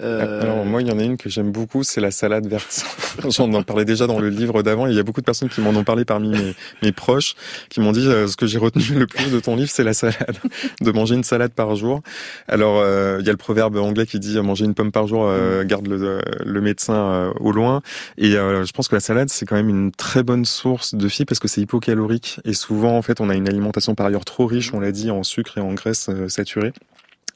euh... 0.00 0.40
Alors, 0.40 0.64
moi, 0.64 0.82
il 0.82 0.88
y 0.88 0.92
en 0.92 0.98
a 0.98 1.02
une 1.02 1.16
que 1.16 1.28
j'aime 1.28 1.52
beaucoup, 1.52 1.82
c'est 1.82 2.00
la 2.00 2.10
salade 2.10 2.46
verte. 2.46 2.84
J'en 3.28 3.52
en 3.52 3.62
parlais 3.62 3.84
déjà 3.84 4.06
dans 4.06 4.18
le 4.18 4.28
livre 4.28 4.62
d'avant. 4.62 4.86
Il 4.86 4.94
y 4.94 4.98
a 4.98 5.02
beaucoup 5.02 5.20
de 5.20 5.26
personnes 5.26 5.48
qui 5.48 5.60
m'en 5.60 5.70
ont 5.70 5.84
parlé 5.84 6.04
parmi 6.04 6.30
mes, 6.30 6.54
mes 6.82 6.92
proches, 6.92 7.34
qui 7.68 7.80
m'ont 7.80 7.92
dit 7.92 8.06
euh, 8.06 8.26
ce 8.26 8.36
que 8.36 8.46
j'ai 8.46 8.58
retenu 8.58 8.98
le 8.98 9.06
plus 9.06 9.30
de 9.30 9.40
ton 9.40 9.56
livre, 9.56 9.70
c'est 9.70 9.84
la 9.84 9.94
salade, 9.94 10.38
de 10.80 10.92
manger 10.92 11.14
une 11.14 11.24
salade 11.24 11.52
par 11.52 11.76
jour. 11.76 12.00
Alors, 12.48 12.78
euh, 12.78 13.18
il 13.20 13.26
y 13.26 13.28
a 13.28 13.32
le 13.32 13.38
proverbe 13.38 13.76
anglais 13.76 14.06
qui 14.06 14.18
dit 14.18 14.38
manger 14.40 14.64
une 14.64 14.74
pomme 14.74 14.92
par 14.92 15.06
jour 15.06 15.24
euh, 15.26 15.64
garde 15.64 15.86
le, 15.86 16.20
le 16.44 16.60
médecin 16.60 17.32
au 17.40 17.52
loin. 17.52 17.82
Et 18.18 18.32
je 18.32 18.72
pense 18.72 18.88
que 18.88 18.94
la 18.94 19.00
salade, 19.00 19.28
c'est 19.28 19.46
quand 19.46 19.56
même 19.56 19.68
une 19.68 19.92
très 19.92 20.22
bonne 20.22 20.44
source 20.44 20.94
de 20.94 21.08
fibres 21.08 21.28
parce 21.28 21.40
que 21.40 21.48
c'est 21.48 21.60
hypocalorique. 21.60 22.40
Et 22.44 22.52
souvent, 22.52 22.96
en 22.96 23.02
fait, 23.02 23.20
on 23.20 23.28
a 23.28 23.34
une 23.34 23.48
alimentation 23.48 23.94
par 23.94 24.06
ailleurs 24.06 24.24
trop 24.24 24.46
riche, 24.46 24.72
on 24.74 24.80
l'a 24.80 24.92
dit, 24.92 25.10
en 25.10 25.22
sucre 25.22 25.58
et 25.58 25.60
en 25.60 25.72
graisse 25.74 26.10
saturée. 26.28 26.72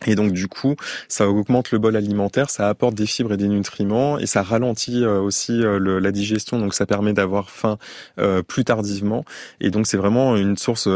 Et 0.04 0.14
donc 0.14 0.32
du 0.32 0.46
coup, 0.48 0.76
ça 1.08 1.28
augmente 1.28 1.70
le 1.70 1.78
bol 1.78 1.96
alimentaire, 1.96 2.50
ça 2.50 2.68
apporte 2.68 2.94
des 2.94 3.06
fibres 3.06 3.32
et 3.32 3.36
des 3.36 3.48
nutriments 3.48 4.18
et 4.18 4.26
ça 4.26 4.42
ralentit 4.42 5.04
euh, 5.04 5.20
aussi 5.20 5.52
euh, 5.52 5.78
le, 5.78 5.98
la 5.98 6.12
digestion, 6.12 6.58
donc 6.58 6.74
ça 6.74 6.84
permet 6.86 7.12
d'avoir 7.12 7.50
faim 7.50 7.78
euh, 8.18 8.42
plus 8.42 8.64
tardivement. 8.64 9.24
Et 9.60 9.70
donc 9.70 9.86
c'est 9.86 9.96
vraiment 9.96 10.36
une 10.36 10.56
source 10.56 10.88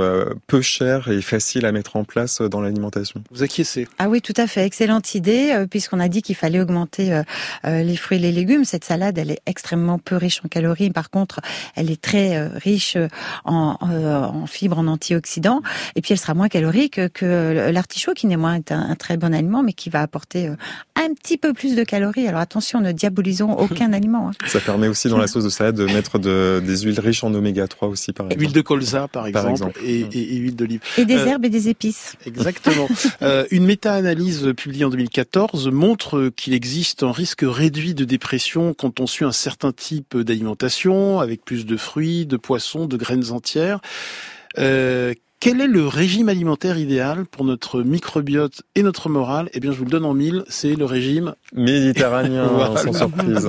peu 0.46 0.60
chère 0.60 1.08
et 1.08 1.22
facile 1.22 1.64
à 1.64 1.72
mettre 1.72 1.96
en 1.96 2.04
place 2.04 2.40
dans 2.42 2.60
l'alimentation. 2.60 3.22
Vous 3.30 3.42
acquiescez 3.42 3.88
Ah 3.98 4.08
oui, 4.08 4.20
tout 4.20 4.34
à 4.36 4.46
fait, 4.46 4.64
excellente 4.64 5.14
idée, 5.14 5.64
puisqu'on 5.70 6.00
a 6.00 6.08
dit 6.08 6.22
qu'il 6.22 6.36
fallait 6.36 6.60
augmenter 6.60 7.22
les 7.64 7.96
fruits 7.96 8.18
et 8.18 8.20
les 8.20 8.32
légumes. 8.32 8.64
Cette 8.64 8.84
salade, 8.84 9.18
elle 9.18 9.30
est 9.30 9.40
extrêmement 9.46 9.98
peu 9.98 10.16
riche 10.16 10.40
en 10.44 10.48
calories, 10.48 10.90
par 10.90 11.10
contre, 11.10 11.40
elle 11.76 11.90
est 11.90 12.00
très 12.00 12.46
riche 12.48 12.96
en, 13.44 13.76
en 13.80 14.46
fibres, 14.46 14.78
en 14.78 14.86
antioxydants, 14.86 15.62
et 15.94 16.02
puis 16.02 16.12
elle 16.12 16.18
sera 16.18 16.34
moins 16.34 16.48
calorique 16.48 17.00
que 17.12 17.70
l'artichaut, 17.70 18.12
qui 18.14 18.26
n'est 18.26 18.36
moins 18.36 18.58
un 18.70 18.89
un 18.90 18.96
très 18.96 19.16
bon 19.16 19.32
aliment, 19.32 19.62
mais 19.62 19.72
qui 19.72 19.90
va 19.90 20.02
apporter 20.02 20.48
euh, 20.48 20.56
un 20.96 21.14
petit 21.14 21.38
peu 21.38 21.52
plus 21.52 21.74
de 21.74 21.84
calories. 21.84 22.26
Alors 22.26 22.40
attention, 22.40 22.80
ne 22.80 22.92
diabolisons 22.92 23.52
aucun 23.58 23.92
aliment. 23.92 24.28
Hein. 24.28 24.46
Ça 24.46 24.60
permet 24.60 24.88
aussi 24.88 25.08
dans 25.08 25.18
la 25.18 25.26
sauce 25.26 25.44
de 25.44 25.48
salade 25.48 25.76
de 25.76 25.86
mettre 25.86 26.18
de, 26.18 26.62
des 26.64 26.78
huiles 26.78 27.00
riches 27.00 27.24
en 27.24 27.32
oméga 27.32 27.66
3 27.66 27.88
aussi, 27.88 28.12
par 28.12 28.26
exemple. 28.26 28.42
Huile 28.42 28.52
de 28.52 28.60
colza, 28.60 29.08
par 29.08 29.26
exemple, 29.26 29.44
par 29.44 29.50
exemple. 29.50 29.80
Et, 29.84 30.00
et, 30.00 30.34
et, 30.34 30.36
huile 30.36 30.56
d'olive. 30.56 30.80
Et 30.98 31.04
des 31.04 31.16
euh, 31.16 31.26
herbes 31.26 31.44
et 31.44 31.50
des 31.50 31.68
épices. 31.68 32.16
Exactement. 32.26 32.88
euh, 33.22 33.46
une 33.50 33.64
méta-analyse 33.64 34.52
publiée 34.56 34.84
en 34.84 34.90
2014 34.90 35.68
montre 35.70 36.30
qu'il 36.36 36.54
existe 36.54 37.02
un 37.02 37.12
risque 37.12 37.44
réduit 37.44 37.94
de 37.94 38.04
dépression 38.04 38.74
quand 38.74 39.00
on 39.00 39.06
suit 39.06 39.24
un 39.24 39.32
certain 39.32 39.72
type 39.72 40.16
d'alimentation, 40.16 41.20
avec 41.20 41.44
plus 41.44 41.66
de 41.66 41.76
fruits, 41.76 42.26
de 42.26 42.36
poissons, 42.36 42.86
de 42.86 42.96
graines 42.96 43.30
entières. 43.30 43.80
Euh, 44.58 45.14
quel 45.40 45.62
est 45.62 45.66
le 45.66 45.86
régime 45.86 46.28
alimentaire 46.28 46.76
idéal 46.76 47.24
pour 47.24 47.46
notre 47.46 47.82
microbiote 47.82 48.60
et 48.74 48.82
notre 48.82 49.08
morale? 49.08 49.48
Eh 49.54 49.60
bien, 49.60 49.72
je 49.72 49.78
vous 49.78 49.86
le 49.86 49.90
donne 49.90 50.04
en 50.04 50.12
mille, 50.12 50.44
c'est 50.50 50.74
le 50.74 50.84
régime 50.84 51.34
méditerranéen, 51.54 52.46
voilà. 52.52 52.76
sans 52.76 52.92
surprise. 52.92 53.48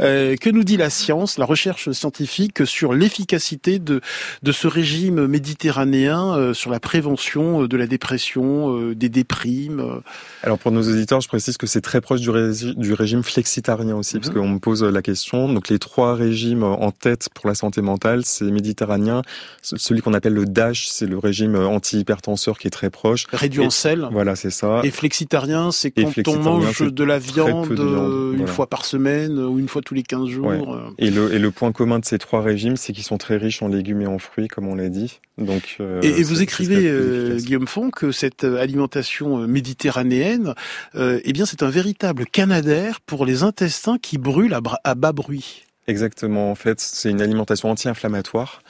Euh, 0.00 0.34
que 0.34 0.50
nous 0.50 0.64
dit 0.64 0.76
la 0.76 0.90
science, 0.90 1.38
la 1.38 1.44
recherche 1.44 1.92
scientifique 1.92 2.66
sur 2.66 2.92
l'efficacité 2.92 3.78
de, 3.78 4.00
de 4.42 4.52
ce 4.52 4.66
régime 4.66 5.28
méditerranéen 5.28 6.34
euh, 6.34 6.54
sur 6.54 6.72
la 6.72 6.80
prévention 6.80 7.62
euh, 7.62 7.68
de 7.68 7.76
la 7.76 7.86
dépression, 7.86 8.76
euh, 8.76 8.96
des 8.96 9.08
déprimes 9.08 10.00
Alors 10.42 10.58
pour 10.58 10.72
nos 10.72 10.82
auditeurs, 10.82 11.20
je 11.20 11.28
précise 11.28 11.56
que 11.56 11.68
c'est 11.68 11.82
très 11.82 12.00
proche 12.00 12.20
du, 12.20 12.30
ré 12.30 12.50
du 12.76 12.94
régime 12.94 13.22
flexitarien 13.22 13.94
aussi, 13.94 14.16
mm 14.16 14.18
-hmm. 14.18 14.22
parce 14.22 14.34
qu'on 14.34 14.48
me 14.48 14.58
pose 14.58 14.82
la 14.82 15.02
question. 15.02 15.52
Donc 15.52 15.68
les 15.68 15.78
trois 15.78 16.16
régimes 16.16 16.64
en 16.64 16.90
tête 16.90 17.28
pour 17.32 17.46
la 17.46 17.54
santé 17.54 17.80
mentale, 17.80 18.24
c'est 18.24 18.50
méditerranéen, 18.50 19.22
celui 19.62 20.00
qu'on 20.00 20.14
appelle 20.14 20.34
le 20.34 20.46
DASH, 20.46 20.88
c'est 20.88 21.11
le 21.12 21.18
régime 21.18 21.54
anti-hypertenseur 21.56 22.58
qui 22.58 22.66
est 22.66 22.70
très 22.70 22.90
proche. 22.90 23.26
Réduit 23.32 23.62
et, 23.62 23.66
en 23.66 23.70
sel. 23.70 24.08
Voilà, 24.10 24.36
c'est 24.36 24.50
ça. 24.50 24.80
Et 24.84 24.90
flexitarien, 24.90 25.70
c'est 25.70 25.90
quand 25.90 26.28
on 26.28 26.38
mange 26.38 26.82
de 26.82 27.04
la 27.04 27.18
viande, 27.18 27.68
de 27.68 27.74
viande 27.74 28.32
une 28.32 28.38
voilà. 28.38 28.52
fois 28.52 28.66
par 28.66 28.84
semaine 28.84 29.38
ou 29.38 29.58
une 29.58 29.68
fois 29.68 29.82
tous 29.82 29.94
les 29.94 30.02
15 30.02 30.28
jours. 30.28 30.46
Ouais. 30.46 30.60
Et, 30.98 31.10
le, 31.10 31.32
et 31.32 31.38
le 31.38 31.50
point 31.50 31.72
commun 31.72 31.98
de 31.98 32.04
ces 32.04 32.18
trois 32.18 32.42
régimes, 32.42 32.76
c'est 32.76 32.92
qu'ils 32.92 33.04
sont 33.04 33.18
très 33.18 33.36
riches 33.36 33.62
en 33.62 33.68
légumes 33.68 34.02
et 34.02 34.06
en 34.06 34.18
fruits, 34.18 34.48
comme 34.48 34.68
on 34.68 34.74
l'a 34.74 34.88
dit. 34.88 35.20
Donc, 35.38 35.76
euh, 35.80 36.00
et, 36.02 36.08
et, 36.08 36.22
vous 36.22 36.42
écrivez, 36.42 36.88
euh, 36.88 37.38
Guillaume 37.38 37.66
Font, 37.66 37.90
que 37.90 38.12
cette 38.12 38.44
alimentation 38.44 39.42
euh, 39.42 39.46
méditerranéenne, 39.46 40.54
euh, 40.94 41.20
eh 41.24 41.32
bien, 41.32 41.46
c'est 41.46 41.62
un 41.62 41.70
véritable 41.70 42.26
canadair 42.26 43.00
pour 43.00 43.24
les 43.24 43.42
intestins 43.42 43.98
qui 43.98 44.18
brûlent 44.18 44.54
à, 44.54 44.60
à 44.84 44.94
bas 44.94 45.12
bruit. 45.12 45.64
Exactement. 45.88 46.50
En 46.50 46.54
fait, 46.54 46.80
c'est 46.80 47.10
une 47.10 47.20
alimentation 47.20 47.70
anti-inflammatoire. 47.70 48.62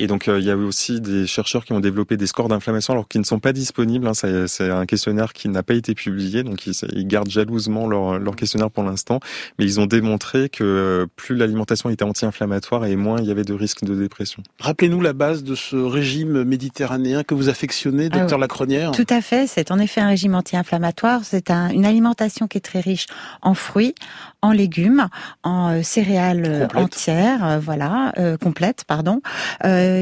Et 0.00 0.06
donc, 0.06 0.28
euh, 0.28 0.40
il 0.40 0.46
y 0.46 0.50
a 0.50 0.56
aussi 0.56 1.02
des 1.02 1.26
chercheurs 1.26 1.66
qui 1.66 1.74
ont 1.74 1.78
développé 1.78 2.16
des 2.16 2.26
scores 2.26 2.48
d'inflammation 2.48 2.94
alors 2.94 3.06
qu'ils 3.06 3.20
ne 3.20 3.26
sont 3.26 3.38
pas 3.38 3.52
disponibles. 3.52 4.08
Hein. 4.08 4.14
C'est 4.14 4.70
un 4.70 4.86
questionnaire 4.86 5.34
qui 5.34 5.50
n'a 5.50 5.62
pas 5.62 5.74
été 5.74 5.94
publié, 5.94 6.42
donc 6.42 6.66
ils, 6.66 6.72
ils 6.94 7.06
gardent 7.06 7.28
jalousement 7.28 7.86
leur, 7.86 8.18
leur, 8.18 8.34
questionnaire 8.34 8.70
pour 8.70 8.82
l'instant. 8.82 9.20
Mais 9.58 9.66
ils 9.66 9.78
ont 9.78 9.84
démontré 9.84 10.48
que 10.48 10.64
euh, 10.64 11.06
plus 11.16 11.36
l'alimentation 11.36 11.90
était 11.90 12.04
anti-inflammatoire 12.04 12.86
et 12.86 12.96
moins 12.96 13.18
il 13.20 13.26
y 13.26 13.30
avait 13.30 13.44
de 13.44 13.52
risque 13.52 13.84
de 13.84 13.94
dépression. 13.94 14.42
Rappelez-nous 14.58 15.02
la 15.02 15.12
base 15.12 15.44
de 15.44 15.54
ce 15.54 15.76
régime 15.76 16.44
méditerranéen 16.44 17.22
que 17.22 17.34
vous 17.34 17.50
affectionnez, 17.50 18.08
ah 18.10 18.20
docteur 18.20 18.38
Lacronière. 18.38 18.92
Tout 18.92 19.06
à 19.10 19.20
fait. 19.20 19.46
C'est 19.46 19.70
en 19.70 19.78
effet 19.78 20.00
un 20.00 20.08
régime 20.08 20.34
anti-inflammatoire. 20.34 21.20
C'est 21.24 21.50
un, 21.50 21.68
une 21.68 21.84
alimentation 21.84 22.48
qui 22.48 22.56
est 22.56 22.62
très 22.62 22.80
riche 22.80 23.04
en 23.42 23.52
fruits, 23.52 23.94
en 24.40 24.52
légumes, 24.52 25.08
en 25.42 25.72
euh, 25.72 25.82
céréales 25.82 26.70
entières, 26.74 27.44
euh, 27.44 27.58
voilà, 27.58 28.14
complètes, 28.40 28.84
pardon. 28.86 29.20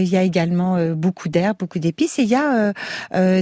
Il 0.01 0.09
y 0.09 0.17
a 0.17 0.23
également 0.23 0.95
beaucoup 0.95 1.29
d'herbes, 1.29 1.59
beaucoup 1.59 1.79
d'épices, 1.79 2.19
et 2.19 2.23
il 2.23 2.29
y 2.29 2.35
a 2.35 2.73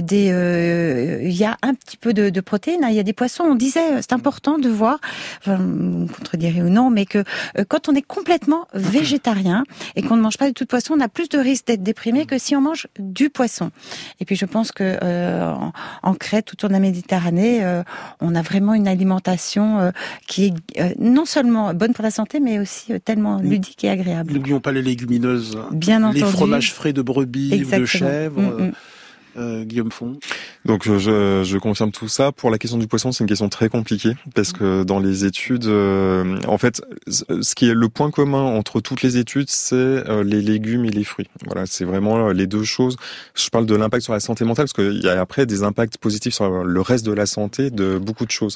des, 0.01 1.21
il 1.23 1.35
y 1.35 1.43
a 1.43 1.57
un 1.61 1.73
petit 1.73 1.97
peu 1.97 2.13
de, 2.13 2.29
de 2.29 2.41
protéines. 2.41 2.83
Hein. 2.83 2.89
Il 2.89 2.95
y 2.95 2.99
a 2.99 3.03
des 3.03 3.13
poissons. 3.13 3.43
On 3.43 3.55
disait, 3.55 4.01
c'est 4.01 4.13
important 4.13 4.57
de 4.57 4.69
voir, 4.69 4.99
enfin, 5.39 5.57
vous 5.57 6.07
contredirez 6.07 6.61
ou 6.61 6.69
non, 6.69 6.89
mais 6.89 7.05
que 7.05 7.23
quand 7.67 7.89
on 7.89 7.95
est 7.95 8.01
complètement 8.01 8.67
végétarien 8.73 9.63
et 9.95 10.01
qu'on 10.01 10.15
ne 10.15 10.21
mange 10.21 10.37
pas 10.37 10.47
du 10.47 10.53
tout 10.53 10.63
de 10.63 10.69
poisson, 10.69 10.95
on 10.97 11.01
a 11.01 11.09
plus 11.09 11.29
de 11.29 11.37
risque 11.37 11.67
d'être 11.67 11.83
déprimé 11.83 12.25
que 12.25 12.37
si 12.37 12.55
on 12.55 12.61
mange 12.61 12.87
du 12.99 13.29
poisson. 13.29 13.71
Et 14.19 14.25
puis 14.25 14.35
je 14.35 14.45
pense 14.45 14.71
que 14.71 14.97
en, 15.03 15.71
en, 16.03 16.13
Crète, 16.13 16.45
tout 16.45 16.55
autour 16.55 16.69
de 16.69 16.73
la 16.73 16.79
Méditerranée, 16.79 17.61
on 18.21 18.35
a 18.35 18.41
vraiment 18.41 18.73
une 18.73 18.87
alimentation 18.87 19.91
qui 20.27 20.53
est 20.75 20.97
non 20.99 21.25
seulement 21.25 21.73
bonne 21.73 21.93
pour 21.93 22.03
la 22.03 22.11
santé, 22.11 22.39
mais 22.39 22.59
aussi 22.59 22.93
euh, 22.93 22.99
tellement 22.99 23.39
ludique 23.39 23.83
et 23.83 23.89
agréable. 23.89 24.33
N'oublions 24.33 24.59
pas 24.59 24.71
les 24.71 24.81
légumineuses. 24.81 25.57
Bien 25.71 26.03
entendu. 26.03 26.26
Les 26.27 26.37
fromages 26.37 26.73
frais 26.73 26.93
de 26.93 27.01
brebis 27.01 27.63
ou 27.65 27.79
de 27.79 27.85
chèvre. 27.85 28.41
Mm, 28.41 28.67
mm. 28.67 28.73
Euh, 29.37 29.63
Guillaume 29.65 29.91
Font 29.91 30.17
Donc 30.65 30.85
je, 30.85 31.43
je, 31.43 31.57
confirme 31.57 31.91
tout 31.91 32.07
ça. 32.07 32.31
Pour 32.31 32.49
la 32.49 32.57
question 32.57 32.79
du 32.79 32.87
poisson, 32.87 33.11
c'est 33.11 33.23
une 33.23 33.27
question 33.27 33.49
très 33.49 33.69
compliquée 33.69 34.15
parce 34.33 34.51
que 34.51 34.83
dans 34.83 34.99
les 34.99 35.25
études, 35.25 35.65
euh, 35.65 36.39
en 36.47 36.57
fait, 36.57 36.81
ce 37.07 37.53
qui 37.53 37.69
est 37.69 37.73
le 37.73 37.89
point 37.89 38.09
commun 38.09 38.41
entre 38.41 38.81
toutes 38.81 39.03
les 39.03 39.17
études, 39.17 39.49
c'est 39.49 39.75
euh, 39.75 40.23
les 40.23 40.41
légumes 40.41 40.85
et 40.85 40.89
les 40.89 41.03
fruits. 41.03 41.27
Voilà, 41.45 41.65
c'est 41.67 41.85
vraiment 41.85 42.29
les 42.29 42.47
deux 42.47 42.63
choses. 42.63 42.97
Je 43.35 43.49
parle 43.49 43.67
de 43.67 43.75
l'impact 43.75 44.03
sur 44.03 44.13
la 44.13 44.19
santé 44.19 44.43
mentale 44.43 44.65
parce 44.65 44.73
qu'il 44.73 45.03
y 45.03 45.07
a 45.07 45.21
après 45.21 45.45
des 45.45 45.61
impacts 45.61 45.97
positifs 45.97 46.33
sur 46.33 46.63
le 46.63 46.81
reste 46.81 47.05
de 47.05 47.13
la 47.13 47.27
santé 47.27 47.69
de 47.69 47.99
beaucoup 47.99 48.25
de 48.25 48.31
choses. 48.31 48.55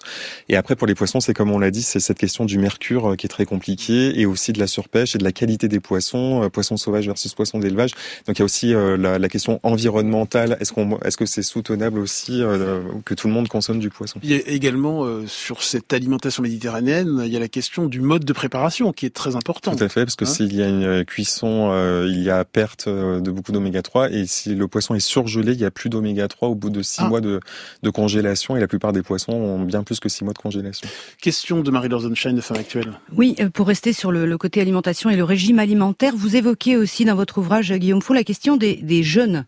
Et 0.50 0.56
après 0.56 0.76
pour 0.76 0.88
les 0.88 0.96
poissons, 0.96 1.20
c'est 1.20 1.36
comme 1.36 1.52
on 1.52 1.60
l'a 1.60 1.72
dit, 1.72 1.84
c'est 1.84 2.00
cette 2.00 2.18
question 2.18 2.46
du 2.46 2.58
mercure 2.58 3.16
qui 3.18 3.28
est 3.28 3.30
très 3.30 3.46
compliquée 3.46 4.20
et 4.20 4.26
aussi 4.26 4.52
de 4.52 4.60
la 4.60 4.68
surpêche 4.68 5.16
et 5.16 5.20
de 5.20 5.24
la 5.24 5.32
qualité 5.32 5.68
des 5.68 5.80
poissons, 5.80 6.50
poissons 6.52 6.78
sauvages 6.78 7.06
versus 7.06 7.34
poissons 7.36 7.60
d'élevage. 7.60 7.92
Donc 8.26 8.38
il 8.38 8.40
y 8.40 8.42
a 8.42 8.46
aussi 8.46 8.74
la, 8.74 9.30
question 9.30 9.60
environnementale. 9.64 10.58
Est-ce 11.04 11.18
que 11.18 11.26
c'est 11.26 11.44
soutenable 11.44 12.00
aussi 12.00 12.42
euh, 12.42 12.82
que 13.06 13.14
tout 13.14 13.28
le 13.28 13.34
monde 13.34 13.48
consomme 13.48 13.80
du 13.80 13.90
poisson? 13.90 14.20
Il 14.24 14.30
y 14.30 14.36
a 14.36 14.48
également 14.48 15.06
euh, 15.06 15.26
sur 15.28 15.64
cette 15.64 15.94
alimentation 15.94 16.44
méditerranéenne, 16.44 17.22
il 17.26 17.32
y 17.32 17.38
a 17.38 17.40
la 17.40 17.48
question 17.48 17.86
du 17.86 18.02
mode 18.02 18.26
de 18.26 18.34
préparation 18.34 18.92
qui 18.92 19.06
est 19.06 19.14
très 19.14 19.36
important. 19.36 19.76
Tout 19.76 19.84
à 19.84 19.90
fait, 19.90 20.06
parce 20.06 20.16
que 20.16 20.26
hein 20.26 20.28
s'il 20.28 20.54
y 20.56 20.62
a 20.62 20.68
une 20.68 20.84
euh, 20.84 21.04
cuisson, 21.04 21.72
il 22.06 22.22
y 22.22 22.30
a 22.30 22.44
perte 22.46 22.88
de 22.88 23.32
beaucoup 23.32 23.52
d'oméga 23.52 23.82
3 23.82 24.12
et 24.12 24.26
si 24.26 24.56
le 24.56 24.68
poisson 24.68 24.96
est 24.96 25.00
surgelé, 25.00 25.54
il 25.54 25.60
y 25.60 25.66
a 25.66 25.72
plus 25.72 25.90
d'oméga 25.90 26.28
3 26.28 26.50
au 26.50 26.56
bout 26.56 26.70
de 26.70 26.82
six 26.82 27.02
ah. 27.02 27.10
mois 27.10 27.22
de, 27.22 27.40
de, 27.84 27.90
congélation 27.90 28.56
et 28.56 28.60
la 28.60 28.68
plupart 28.68 28.94
des 28.94 29.02
poissons 29.02 29.34
ont 29.34 29.62
bien 29.62 29.84
plus 29.84 30.00
que 30.00 30.10
six 30.10 30.24
mois 30.24 30.34
de 30.34 30.40
congélation. 30.40 30.88
Question 31.22 31.62
de 31.62 31.72
Marie-Laure 31.72 32.10
de 32.10 32.42
Femme 32.42 32.58
Actuelle. 32.58 33.00
Oui, 33.16 33.36
pour 33.54 33.68
rester 33.68 33.94
sur 33.94 34.12
le, 34.12 34.26
le, 34.26 34.38
côté 34.38 34.62
alimentation 34.62 35.10
et 35.10 35.16
le 35.16 35.24
régime 35.24 35.60
alimentaire, 35.60 36.14
vous 36.16 36.36
évoquez 36.36 36.78
aussi 36.78 37.06
dans 37.06 37.16
votre 37.16 37.38
ouvrage, 37.38 37.72
Guillaume 37.74 38.02
Fou, 38.02 38.14
la 38.14 38.24
question 38.24 38.58
des, 38.58 38.76
des 38.76 39.04
jeunes 39.04 39.46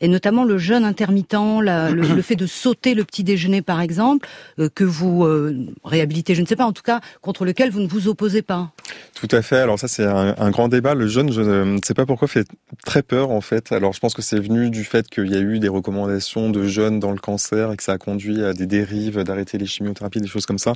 et 0.00 0.08
notamment 0.08 0.44
le 0.44 0.58
jeûne 0.66 0.84
intermittent, 0.84 1.34
le, 1.34 2.22
fait 2.22 2.36
de 2.36 2.46
sauter 2.46 2.94
le 2.94 3.04
petit 3.04 3.24
déjeuner 3.24 3.62
par 3.62 3.80
exemple, 3.80 4.28
euh, 4.58 4.68
que 4.74 4.84
vous 4.84 5.24
euh, 5.24 5.56
réhabilitez, 5.84 6.34
je 6.34 6.42
ne 6.42 6.46
sais 6.46 6.56
pas, 6.56 6.66
en 6.66 6.72
tout 6.72 6.82
cas 6.82 7.00
contre 7.22 7.44
lequel 7.44 7.70
vous 7.70 7.80
ne 7.80 7.88
vous 7.88 8.08
opposez 8.08 8.42
pas. 8.42 8.72
Tout 9.14 9.28
à 9.30 9.42
fait. 9.42 9.56
Alors 9.56 9.78
ça 9.78 9.88
c'est 9.88 10.04
un, 10.04 10.50
grand 10.50 10.68
débat. 10.68 10.94
Le 10.94 11.06
jeûne, 11.06 11.32
je 11.32 11.40
ne 11.40 11.78
sais 11.84 11.94
pas 11.94 12.04
pourquoi, 12.04 12.28
fait 12.28 12.46
très 12.84 13.02
peur 13.02 13.30
en 13.30 13.40
fait. 13.40 13.72
Alors 13.72 13.92
je 13.92 14.00
pense 14.00 14.14
que 14.14 14.22
c'est 14.22 14.38
venu 14.38 14.70
du 14.70 14.84
fait 14.84 15.08
qu'il 15.08 15.28
y 15.28 15.36
a 15.36 15.40
eu 15.40 15.58
des 15.58 15.68
recommandations 15.68 16.50
de 16.50 16.66
jeûne 16.66 17.00
dans 17.00 17.12
le 17.12 17.18
cancer 17.18 17.72
et 17.72 17.76
que 17.76 17.82
ça 17.82 17.92
a 17.92 17.98
conduit 17.98 18.44
à 18.44 18.52
des 18.52 18.66
dérives, 18.66 19.22
d'arrêter 19.22 19.56
les 19.56 19.66
chimiothérapies, 19.66 20.20
des 20.20 20.26
choses 20.26 20.46
comme 20.46 20.58
ça. 20.58 20.74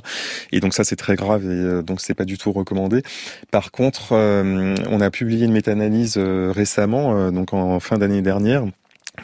Et 0.51 0.59
donc 0.59 0.73
ça 0.73 0.83
c'est 0.83 0.95
très 0.95 1.15
grave 1.15 1.43
et 1.43 1.47
euh, 1.49 1.81
donc 1.81 2.01
c'est 2.01 2.13
pas 2.13 2.25
du 2.25 2.37
tout 2.37 2.51
recommandé. 2.51 3.03
Par 3.51 3.71
contre, 3.71 4.13
on 4.13 5.01
a 5.01 5.09
publié 5.11 5.45
une 5.45 5.51
méta-analyse 5.51 6.17
récemment, 6.17 7.31
donc 7.31 7.53
en 7.53 7.79
fin 7.79 7.97
d'année 7.97 8.21
dernière 8.21 8.63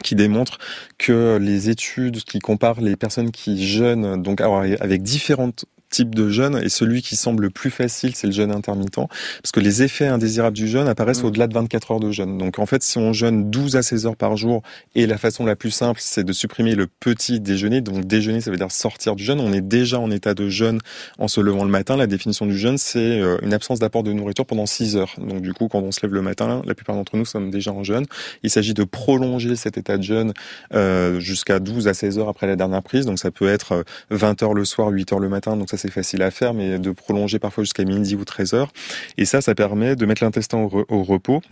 qui 0.02 0.14
démontre 0.14 0.58
que 0.98 1.38
les 1.40 1.70
études 1.70 2.22
qui 2.24 2.38
comparent 2.38 2.80
les 2.80 2.96
personnes 2.96 3.30
qui 3.30 3.66
jeûnent 3.66 4.22
donc 4.22 4.40
avec 4.40 5.02
différentes 5.02 5.64
type 5.98 6.14
de 6.14 6.28
jeûne 6.28 6.60
et 6.62 6.68
celui 6.68 7.02
qui 7.02 7.16
semble 7.16 7.42
le 7.42 7.50
plus 7.50 7.70
facile, 7.70 8.14
c'est 8.14 8.28
le 8.28 8.32
jeûne 8.32 8.52
intermittent, 8.52 8.94
parce 9.42 9.50
que 9.52 9.58
les 9.58 9.82
effets 9.82 10.06
indésirables 10.06 10.56
du 10.56 10.68
jeûne 10.68 10.86
apparaissent 10.86 11.24
mmh. 11.24 11.26
au-delà 11.26 11.46
de 11.48 11.54
24 11.54 11.90
heures 11.90 11.98
de 11.98 12.12
jeûne. 12.12 12.38
Donc 12.38 12.60
en 12.60 12.66
fait, 12.66 12.84
si 12.84 12.98
on 12.98 13.12
jeûne 13.12 13.50
12 13.50 13.74
à 13.74 13.82
16 13.82 14.06
heures 14.06 14.16
par 14.16 14.36
jour, 14.36 14.62
et 14.94 15.08
la 15.08 15.18
façon 15.18 15.44
la 15.44 15.56
plus 15.56 15.72
simple, 15.72 15.98
c'est 16.00 16.22
de 16.22 16.32
supprimer 16.32 16.76
le 16.76 16.86
petit 16.86 17.40
déjeuner, 17.40 17.80
donc 17.80 18.04
déjeuner, 18.04 18.40
ça 18.40 18.52
veut 18.52 18.56
dire 18.56 18.70
sortir 18.70 19.16
du 19.16 19.24
jeûne, 19.24 19.40
on 19.40 19.52
est 19.52 19.60
déjà 19.60 19.98
en 19.98 20.12
état 20.12 20.34
de 20.34 20.48
jeûne 20.48 20.78
en 21.18 21.26
se 21.26 21.40
levant 21.40 21.64
le 21.64 21.70
matin. 21.70 21.96
La 21.96 22.06
définition 22.06 22.46
du 22.46 22.56
jeûne, 22.56 22.78
c'est 22.78 23.20
euh, 23.20 23.38
une 23.42 23.52
absence 23.52 23.80
d'apport 23.80 24.04
de 24.04 24.12
nourriture 24.12 24.46
pendant 24.46 24.66
6 24.66 24.96
heures. 24.96 25.14
Donc 25.18 25.42
du 25.42 25.52
coup, 25.52 25.66
quand 25.66 25.80
on 25.80 25.90
se 25.90 26.00
lève 26.02 26.14
le 26.14 26.22
matin, 26.22 26.62
la 26.64 26.74
plupart 26.76 26.94
d'entre 26.94 27.16
nous 27.16 27.24
sommes 27.24 27.50
déjà 27.50 27.72
en 27.72 27.82
jeûne. 27.82 28.06
Il 28.44 28.50
s'agit 28.50 28.74
de 28.74 28.84
prolonger 28.84 29.56
cet 29.56 29.78
état 29.78 29.98
de 29.98 30.04
jeûne 30.04 30.32
euh, 30.74 31.18
jusqu'à 31.18 31.58
12 31.58 31.88
à 31.88 31.94
16 31.94 32.20
heures 32.20 32.28
après 32.28 32.46
la 32.46 32.54
dernière 32.54 32.84
prise. 32.84 33.04
Donc 33.04 33.18
ça 33.18 33.32
peut 33.32 33.48
être 33.48 33.84
20 34.10 34.42
euh, 34.42 34.46
heures 34.46 34.54
le 34.54 34.64
soir, 34.64 34.90
8 34.90 35.12
heures 35.12 35.18
le 35.18 35.28
matin, 35.28 35.56
donc 35.56 35.68
ça 35.68 35.76
c'est 35.76 35.87
facile 35.90 36.22
à 36.22 36.30
faire, 36.30 36.54
mais 36.54 36.78
de 36.78 36.90
prolonger 36.90 37.38
parfois 37.38 37.64
jusqu'à 37.64 37.84
midi 37.84 38.16
ou 38.16 38.24
13 38.24 38.54
heures. 38.54 38.72
Et 39.16 39.24
ça, 39.24 39.40
ça 39.40 39.54
permet 39.54 39.96
de 39.96 40.06
mettre 40.06 40.22
l'intestin 40.24 40.58
au, 40.58 41.02
repos 41.02 41.42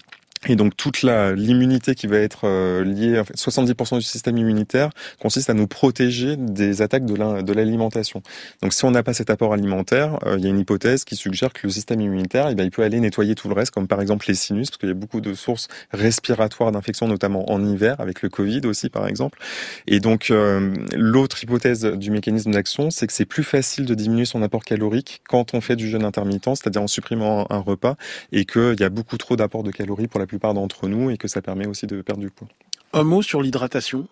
et 0.48 0.56
donc 0.56 0.76
toute 0.76 1.02
la 1.02 1.32
l'immunité 1.32 1.94
qui 1.94 2.06
va 2.06 2.18
être 2.18 2.40
euh, 2.44 2.84
liée, 2.84 3.22
70% 3.34 3.96
du 3.96 4.02
système 4.02 4.36
immunitaire 4.36 4.90
consiste 5.20 5.50
à 5.50 5.54
nous 5.54 5.66
protéger 5.66 6.36
des 6.36 6.82
attaques 6.82 7.04
de 7.04 7.52
l'alimentation. 7.52 8.22
Donc 8.62 8.72
si 8.72 8.84
on 8.84 8.90
n'a 8.90 9.02
pas 9.02 9.14
cet 9.14 9.30
apport 9.30 9.52
alimentaire, 9.52 10.18
euh, 10.26 10.36
il 10.38 10.44
y 10.44 10.46
a 10.46 10.50
une 10.50 10.58
hypothèse 10.58 11.04
qui 11.04 11.16
suggère 11.16 11.52
que 11.52 11.66
le 11.66 11.70
système 11.70 12.00
immunitaire, 12.00 12.48
eh 12.50 12.54
ben, 12.54 12.64
il 12.64 12.70
peut 12.70 12.82
aller 12.82 13.00
nettoyer 13.00 13.34
tout 13.34 13.48
le 13.48 13.54
reste, 13.54 13.72
comme 13.72 13.88
par 13.88 14.00
exemple 14.00 14.26
les 14.28 14.34
sinus, 14.34 14.70
parce 14.70 14.78
qu'il 14.78 14.88
y 14.88 14.92
a 14.92 14.94
beaucoup 14.94 15.20
de 15.20 15.34
sources 15.34 15.68
respiratoires 15.92 16.72
d'infections, 16.72 17.08
notamment 17.08 17.50
en 17.50 17.64
hiver, 17.64 17.96
avec 17.98 18.22
le 18.22 18.28
Covid 18.28 18.60
aussi 18.66 18.88
par 18.88 19.08
exemple. 19.08 19.38
Et 19.86 20.00
donc 20.00 20.30
euh, 20.30 20.74
l'autre 20.94 21.42
hypothèse 21.42 21.84
du 21.84 22.10
mécanisme 22.10 22.50
d'action, 22.50 22.90
c'est 22.90 23.06
que 23.06 23.12
c'est 23.12 23.24
plus 23.24 23.44
facile 23.44 23.86
de 23.86 23.94
diminuer 23.94 24.26
son 24.26 24.42
apport 24.42 24.64
calorique 24.64 25.22
quand 25.28 25.54
on 25.54 25.60
fait 25.60 25.76
du 25.76 25.88
jeûne 25.88 26.04
intermittent, 26.04 26.56
c'est-à-dire 26.56 26.82
en 26.82 26.86
supprimant 26.86 27.46
un 27.50 27.58
repas, 27.58 27.96
et 28.32 28.44
qu'il 28.44 28.76
y 28.78 28.84
a 28.84 28.90
beaucoup 28.90 29.16
trop 29.16 29.36
d'apport 29.36 29.62
de 29.62 29.70
calories 29.70 30.08
pour 30.08 30.20
la 30.20 30.25
plupart 30.26 30.54
d'entre 30.54 30.88
nous 30.88 31.10
et 31.10 31.16
que 31.16 31.28
ça 31.28 31.42
permet 31.42 31.66
aussi 31.66 31.86
de 31.86 32.02
perdre 32.02 32.20
du 32.20 32.30
poids. 32.30 32.48
Un 32.92 33.04
mot 33.04 33.22
sur 33.22 33.42
l'hydratation 33.42 34.08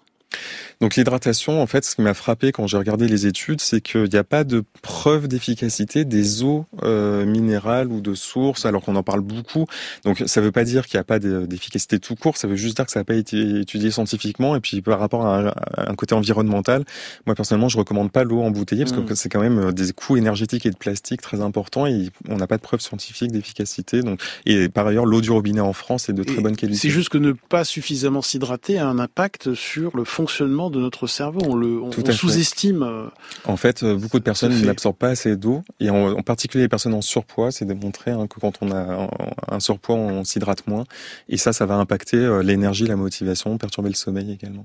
donc 0.80 0.96
l'hydratation, 0.96 1.62
en 1.62 1.66
fait, 1.66 1.84
ce 1.84 1.94
qui 1.94 2.02
m'a 2.02 2.14
frappé 2.14 2.52
quand 2.52 2.66
j'ai 2.66 2.76
regardé 2.76 3.08
les 3.08 3.26
études, 3.26 3.60
c'est 3.60 3.80
qu'il 3.80 4.08
n'y 4.10 4.18
a 4.18 4.24
pas 4.24 4.44
de 4.44 4.64
preuve 4.82 5.28
d'efficacité 5.28 6.04
des 6.04 6.42
eaux 6.42 6.66
euh, 6.82 7.24
minérales 7.24 7.88
ou 7.88 8.00
de 8.00 8.14
sources, 8.14 8.66
alors 8.66 8.82
qu'on 8.82 8.96
en 8.96 9.02
parle 9.02 9.20
beaucoup. 9.20 9.66
Donc 10.04 10.22
ça 10.26 10.40
ne 10.40 10.46
veut 10.46 10.52
pas 10.52 10.64
dire 10.64 10.86
qu'il 10.86 10.98
n'y 10.98 11.00
a 11.00 11.04
pas 11.04 11.18
d'efficacité 11.18 11.98
tout 11.98 12.16
court, 12.16 12.36
ça 12.36 12.48
veut 12.48 12.56
juste 12.56 12.76
dire 12.76 12.86
que 12.86 12.92
ça 12.92 13.00
n'a 13.00 13.04
pas 13.04 13.14
été 13.14 13.60
étudié 13.60 13.90
scientifiquement. 13.90 14.56
Et 14.56 14.60
puis 14.60 14.82
par 14.82 14.98
rapport 14.98 15.26
à 15.26 15.54
un, 15.76 15.94
côté 15.94 16.14
environnemental, 16.14 16.84
moi 17.26 17.34
personnellement, 17.34 17.68
je 17.68 17.78
recommande 17.78 18.10
pas 18.10 18.24
l'eau 18.24 18.42
embouteillée 18.42 18.84
parce 18.84 18.96
que 18.96 19.00
mm. 19.00 19.16
c'est 19.16 19.28
quand 19.28 19.40
même 19.40 19.58
euh, 19.58 19.72
des 19.72 19.92
coûts 19.92 20.16
énergétiques 20.16 20.66
et 20.66 20.70
de 20.70 20.76
plastique 20.76 21.22
très 21.22 21.40
importants 21.40 21.86
et 21.86 22.10
on 22.28 22.36
n'a 22.36 22.46
pas 22.46 22.56
de 22.56 22.62
preuve 22.62 22.80
scientifique 22.80 23.32
d'efficacité. 23.32 24.02
Donc 24.02 24.20
et 24.44 24.68
par 24.68 24.86
ailleurs, 24.86 25.06
l'eau 25.06 25.20
du 25.20 25.30
robinet 25.30 25.60
en 25.60 25.72
France 25.72 26.08
est 26.08 26.12
de 26.12 26.24
très 26.24 26.40
bonne 26.40 26.56
qualité. 26.56 26.78
C'est 26.78 26.90
juste 26.90 27.08
que 27.08 27.18
ne 27.18 27.32
pas 27.32 27.64
suffisamment 27.64 28.22
s'hydrater 28.22 28.78
a 28.78 28.86
un 28.86 28.98
impact 28.98 29.54
sur 29.54 29.96
le 29.96 30.04
fonctionnement 30.24 30.70
de 30.70 30.80
notre 30.80 31.06
cerveau. 31.06 31.40
On 31.46 31.54
le 31.54 32.12
sous-estime. 32.12 32.82
Euh, 32.82 33.06
en 33.44 33.56
fait, 33.56 33.82
euh, 33.82 33.94
beaucoup 33.94 34.18
de 34.18 34.24
personnes 34.24 34.58
n'absorbent 34.62 34.96
pas 34.96 35.10
assez 35.10 35.36
d'eau, 35.36 35.62
et 35.80 35.90
en, 35.90 36.22
particulier 36.22 36.64
les 36.64 36.68
personnes 36.68 36.94
en 36.94 37.02
surpoids. 37.02 37.50
C'est 37.50 37.66
démontré 37.66 38.10
hein, 38.10 38.26
que 38.26 38.40
quand 38.40 38.54
on 38.62 38.72
a 38.72 39.08
un 39.48 39.60
surpoids, 39.60 39.96
on 39.96 40.24
s'hydrate 40.24 40.66
moins, 40.66 40.84
et 41.28 41.36
ça, 41.36 41.52
ça 41.52 41.66
va 41.66 41.74
impacter 41.74 42.16
euh, 42.16 42.42
l'énergie, 42.42 42.86
la 42.86 42.96
motivation, 42.96 43.58
perturber 43.58 43.90
le 43.90 43.94
sommeil 43.94 44.32
également. 44.32 44.64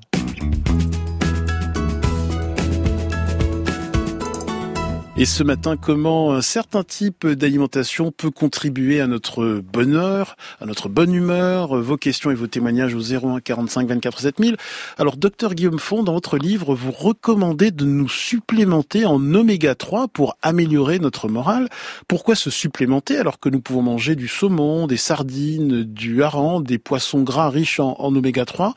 Et 5.22 5.26
ce 5.26 5.44
matin, 5.44 5.76
comment 5.76 6.32
un 6.32 6.42
certain 6.42 6.82
type 6.82 7.28
d'alimentation 7.28 8.10
peut 8.10 8.32
contribuer 8.32 9.02
à 9.02 9.08
notre 9.08 9.62
bonheur, 9.62 10.38
à 10.62 10.66
notre 10.66 10.88
bonne 10.88 11.14
humeur? 11.14 11.76
Vos 11.76 11.98
questions 11.98 12.32
et 12.32 12.36
vos 12.36 12.48
témoignages 12.48 12.96
au 12.96 13.02
01 13.02 13.42
45 13.42 13.86
24 13.90 14.22
7000. 14.22 14.56
Alors, 14.98 15.18
docteur 15.18 15.56
Guillaume 15.56 15.78
Fond, 15.78 16.04
dans 16.04 16.14
votre 16.14 16.38
livre, 16.38 16.74
vous 16.74 16.92
recommandez 16.92 17.72
de 17.72 17.84
nous 17.84 18.08
supplémenter 18.08 19.06
en 19.06 19.16
oméga 19.36 19.76
3 19.76 20.08
pour 20.08 20.38
améliorer 20.42 21.00
notre 21.00 21.28
morale. 21.28 21.68
Pourquoi 22.08 22.36
se 22.36 22.50
supplémenter 22.50 23.18
alors 23.18 23.42
que 23.42 23.50
nous 23.50 23.60
pouvons 23.60 23.82
manger 23.82 24.16
du 24.16 24.30
saumon, 24.30 24.88
des 24.88 24.96
sardines, 24.96 25.84
du 25.84 26.24
hareng, 26.24 26.64
des 26.64 26.78
poissons 26.78 27.24
gras 27.24 27.50
riches 27.50 27.82
en, 27.82 27.94
oméga 28.00 28.46
3 28.46 28.74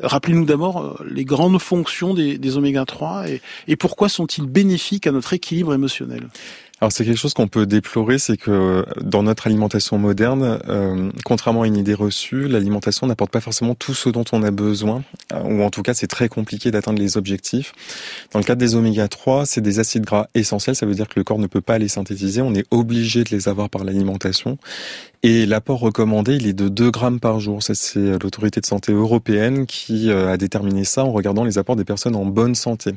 Rappelez-nous 0.00 0.44
d'abord 0.44 0.84
euh, 0.84 1.06
les 1.10 1.24
grandes 1.24 1.58
fonctions 1.58 2.12
des, 2.12 2.56
oméga 2.58 2.84
3 2.84 3.30
et, 3.30 3.40
et 3.68 3.76
pourquoi 3.76 4.10
sont-ils 4.10 4.46
bénéfiques 4.46 5.06
à 5.06 5.12
notre 5.12 5.32
équilibre 5.32 5.77
alors 6.80 6.92
c'est 6.92 7.04
quelque 7.04 7.18
chose 7.18 7.34
qu'on 7.34 7.48
peut 7.48 7.66
déplorer, 7.66 8.18
c'est 8.18 8.36
que 8.36 8.84
dans 9.00 9.24
notre 9.24 9.48
alimentation 9.48 9.98
moderne, 9.98 10.60
euh, 10.68 11.10
contrairement 11.24 11.62
à 11.62 11.66
une 11.66 11.76
idée 11.76 11.94
reçue, 11.94 12.46
l'alimentation 12.46 13.08
n'apporte 13.08 13.32
pas 13.32 13.40
forcément 13.40 13.74
tout 13.74 13.94
ce 13.94 14.08
dont 14.08 14.24
on 14.30 14.44
a 14.44 14.52
besoin, 14.52 15.02
euh, 15.32 15.42
ou 15.42 15.62
en 15.62 15.70
tout 15.70 15.82
cas 15.82 15.92
c'est 15.92 16.06
très 16.06 16.28
compliqué 16.28 16.70
d'atteindre 16.70 17.00
les 17.00 17.16
objectifs. 17.16 17.72
Dans 18.32 18.38
le 18.38 18.44
cadre 18.44 18.60
des 18.60 18.76
oméga 18.76 19.08
3, 19.08 19.44
c'est 19.44 19.60
des 19.60 19.80
acides 19.80 20.04
gras 20.04 20.28
essentiels, 20.36 20.76
ça 20.76 20.86
veut 20.86 20.94
dire 20.94 21.08
que 21.08 21.18
le 21.18 21.24
corps 21.24 21.40
ne 21.40 21.48
peut 21.48 21.60
pas 21.60 21.78
les 21.78 21.88
synthétiser, 21.88 22.42
on 22.42 22.54
est 22.54 22.66
obligé 22.70 23.24
de 23.24 23.30
les 23.30 23.48
avoir 23.48 23.70
par 23.70 23.82
l'alimentation. 23.82 24.56
Et 25.24 25.46
l'apport 25.46 25.80
recommandé, 25.80 26.36
il 26.36 26.46
est 26.46 26.52
de 26.52 26.68
2 26.68 26.92
grammes 26.92 27.18
par 27.18 27.40
jour. 27.40 27.60
C'est 27.60 28.22
l'autorité 28.22 28.60
de 28.60 28.66
santé 28.66 28.92
européenne 28.92 29.66
qui 29.66 30.10
euh, 30.10 30.32
a 30.32 30.36
déterminé 30.36 30.84
ça 30.84 31.04
en 31.04 31.10
regardant 31.10 31.42
les 31.42 31.58
apports 31.58 31.74
des 31.74 31.84
personnes 31.84 32.14
en 32.14 32.24
bonne 32.24 32.54
santé. 32.54 32.92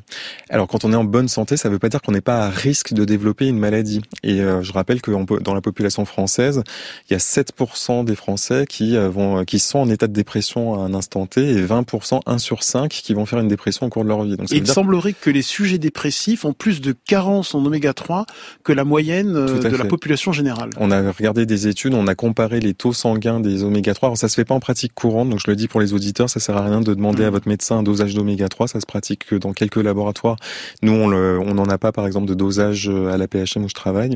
Alors, 0.50 0.68
quand 0.68 0.86
on 0.86 0.94
est 0.94 0.96
en 0.96 1.04
bonne 1.04 1.28
santé, 1.28 1.58
ça 1.58 1.68
ne 1.68 1.74
veut 1.74 1.80
pas 1.80 1.90
dire 1.90 2.00
qu'on 2.02 2.12
n'est 2.12 2.22
pas 2.22 2.46
à 2.46 2.50
risque 2.50 2.94
de 2.94 3.06
développer 3.06 3.48
une 3.48 3.58
maladie. 3.58 4.02
Et 4.22 4.42
euh, 4.42 4.62
je 4.62 4.72
rappelle 4.72 5.02
que 5.02 5.12
dans 5.40 5.56
la 5.56 5.62
population 5.62 6.06
française, 6.06 6.62
il 7.10 7.14
y 7.14 7.16
a 7.16 7.20
7% 7.20 8.06
des 8.06 8.16
Français 8.16 8.66
qui 8.70 8.96
euh, 8.96 9.10
vont, 9.10 9.44
qui 9.44 9.58
sont 9.58 9.80
en 9.80 9.90
état 9.90 10.06
de 10.06 10.14
dépression 10.14 10.76
à 10.76 10.86
un 10.86 10.94
instant 10.94 11.26
T 11.26 11.42
et 11.42 11.66
20%, 11.66 12.20
1 12.24 12.38
sur 12.38 12.62
5, 12.62 12.90
qui 12.92 13.16
vont 13.16 13.26
faire 13.26 13.40
une 13.40 13.48
dépression 13.48 13.88
au 13.88 13.90
cours 13.90 14.04
de 14.04 14.10
leur 14.10 14.24
vie. 14.24 14.38
Donc, 14.38 14.52
il 14.52 14.68
semblerait 14.68 15.14
que 15.14 15.32
les 15.32 15.42
sujets 15.42 15.80
dépressifs 15.80 16.46
ont 16.46 16.54
plus 16.54 16.82
de 16.82 16.92
carences 16.92 17.56
en 17.56 17.66
oméga 17.66 17.94
3 17.94 18.28
que 18.64 18.74
la 18.74 18.84
moyenne 18.84 19.34
de 19.34 19.76
la 19.76 19.86
population 19.86 20.32
générale. 20.32 20.70
On 20.78 20.92
a 20.92 21.12
regardé 21.12 21.48
des 21.48 21.68
études, 21.68 21.96
on 21.96 22.06
a 22.06 22.11
comparer 22.16 22.60
les 22.60 22.74
taux 22.74 22.94
sanguins 22.94 23.40
des 23.40 23.64
oméga 23.64 23.94
3. 23.94 24.10
Alors 24.10 24.18
ça 24.18 24.28
se 24.28 24.36
fait 24.36 24.46
pas 24.46 24.56
en 24.56 24.60
pratique 24.60 24.94
courante, 24.94 25.30
donc 25.30 25.40
je 25.40 25.50
le 25.50 25.56
dis 25.56 25.68
pour 25.68 25.82
les 25.82 25.94
auditeurs, 25.94 26.30
ça 26.30 26.40
sert 26.40 26.58
à 26.58 26.64
rien 26.64 26.82
de 26.82 26.94
demander 26.94 27.24
à 27.24 27.30
mm. 27.30 27.34
votre 27.34 27.48
médecin 27.48 27.78
un 27.78 27.84
dosage 27.84 28.14
d'oméga 28.14 28.48
3, 28.48 28.68
ça 28.68 28.80
se 28.80 28.86
pratique 28.86 29.26
que 29.26 29.36
dans 29.36 29.54
quelques 29.54 29.78
laboratoires. 29.78 30.38
Nous, 30.82 30.92
on 30.94 31.54
n'en 31.54 31.66
a 31.66 31.78
pas, 31.78 31.92
par 31.92 32.08
exemple, 32.08 32.28
de 32.28 32.34
dosage 32.34 32.90
euh, 32.90 33.14
à 33.14 33.18
la 33.18 33.28
PHM 33.28 33.64
où 33.64 33.70
je 33.70 33.74
travaille. 33.74 34.16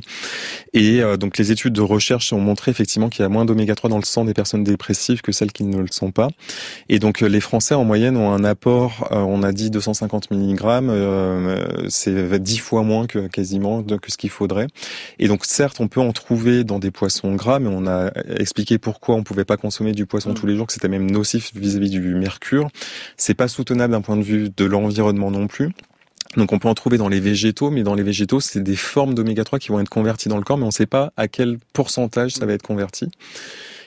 Et 0.74 1.02
euh, 1.02 1.18
donc 1.18 1.38
les 1.38 1.52
études 1.52 1.74
de 1.74 1.82
recherche 1.82 2.34
ont 2.34 2.40
montré 2.40 2.72
effectivement 2.72 3.10
qu'il 3.10 3.24
y 3.24 3.26
a 3.26 3.30
moins 3.30 3.46
d'oméga 3.46 3.76
3 3.76 3.90
dans 3.90 3.98
le 3.98 4.06
sang 4.06 4.26
des 4.26 4.34
personnes 4.34 4.64
dépressives 4.64 5.22
que 5.22 5.32
celles 5.32 5.52
qui 5.52 5.64
ne 5.64 5.80
le 5.80 5.88
sont 5.92 6.12
pas. 6.12 6.30
Et 6.90 7.00
donc 7.00 7.22
euh, 7.22 7.28
les 7.28 7.40
Français 7.40 7.76
en 7.76 7.84
moyenne 7.84 8.18
ont 8.18 8.32
un 8.32 8.44
apport, 8.44 9.08
on 9.12 9.44
a 9.44 9.52
dit 9.52 9.70
250 9.70 10.32
mg, 10.32 11.90
c'est 11.90 12.40
10 12.40 12.58
fois 12.58 12.84
moins 12.84 13.08
que 13.08 13.28
quasiment 13.28 13.84
que 13.84 14.12
ce 14.12 14.18
qu'il 14.18 14.30
faudrait. 14.30 14.68
Et 15.20 15.28
donc 15.28 15.46
certes, 15.46 15.80
on 15.80 15.88
peut 15.88 16.02
en 16.02 16.12
trouver 16.12 16.64
dans 16.64 16.80
des 16.80 16.92
poissons 16.92 17.36
gras, 17.36 17.60
mais 17.60 17.70
on 17.72 17.85
a 17.88 18.12
expliquer 18.38 18.78
pourquoi 18.78 19.16
on 19.16 19.24
pouvait 19.24 19.46
pas 19.46 19.58
consommer 19.58 19.92
du 19.92 20.06
poisson 20.06 20.32
mm. 20.32 20.36
tous 20.36 20.48
les 20.48 20.56
jours, 20.56 20.68
que 20.68 20.74
c'était 20.74 20.88
même 20.88 21.10
nocif 21.10 21.52
vis-à-vis 21.56 21.90
du 21.90 22.02
mercure. 22.16 22.70
C'est 23.18 23.34
pas 23.34 23.48
soutenable 23.48 23.92
d'un 23.92 24.02
point 24.02 24.18
de 24.18 24.24
vue 24.24 24.50
de 24.56 24.66
l'environnement 24.66 25.32
non 25.32 25.48
plus. 25.48 25.72
Donc 26.38 26.52
on 26.52 26.60
peut 26.60 26.68
en 26.68 26.74
trouver 26.74 26.98
dans 26.98 27.08
les 27.08 27.20
végétaux, 27.20 27.70
mais 27.70 27.84
dans 27.84 27.96
les 27.96 28.04
végétaux, 28.04 28.40
c'est 28.40 28.62
des 28.62 28.76
formes 28.76 29.14
d'oméga 29.14 29.44
3 29.44 29.60
qui 29.60 29.70
vont 29.70 29.80
être 29.80 29.90
converties 29.90 30.28
dans 30.28 30.38
le 30.38 30.44
corps, 30.44 30.58
mais 30.58 30.64
on 30.64 30.68
ne 30.68 30.72
sait 30.72 30.86
pas 30.86 31.14
à 31.16 31.28
quel 31.28 31.58
pourcentage 31.74 32.34
ça 32.34 32.46
va 32.46 32.54
être 32.54 32.64
converti. 32.64 33.10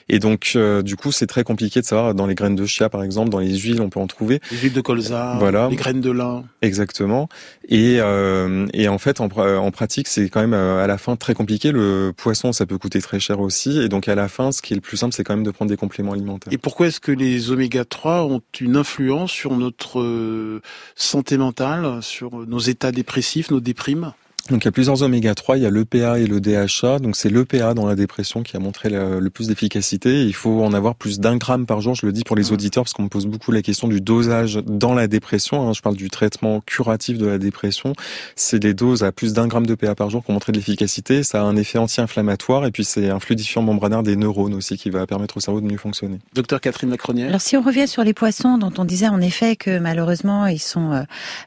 Et 0.09 0.19
donc, 0.19 0.53
euh, 0.55 0.81
du 0.81 0.95
coup, 0.95 1.11
c'est 1.11 1.27
très 1.27 1.43
compliqué 1.43 1.81
de 1.81 1.85
savoir 1.85 2.15
dans 2.15 2.25
les 2.25 2.35
graines 2.35 2.55
de 2.55 2.65
chia, 2.65 2.89
par 2.89 3.03
exemple, 3.03 3.29
dans 3.29 3.39
les 3.39 3.55
huiles, 3.55 3.79
on 3.79 3.89
peut 3.89 3.99
en 3.99 4.07
trouver. 4.07 4.41
Les 4.51 4.57
huiles 4.57 4.73
de 4.73 4.81
colza, 4.81 5.35
voilà. 5.39 5.67
les 5.69 5.75
graines 5.75 6.01
de 6.01 6.09
lin. 6.09 6.43
Exactement. 6.63 7.29
Et, 7.67 7.97
euh, 7.99 8.65
et 8.73 8.87
en 8.87 8.97
fait, 8.97 9.21
en, 9.21 9.27
en 9.27 9.71
pratique, 9.71 10.07
c'est 10.07 10.29
quand 10.29 10.41
même 10.41 10.55
euh, 10.55 10.83
à 10.83 10.87
la 10.87 10.97
fin 10.97 11.15
très 11.15 11.35
compliqué. 11.35 11.71
Le 11.71 12.11
poisson, 12.15 12.51
ça 12.51 12.65
peut 12.65 12.79
coûter 12.79 13.01
très 13.01 13.19
cher 13.19 13.39
aussi. 13.39 13.79
Et 13.79 13.87
donc, 13.87 14.07
à 14.07 14.15
la 14.15 14.27
fin, 14.27 14.51
ce 14.51 14.61
qui 14.63 14.73
est 14.73 14.75
le 14.75 14.81
plus 14.81 14.97
simple, 14.97 15.13
c'est 15.13 15.23
quand 15.23 15.35
même 15.35 15.45
de 15.45 15.51
prendre 15.51 15.69
des 15.69 15.77
compléments 15.77 16.13
alimentaires. 16.13 16.51
Et 16.51 16.57
pourquoi 16.57 16.87
est-ce 16.87 16.99
que 16.99 17.11
les 17.11 17.51
oméga 17.51 17.85
3 17.85 18.23
ont 18.23 18.41
une 18.59 18.77
influence 18.77 19.31
sur 19.31 19.55
notre 19.55 19.99
euh, 19.99 20.61
santé 20.95 21.37
mentale, 21.37 21.99
sur 22.01 22.47
nos 22.47 22.59
états 22.59 22.91
dépressifs, 22.91 23.51
nos 23.51 23.59
déprimes? 23.59 24.13
Donc 24.49 24.63
il 24.63 24.65
y 24.65 24.67
a 24.67 24.71
plusieurs 24.71 25.01
oméga 25.03 25.35
3, 25.35 25.57
il 25.57 25.63
y 25.63 25.65
a 25.65 25.69
l'EPA 25.69 26.19
et 26.19 26.25
le 26.25 26.41
DHA. 26.41 26.99
Donc 26.99 27.15
c'est 27.15 27.29
l'EPA 27.29 27.73
dans 27.73 27.85
la 27.85 27.95
dépression 27.95 28.41
qui 28.43 28.57
a 28.57 28.59
montré 28.59 28.89
le, 28.89 29.29
plus 29.29 29.47
d'efficacité. 29.47 30.23
Il 30.23 30.33
faut 30.33 30.63
en 30.63 30.73
avoir 30.73 30.95
plus 30.95 31.19
d'un 31.19 31.37
gramme 31.37 31.65
par 31.65 31.81
jour. 31.81 31.95
Je 31.95 32.05
le 32.05 32.11
dis 32.11 32.23
pour 32.23 32.35
les 32.35 32.51
auditeurs 32.51 32.83
parce 32.83 32.93
qu'on 32.93 33.03
me 33.03 33.09
pose 33.09 33.27
beaucoup 33.27 33.51
la 33.51 33.61
question 33.61 33.87
du 33.87 34.01
dosage 34.01 34.59
dans 34.65 34.93
la 34.93 35.07
dépression. 35.07 35.67
Hein. 35.67 35.73
Je 35.73 35.81
parle 35.81 35.95
du 35.95 36.09
traitement 36.09 36.61
curatif 36.61 37.17
de 37.17 37.27
la 37.27 37.37
dépression. 37.37 37.93
C'est 38.35 38.59
des 38.59 38.73
doses 38.73 39.03
à 39.03 39.11
plus 39.11 39.33
d'un 39.33 39.47
gramme 39.47 39.67
d'EPA 39.67 39.93
par 39.95 40.09
jour 40.09 40.23
qui 40.23 40.31
ont 40.31 40.33
montré 40.33 40.51
de 40.51 40.57
l'efficacité. 40.57 41.23
Ça 41.23 41.41
a 41.41 41.43
un 41.43 41.55
effet 41.55 41.77
anti-inflammatoire 41.77 42.65
et 42.65 42.71
puis 42.71 42.83
c'est 42.83 43.09
un 43.09 43.19
fluidifiant 43.19 43.61
membranaire 43.61 44.03
des 44.03 44.15
neurones 44.15 44.55
aussi 44.55 44.77
qui 44.77 44.89
va 44.89 45.05
permettre 45.05 45.37
au 45.37 45.39
cerveau 45.39 45.61
de 45.61 45.67
mieux 45.67 45.77
fonctionner. 45.77 46.19
Docteur 46.33 46.59
Catherine 46.59 46.89
Lacronière. 46.89 47.29
Alors 47.29 47.41
si 47.41 47.55
on 47.55 47.61
revient 47.61 47.87
sur 47.87 48.03
les 48.03 48.13
poissons 48.13 48.57
dont 48.57 48.73
on 48.77 48.85
disait 48.85 49.09
en 49.09 49.21
effet 49.21 49.55
que 49.55 49.77
malheureusement 49.77 50.47
ils 50.47 50.59
sont 50.59 50.91
euh, 50.91 51.03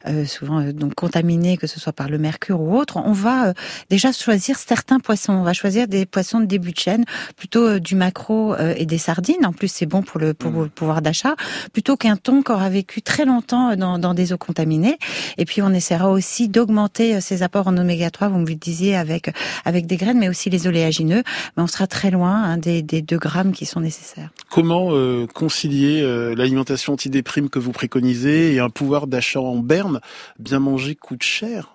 euh, 0.06 0.24
souvent 0.24 0.60
euh, 0.60 0.72
donc 0.72 0.94
contaminés 0.94 1.56
que 1.56 1.66
ce 1.66 1.80
soit 1.80 1.92
par 1.92 2.08
le 2.08 2.18
mercure 2.18 2.60
ou 2.60 2.76
autre 2.76 2.91
on 2.96 3.12
va 3.12 3.48
euh, 3.48 3.52
déjà 3.90 4.12
choisir 4.12 4.58
certains 4.58 5.00
poissons. 5.00 5.32
On 5.32 5.42
va 5.42 5.52
choisir 5.52 5.88
des 5.88 6.06
poissons 6.06 6.40
de 6.40 6.46
début 6.46 6.72
de 6.72 6.78
chaîne, 6.78 7.04
plutôt 7.36 7.66
euh, 7.66 7.80
du 7.80 7.94
maquereau 7.94 8.54
euh, 8.54 8.74
et 8.76 8.86
des 8.86 8.98
sardines. 8.98 9.44
En 9.44 9.52
plus, 9.52 9.68
c'est 9.68 9.86
bon 9.86 10.02
pour 10.02 10.20
le, 10.20 10.34
pour 10.34 10.50
mmh. 10.50 10.62
le 10.62 10.68
pouvoir 10.68 11.02
d'achat, 11.02 11.34
plutôt 11.72 11.96
qu'un 11.96 12.16
thon 12.16 12.42
qui 12.42 12.52
aura 12.52 12.68
vécu 12.68 13.02
très 13.02 13.24
longtemps 13.24 13.76
dans, 13.76 13.98
dans, 13.98 14.14
des 14.14 14.32
eaux 14.32 14.38
contaminées. 14.38 14.98
Et 15.38 15.44
puis, 15.44 15.62
on 15.62 15.70
essaiera 15.70 16.10
aussi 16.10 16.48
d'augmenter 16.48 17.20
ses 17.20 17.42
apports 17.42 17.68
en 17.68 17.76
oméga 17.76 18.10
3, 18.10 18.28
vous 18.28 18.38
me 18.38 18.48
le 18.48 18.54
disiez, 18.54 18.96
avec, 18.96 19.30
avec 19.64 19.86
des 19.86 19.96
graines, 19.96 20.18
mais 20.18 20.28
aussi 20.28 20.50
les 20.50 20.66
oléagineux. 20.66 21.22
Mais 21.56 21.62
on 21.62 21.66
sera 21.66 21.86
très 21.86 22.10
loin 22.10 22.42
hein, 22.42 22.56
des, 22.58 22.82
des 22.82 23.02
2 23.02 23.18
grammes 23.18 23.52
qui 23.52 23.66
sont 23.66 23.80
nécessaires. 23.80 24.30
Comment 24.50 24.90
concilier 25.34 26.02
l'alimentation 26.36 26.92
antidéprime 26.92 27.48
que 27.48 27.58
vous 27.58 27.72
préconisez 27.72 28.54
et 28.54 28.60
un 28.60 28.70
pouvoir 28.70 29.06
d'achat 29.06 29.40
en 29.40 29.56
berne 29.56 30.00
Bien 30.38 30.58
manger 30.58 30.94
coûte 30.94 31.22
cher? 31.22 31.74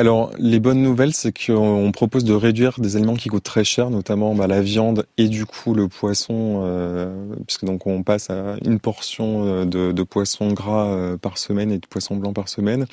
Alors, 0.00 0.30
les 0.38 0.60
bonnes 0.60 0.80
nouvelles, 0.80 1.12
c'est 1.12 1.32
qu'on 1.36 1.90
propose 1.90 2.22
de 2.22 2.32
réduire 2.32 2.78
des 2.78 2.94
aliments 2.94 3.16
qui 3.16 3.28
coûtent 3.28 3.42
très 3.42 3.64
cher, 3.64 3.90
notamment 3.90 4.32
bah, 4.32 4.46
la 4.46 4.62
viande 4.62 5.04
et 5.16 5.26
du 5.26 5.44
coup 5.44 5.74
le 5.74 5.88
poisson, 5.88 6.60
euh, 6.62 7.34
puisque 7.46 7.64
donc 7.64 7.84
on 7.88 8.04
passe 8.04 8.30
à 8.30 8.54
une 8.64 8.78
portion 8.78 9.44
euh, 9.44 9.64
de, 9.64 10.02
poisson 10.04 10.52
gras 10.52 10.86
euh, 10.86 11.16
par 11.16 11.36
semaine 11.36 11.72
et 11.72 11.78
de 11.78 11.86
poisson 11.88 12.14
blanc 12.14 12.32
par 12.32 12.48
semaine. 12.48 12.86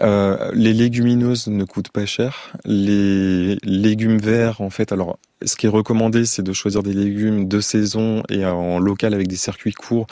Euh, 0.00 0.50
les 0.52 0.72
légumineuses 0.72 1.46
ne 1.46 1.62
coûtent 1.62 1.90
pas 1.90 2.06
cher. 2.06 2.52
Les 2.64 3.56
légumes 3.62 4.18
verts, 4.18 4.62
en 4.62 4.70
fait, 4.70 4.90
alors 4.90 5.20
ce 5.46 5.56
qui 5.56 5.66
est 5.66 5.70
recommandé, 5.70 6.24
c'est 6.24 6.42
de 6.42 6.52
choisir 6.52 6.82
des 6.82 6.92
légumes 6.92 7.48
de 7.48 7.60
saison 7.60 8.22
et 8.28 8.44
en 8.44 8.78
local 8.78 9.14
avec 9.14 9.28
des 9.28 9.36
circuits 9.36 9.72
courts. 9.72 10.06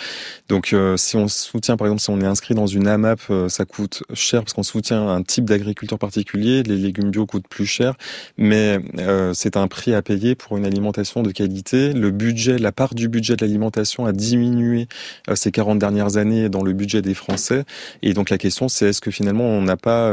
Donc, 0.49 0.73
euh, 0.73 0.97
si 0.97 1.17
on 1.17 1.29
soutient, 1.29 1.77
par 1.77 1.87
exemple, 1.87 2.03
si 2.03 2.11
on 2.11 2.21
est 2.21 2.27
inscrit 2.27 2.55
dans 2.55 2.67
une 2.67 2.87
AMAP, 2.87 3.21
euh, 3.31 3.49
ça 3.49 3.65
coûte 3.65 4.03
cher 4.15 4.43
parce 4.43 4.53
qu'on 4.53 4.63
soutient 4.63 5.09
un 5.09 5.23
type 5.23 5.45
d'agriculture 5.45 5.99
particulier. 5.99 6.63
Les 6.63 6.77
légumes 6.77 7.11
bio 7.11 7.27
coûtent 7.27 7.49
plus 7.49 7.67
cher, 7.67 7.95
mais 8.37 8.79
euh, 8.99 9.33
c'est 9.35 9.57
un 9.57 9.69
prix 9.69 9.95
à 9.95 10.03
payer 10.03 10.35
pour 10.35 10.57
une 10.57 10.65
alimentation 10.65 11.23
de 11.23 11.31
qualité. 11.31 11.93
Le 11.93 12.11
budget, 12.11 12.59
la 12.59 12.73
part 12.73 12.95
du 12.95 13.09
budget 13.09 13.37
de 13.37 13.45
l'alimentation 13.45 14.07
a 14.07 14.13
diminué 14.13 14.89
ces 15.35 15.51
40 15.51 15.79
dernières 15.79 16.17
années 16.17 16.49
dans 16.49 16.63
le 16.63 16.73
budget 16.73 17.03
des 17.03 17.15
Français. 17.15 17.65
Et 18.03 18.15
donc, 18.15 18.31
la 18.31 18.39
question, 18.39 18.69
c'est 18.69 18.89
est-ce 18.89 19.01
que 19.01 19.11
finalement, 19.11 19.45
on 19.45 19.63
n'a 19.63 19.77
pas 19.77 20.13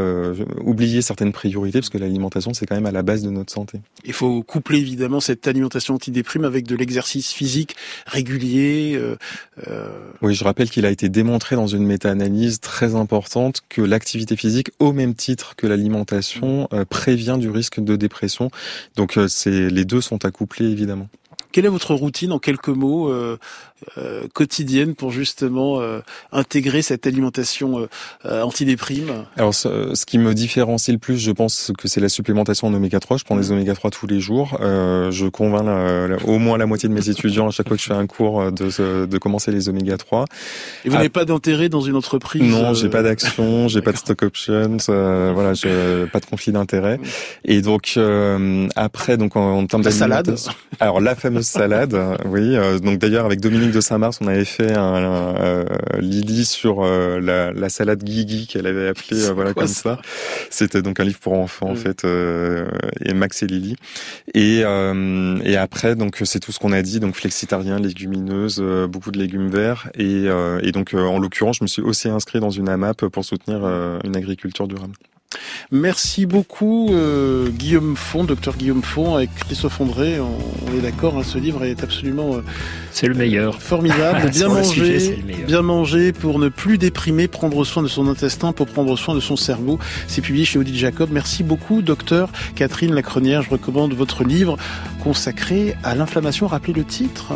oublié 0.64 1.02
certaines 1.02 1.32
priorités 1.32 1.80
parce 1.80 1.90
que 1.90 1.98
l'alimentation, 1.98 2.54
c'est 2.54 2.66
quand 2.66 2.76
même 2.76 2.86
à 2.86 2.92
la 2.92 3.04
base 3.04 3.24
de 3.24 3.30
notre 3.30 3.52
santé? 3.52 3.80
Il 4.06 4.14
faut 4.14 4.44
coupler 4.44 4.80
évidemment 4.80 5.07
cette 5.20 5.48
alimentation 5.48 5.96
antidéprime 5.96 6.46
avec 6.46 6.66
de 6.68 6.76
l'exercice 6.76 7.32
physique 7.32 7.76
régulier. 8.06 8.96
Euh, 8.96 9.16
euh, 9.68 9.90
Oui, 10.22 10.36
je 10.36 10.44
rappelle 10.44 10.70
qu'il 10.70 10.86
a 10.86 10.92
été 10.92 11.10
démontré 11.10 11.56
dans 11.56 11.68
une 11.68 11.86
méta-analyse 11.86 12.60
très 12.60 12.96
importante 12.96 13.62
que 13.70 13.82
l'activité 13.82 14.36
physique, 14.36 14.72
au 14.80 14.94
même 14.94 15.16
titre 15.16 15.56
que 15.56 15.68
l'alimentation, 15.68 16.68
euh, 16.74 16.86
prévient 16.86 17.38
du 17.40 17.50
risque 17.50 17.80
de 17.80 17.96
dépression. 17.96 18.50
Donc 18.96 19.20
c'est 19.28 19.70
les 19.70 19.86
deux 19.86 20.02
sont 20.02 20.26
accouplés 20.26 20.70
évidemment. 20.70 21.08
Quelle 21.52 21.66
est 21.66 21.70
votre 21.70 21.96
routine 21.96 22.32
en 22.32 22.40
quelques 22.40 22.68
mots 22.68 23.12
euh, 23.96 24.24
quotidienne 24.34 24.96
pour 24.96 25.12
justement 25.12 25.80
euh, 25.82 26.00
intégrer 26.32 26.82
cette 26.82 27.06
alimentation 27.06 27.88
euh, 28.26 28.42
antidéprime 28.42 29.26
Alors, 29.36 29.54
ce, 29.54 29.94
ce, 29.94 30.04
qui 30.08 30.18
me 30.18 30.34
différencie 30.34 30.92
le 30.92 30.98
plus, 30.98 31.20
je 31.20 31.32
pense 31.32 31.72
que 31.78 31.88
c'est 31.88 32.02
la 32.02 32.10
supplémentation 32.10 32.68
en 32.68 32.74
oméga 32.74 33.00
3. 33.00 33.18
Je 33.18 33.24
prends 33.24 33.36
des 33.36 33.50
mmh. 33.50 33.52
oméga 33.52 33.76
3 33.76 33.92
tous 33.92 34.08
les 34.08 34.20
jours. 34.20 34.58
je 34.60 35.28
convainc 35.30 35.66
la, 35.66 36.08
la, 36.08 36.18
au 36.26 36.40
moins 36.40 36.58
la 36.58 36.66
moitié 36.66 36.90
de 36.90 36.94
mes 36.96 37.08
étudiants 37.08 37.48
à 37.48 37.52
chaque 37.52 37.68
fois 37.68 37.78
que 37.78 37.84
je 37.84 37.88
fais 37.88 37.94
un 37.94 38.08
cours 38.08 38.52
de, 38.52 39.06
de 39.06 39.18
commencer 39.20 39.52
les 39.52 39.70
oméga 39.70 39.96
3. 39.96 40.26
Et 40.84 40.90
vous 40.90 40.96
ah. 40.96 40.98
n'avez 40.98 41.10
pas 41.10 41.26
d'intérêt 41.26 41.70
dans 41.70 41.82
une 41.82 41.96
entreprise 41.96 42.42
Non, 42.42 42.74
j'ai 42.74 42.90
pas 42.90 43.04
d'action, 43.04 43.68
j'ai 43.68 43.84
pas 43.84 43.92
de 43.92 43.98
stock 43.98 44.24
options, 44.24 44.78
voilà, 44.88 45.54
j'ai 45.54 46.08
pas 46.12 46.20
de 46.20 46.26
conflit 46.26 46.52
d'intérêt. 46.52 46.98
Mmh. 46.98 47.02
Et 47.46 47.62
donc 47.62 48.00
après, 48.76 49.18
donc 49.18 49.36
en, 49.36 49.60
en 49.60 49.68
termes 49.68 49.84
de 49.84 49.90
salade. 49.92 50.36
Alors 50.80 51.00
la 51.00 51.16
fameuse 51.16 51.46
salade, 51.46 51.96
oui. 52.26 52.56
donc 52.82 52.98
d'ailleurs 52.98 53.26
avec 53.26 53.40
Dominique 53.40 53.67
de 53.72 53.82
Saint-Mars, 53.82 54.20
on 54.22 54.28
avait 54.28 54.46
fait 54.46 54.76
un, 54.76 54.96
euh, 54.96 55.66
Lily 56.00 56.46
sur 56.46 56.84
euh, 56.84 57.20
la, 57.20 57.52
la, 57.52 57.70
salade 57.70 58.04
Guigui 58.04 58.48
qu'elle 58.48 58.68
avait 58.68 58.88
appelée 58.88 59.26
euh, 59.26 59.34
voilà 59.34 59.54
comme 59.54 59.68
ça. 59.68 60.00
C'était 60.50 60.82
donc 60.82 61.00
un 61.00 61.04
livre 61.04 61.20
pour 61.20 61.34
enfants 61.34 61.70
en 61.70 61.74
mm. 61.74 61.78
fait 61.78 62.06
et 63.06 63.14
Max 63.14 63.44
et 63.44 63.48
Lily. 63.48 63.76
Et 64.34 64.60
et 64.60 65.58
après 65.58 65.96
donc 65.96 66.22
c'est 66.24 66.40
tout 66.40 66.52
ce 66.52 66.60
qu'on 66.60 66.72
a 66.72 66.82
dit 66.82 67.00
donc 67.00 67.16
flexitarien, 67.16 67.80
légumineuse, 67.80 68.62
beaucoup 68.90 69.12
de 69.12 69.20
légumes 69.20 69.50
verts 69.50 69.90
et 69.96 70.26
et 70.62 70.72
donc 70.72 70.94
en 70.94 71.20
l'occurrence 71.20 71.58
je 71.58 71.64
me 71.64 71.68
suis 71.68 71.82
aussi 71.82 72.10
inscrit 72.10 72.40
dans 72.40 72.50
une 72.50 72.70
AMAP 72.70 73.08
pour 73.08 73.26
soutenir 73.26 73.66
une 74.04 74.16
agriculture 74.16 74.68
durable. 74.68 74.94
Merci 75.72 76.26
beaucoup 76.26 76.90
euh, 76.92 77.50
Guillaume 77.50 77.98
Font, 77.98 78.24
docteur 78.24 78.56
Guillaume 78.56 78.84
Font, 78.84 79.16
avec 79.16 79.34
Christophe 79.36 79.82
André. 79.82 80.18
On, 80.20 80.78
est 80.78 80.82
d'accord, 80.82 81.18
hein, 81.18 81.24
ce 81.24 81.38
livre 81.38 81.64
est 81.66 81.84
absolument 81.84 82.36
euh, 82.36 82.44
c'est 82.92 83.08
le 83.08 83.14
meilleur, 83.14 83.62
formidable. 83.62 84.30
bien 84.32 84.48
manger, 84.48 85.24
bien 85.46 85.62
manger 85.62 86.14
pour 86.14 86.40
ne 86.40 86.48
plus 86.48 86.78
déprimer, 86.78 87.28
prendre 87.28 87.64
soin 87.66 87.84
de 87.84 87.88
son 87.88 88.08
intestin 88.08 88.54
pour 88.54 88.68
prendre 88.68 88.96
soin 88.98 89.14
de 89.14 89.20
son 89.20 89.36
cerveau. 89.36 89.78
C'est 90.08 90.22
publié 90.22 90.46
chez 90.46 90.58
Odile 90.58 90.78
Jacob. 90.78 91.10
Merci 91.12 91.44
beaucoup, 91.44 91.82
docteur 91.82 92.30
Catherine 92.56 92.94
Lacronière. 92.94 93.42
Je 93.42 93.50
recommande 93.50 93.94
votre 93.94 94.24
livre 94.24 94.58
consacré 95.04 95.76
à 95.84 95.96
l'inflammation. 95.96 96.48
Rappelez 96.48 96.74
le 96.74 96.86
titre. 96.86 97.34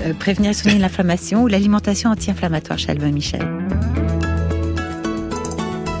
Euh, 0.00 0.12
prévenir 0.14 0.50
et 0.50 0.54
soigner 0.54 0.78
l'inflammation 0.78 1.42
ou 1.42 1.46
l'alimentation 1.46 2.10
anti-inflammatoire 2.10 2.78
chez 2.78 2.90
Albin 2.90 3.10
Michel. 3.10 3.46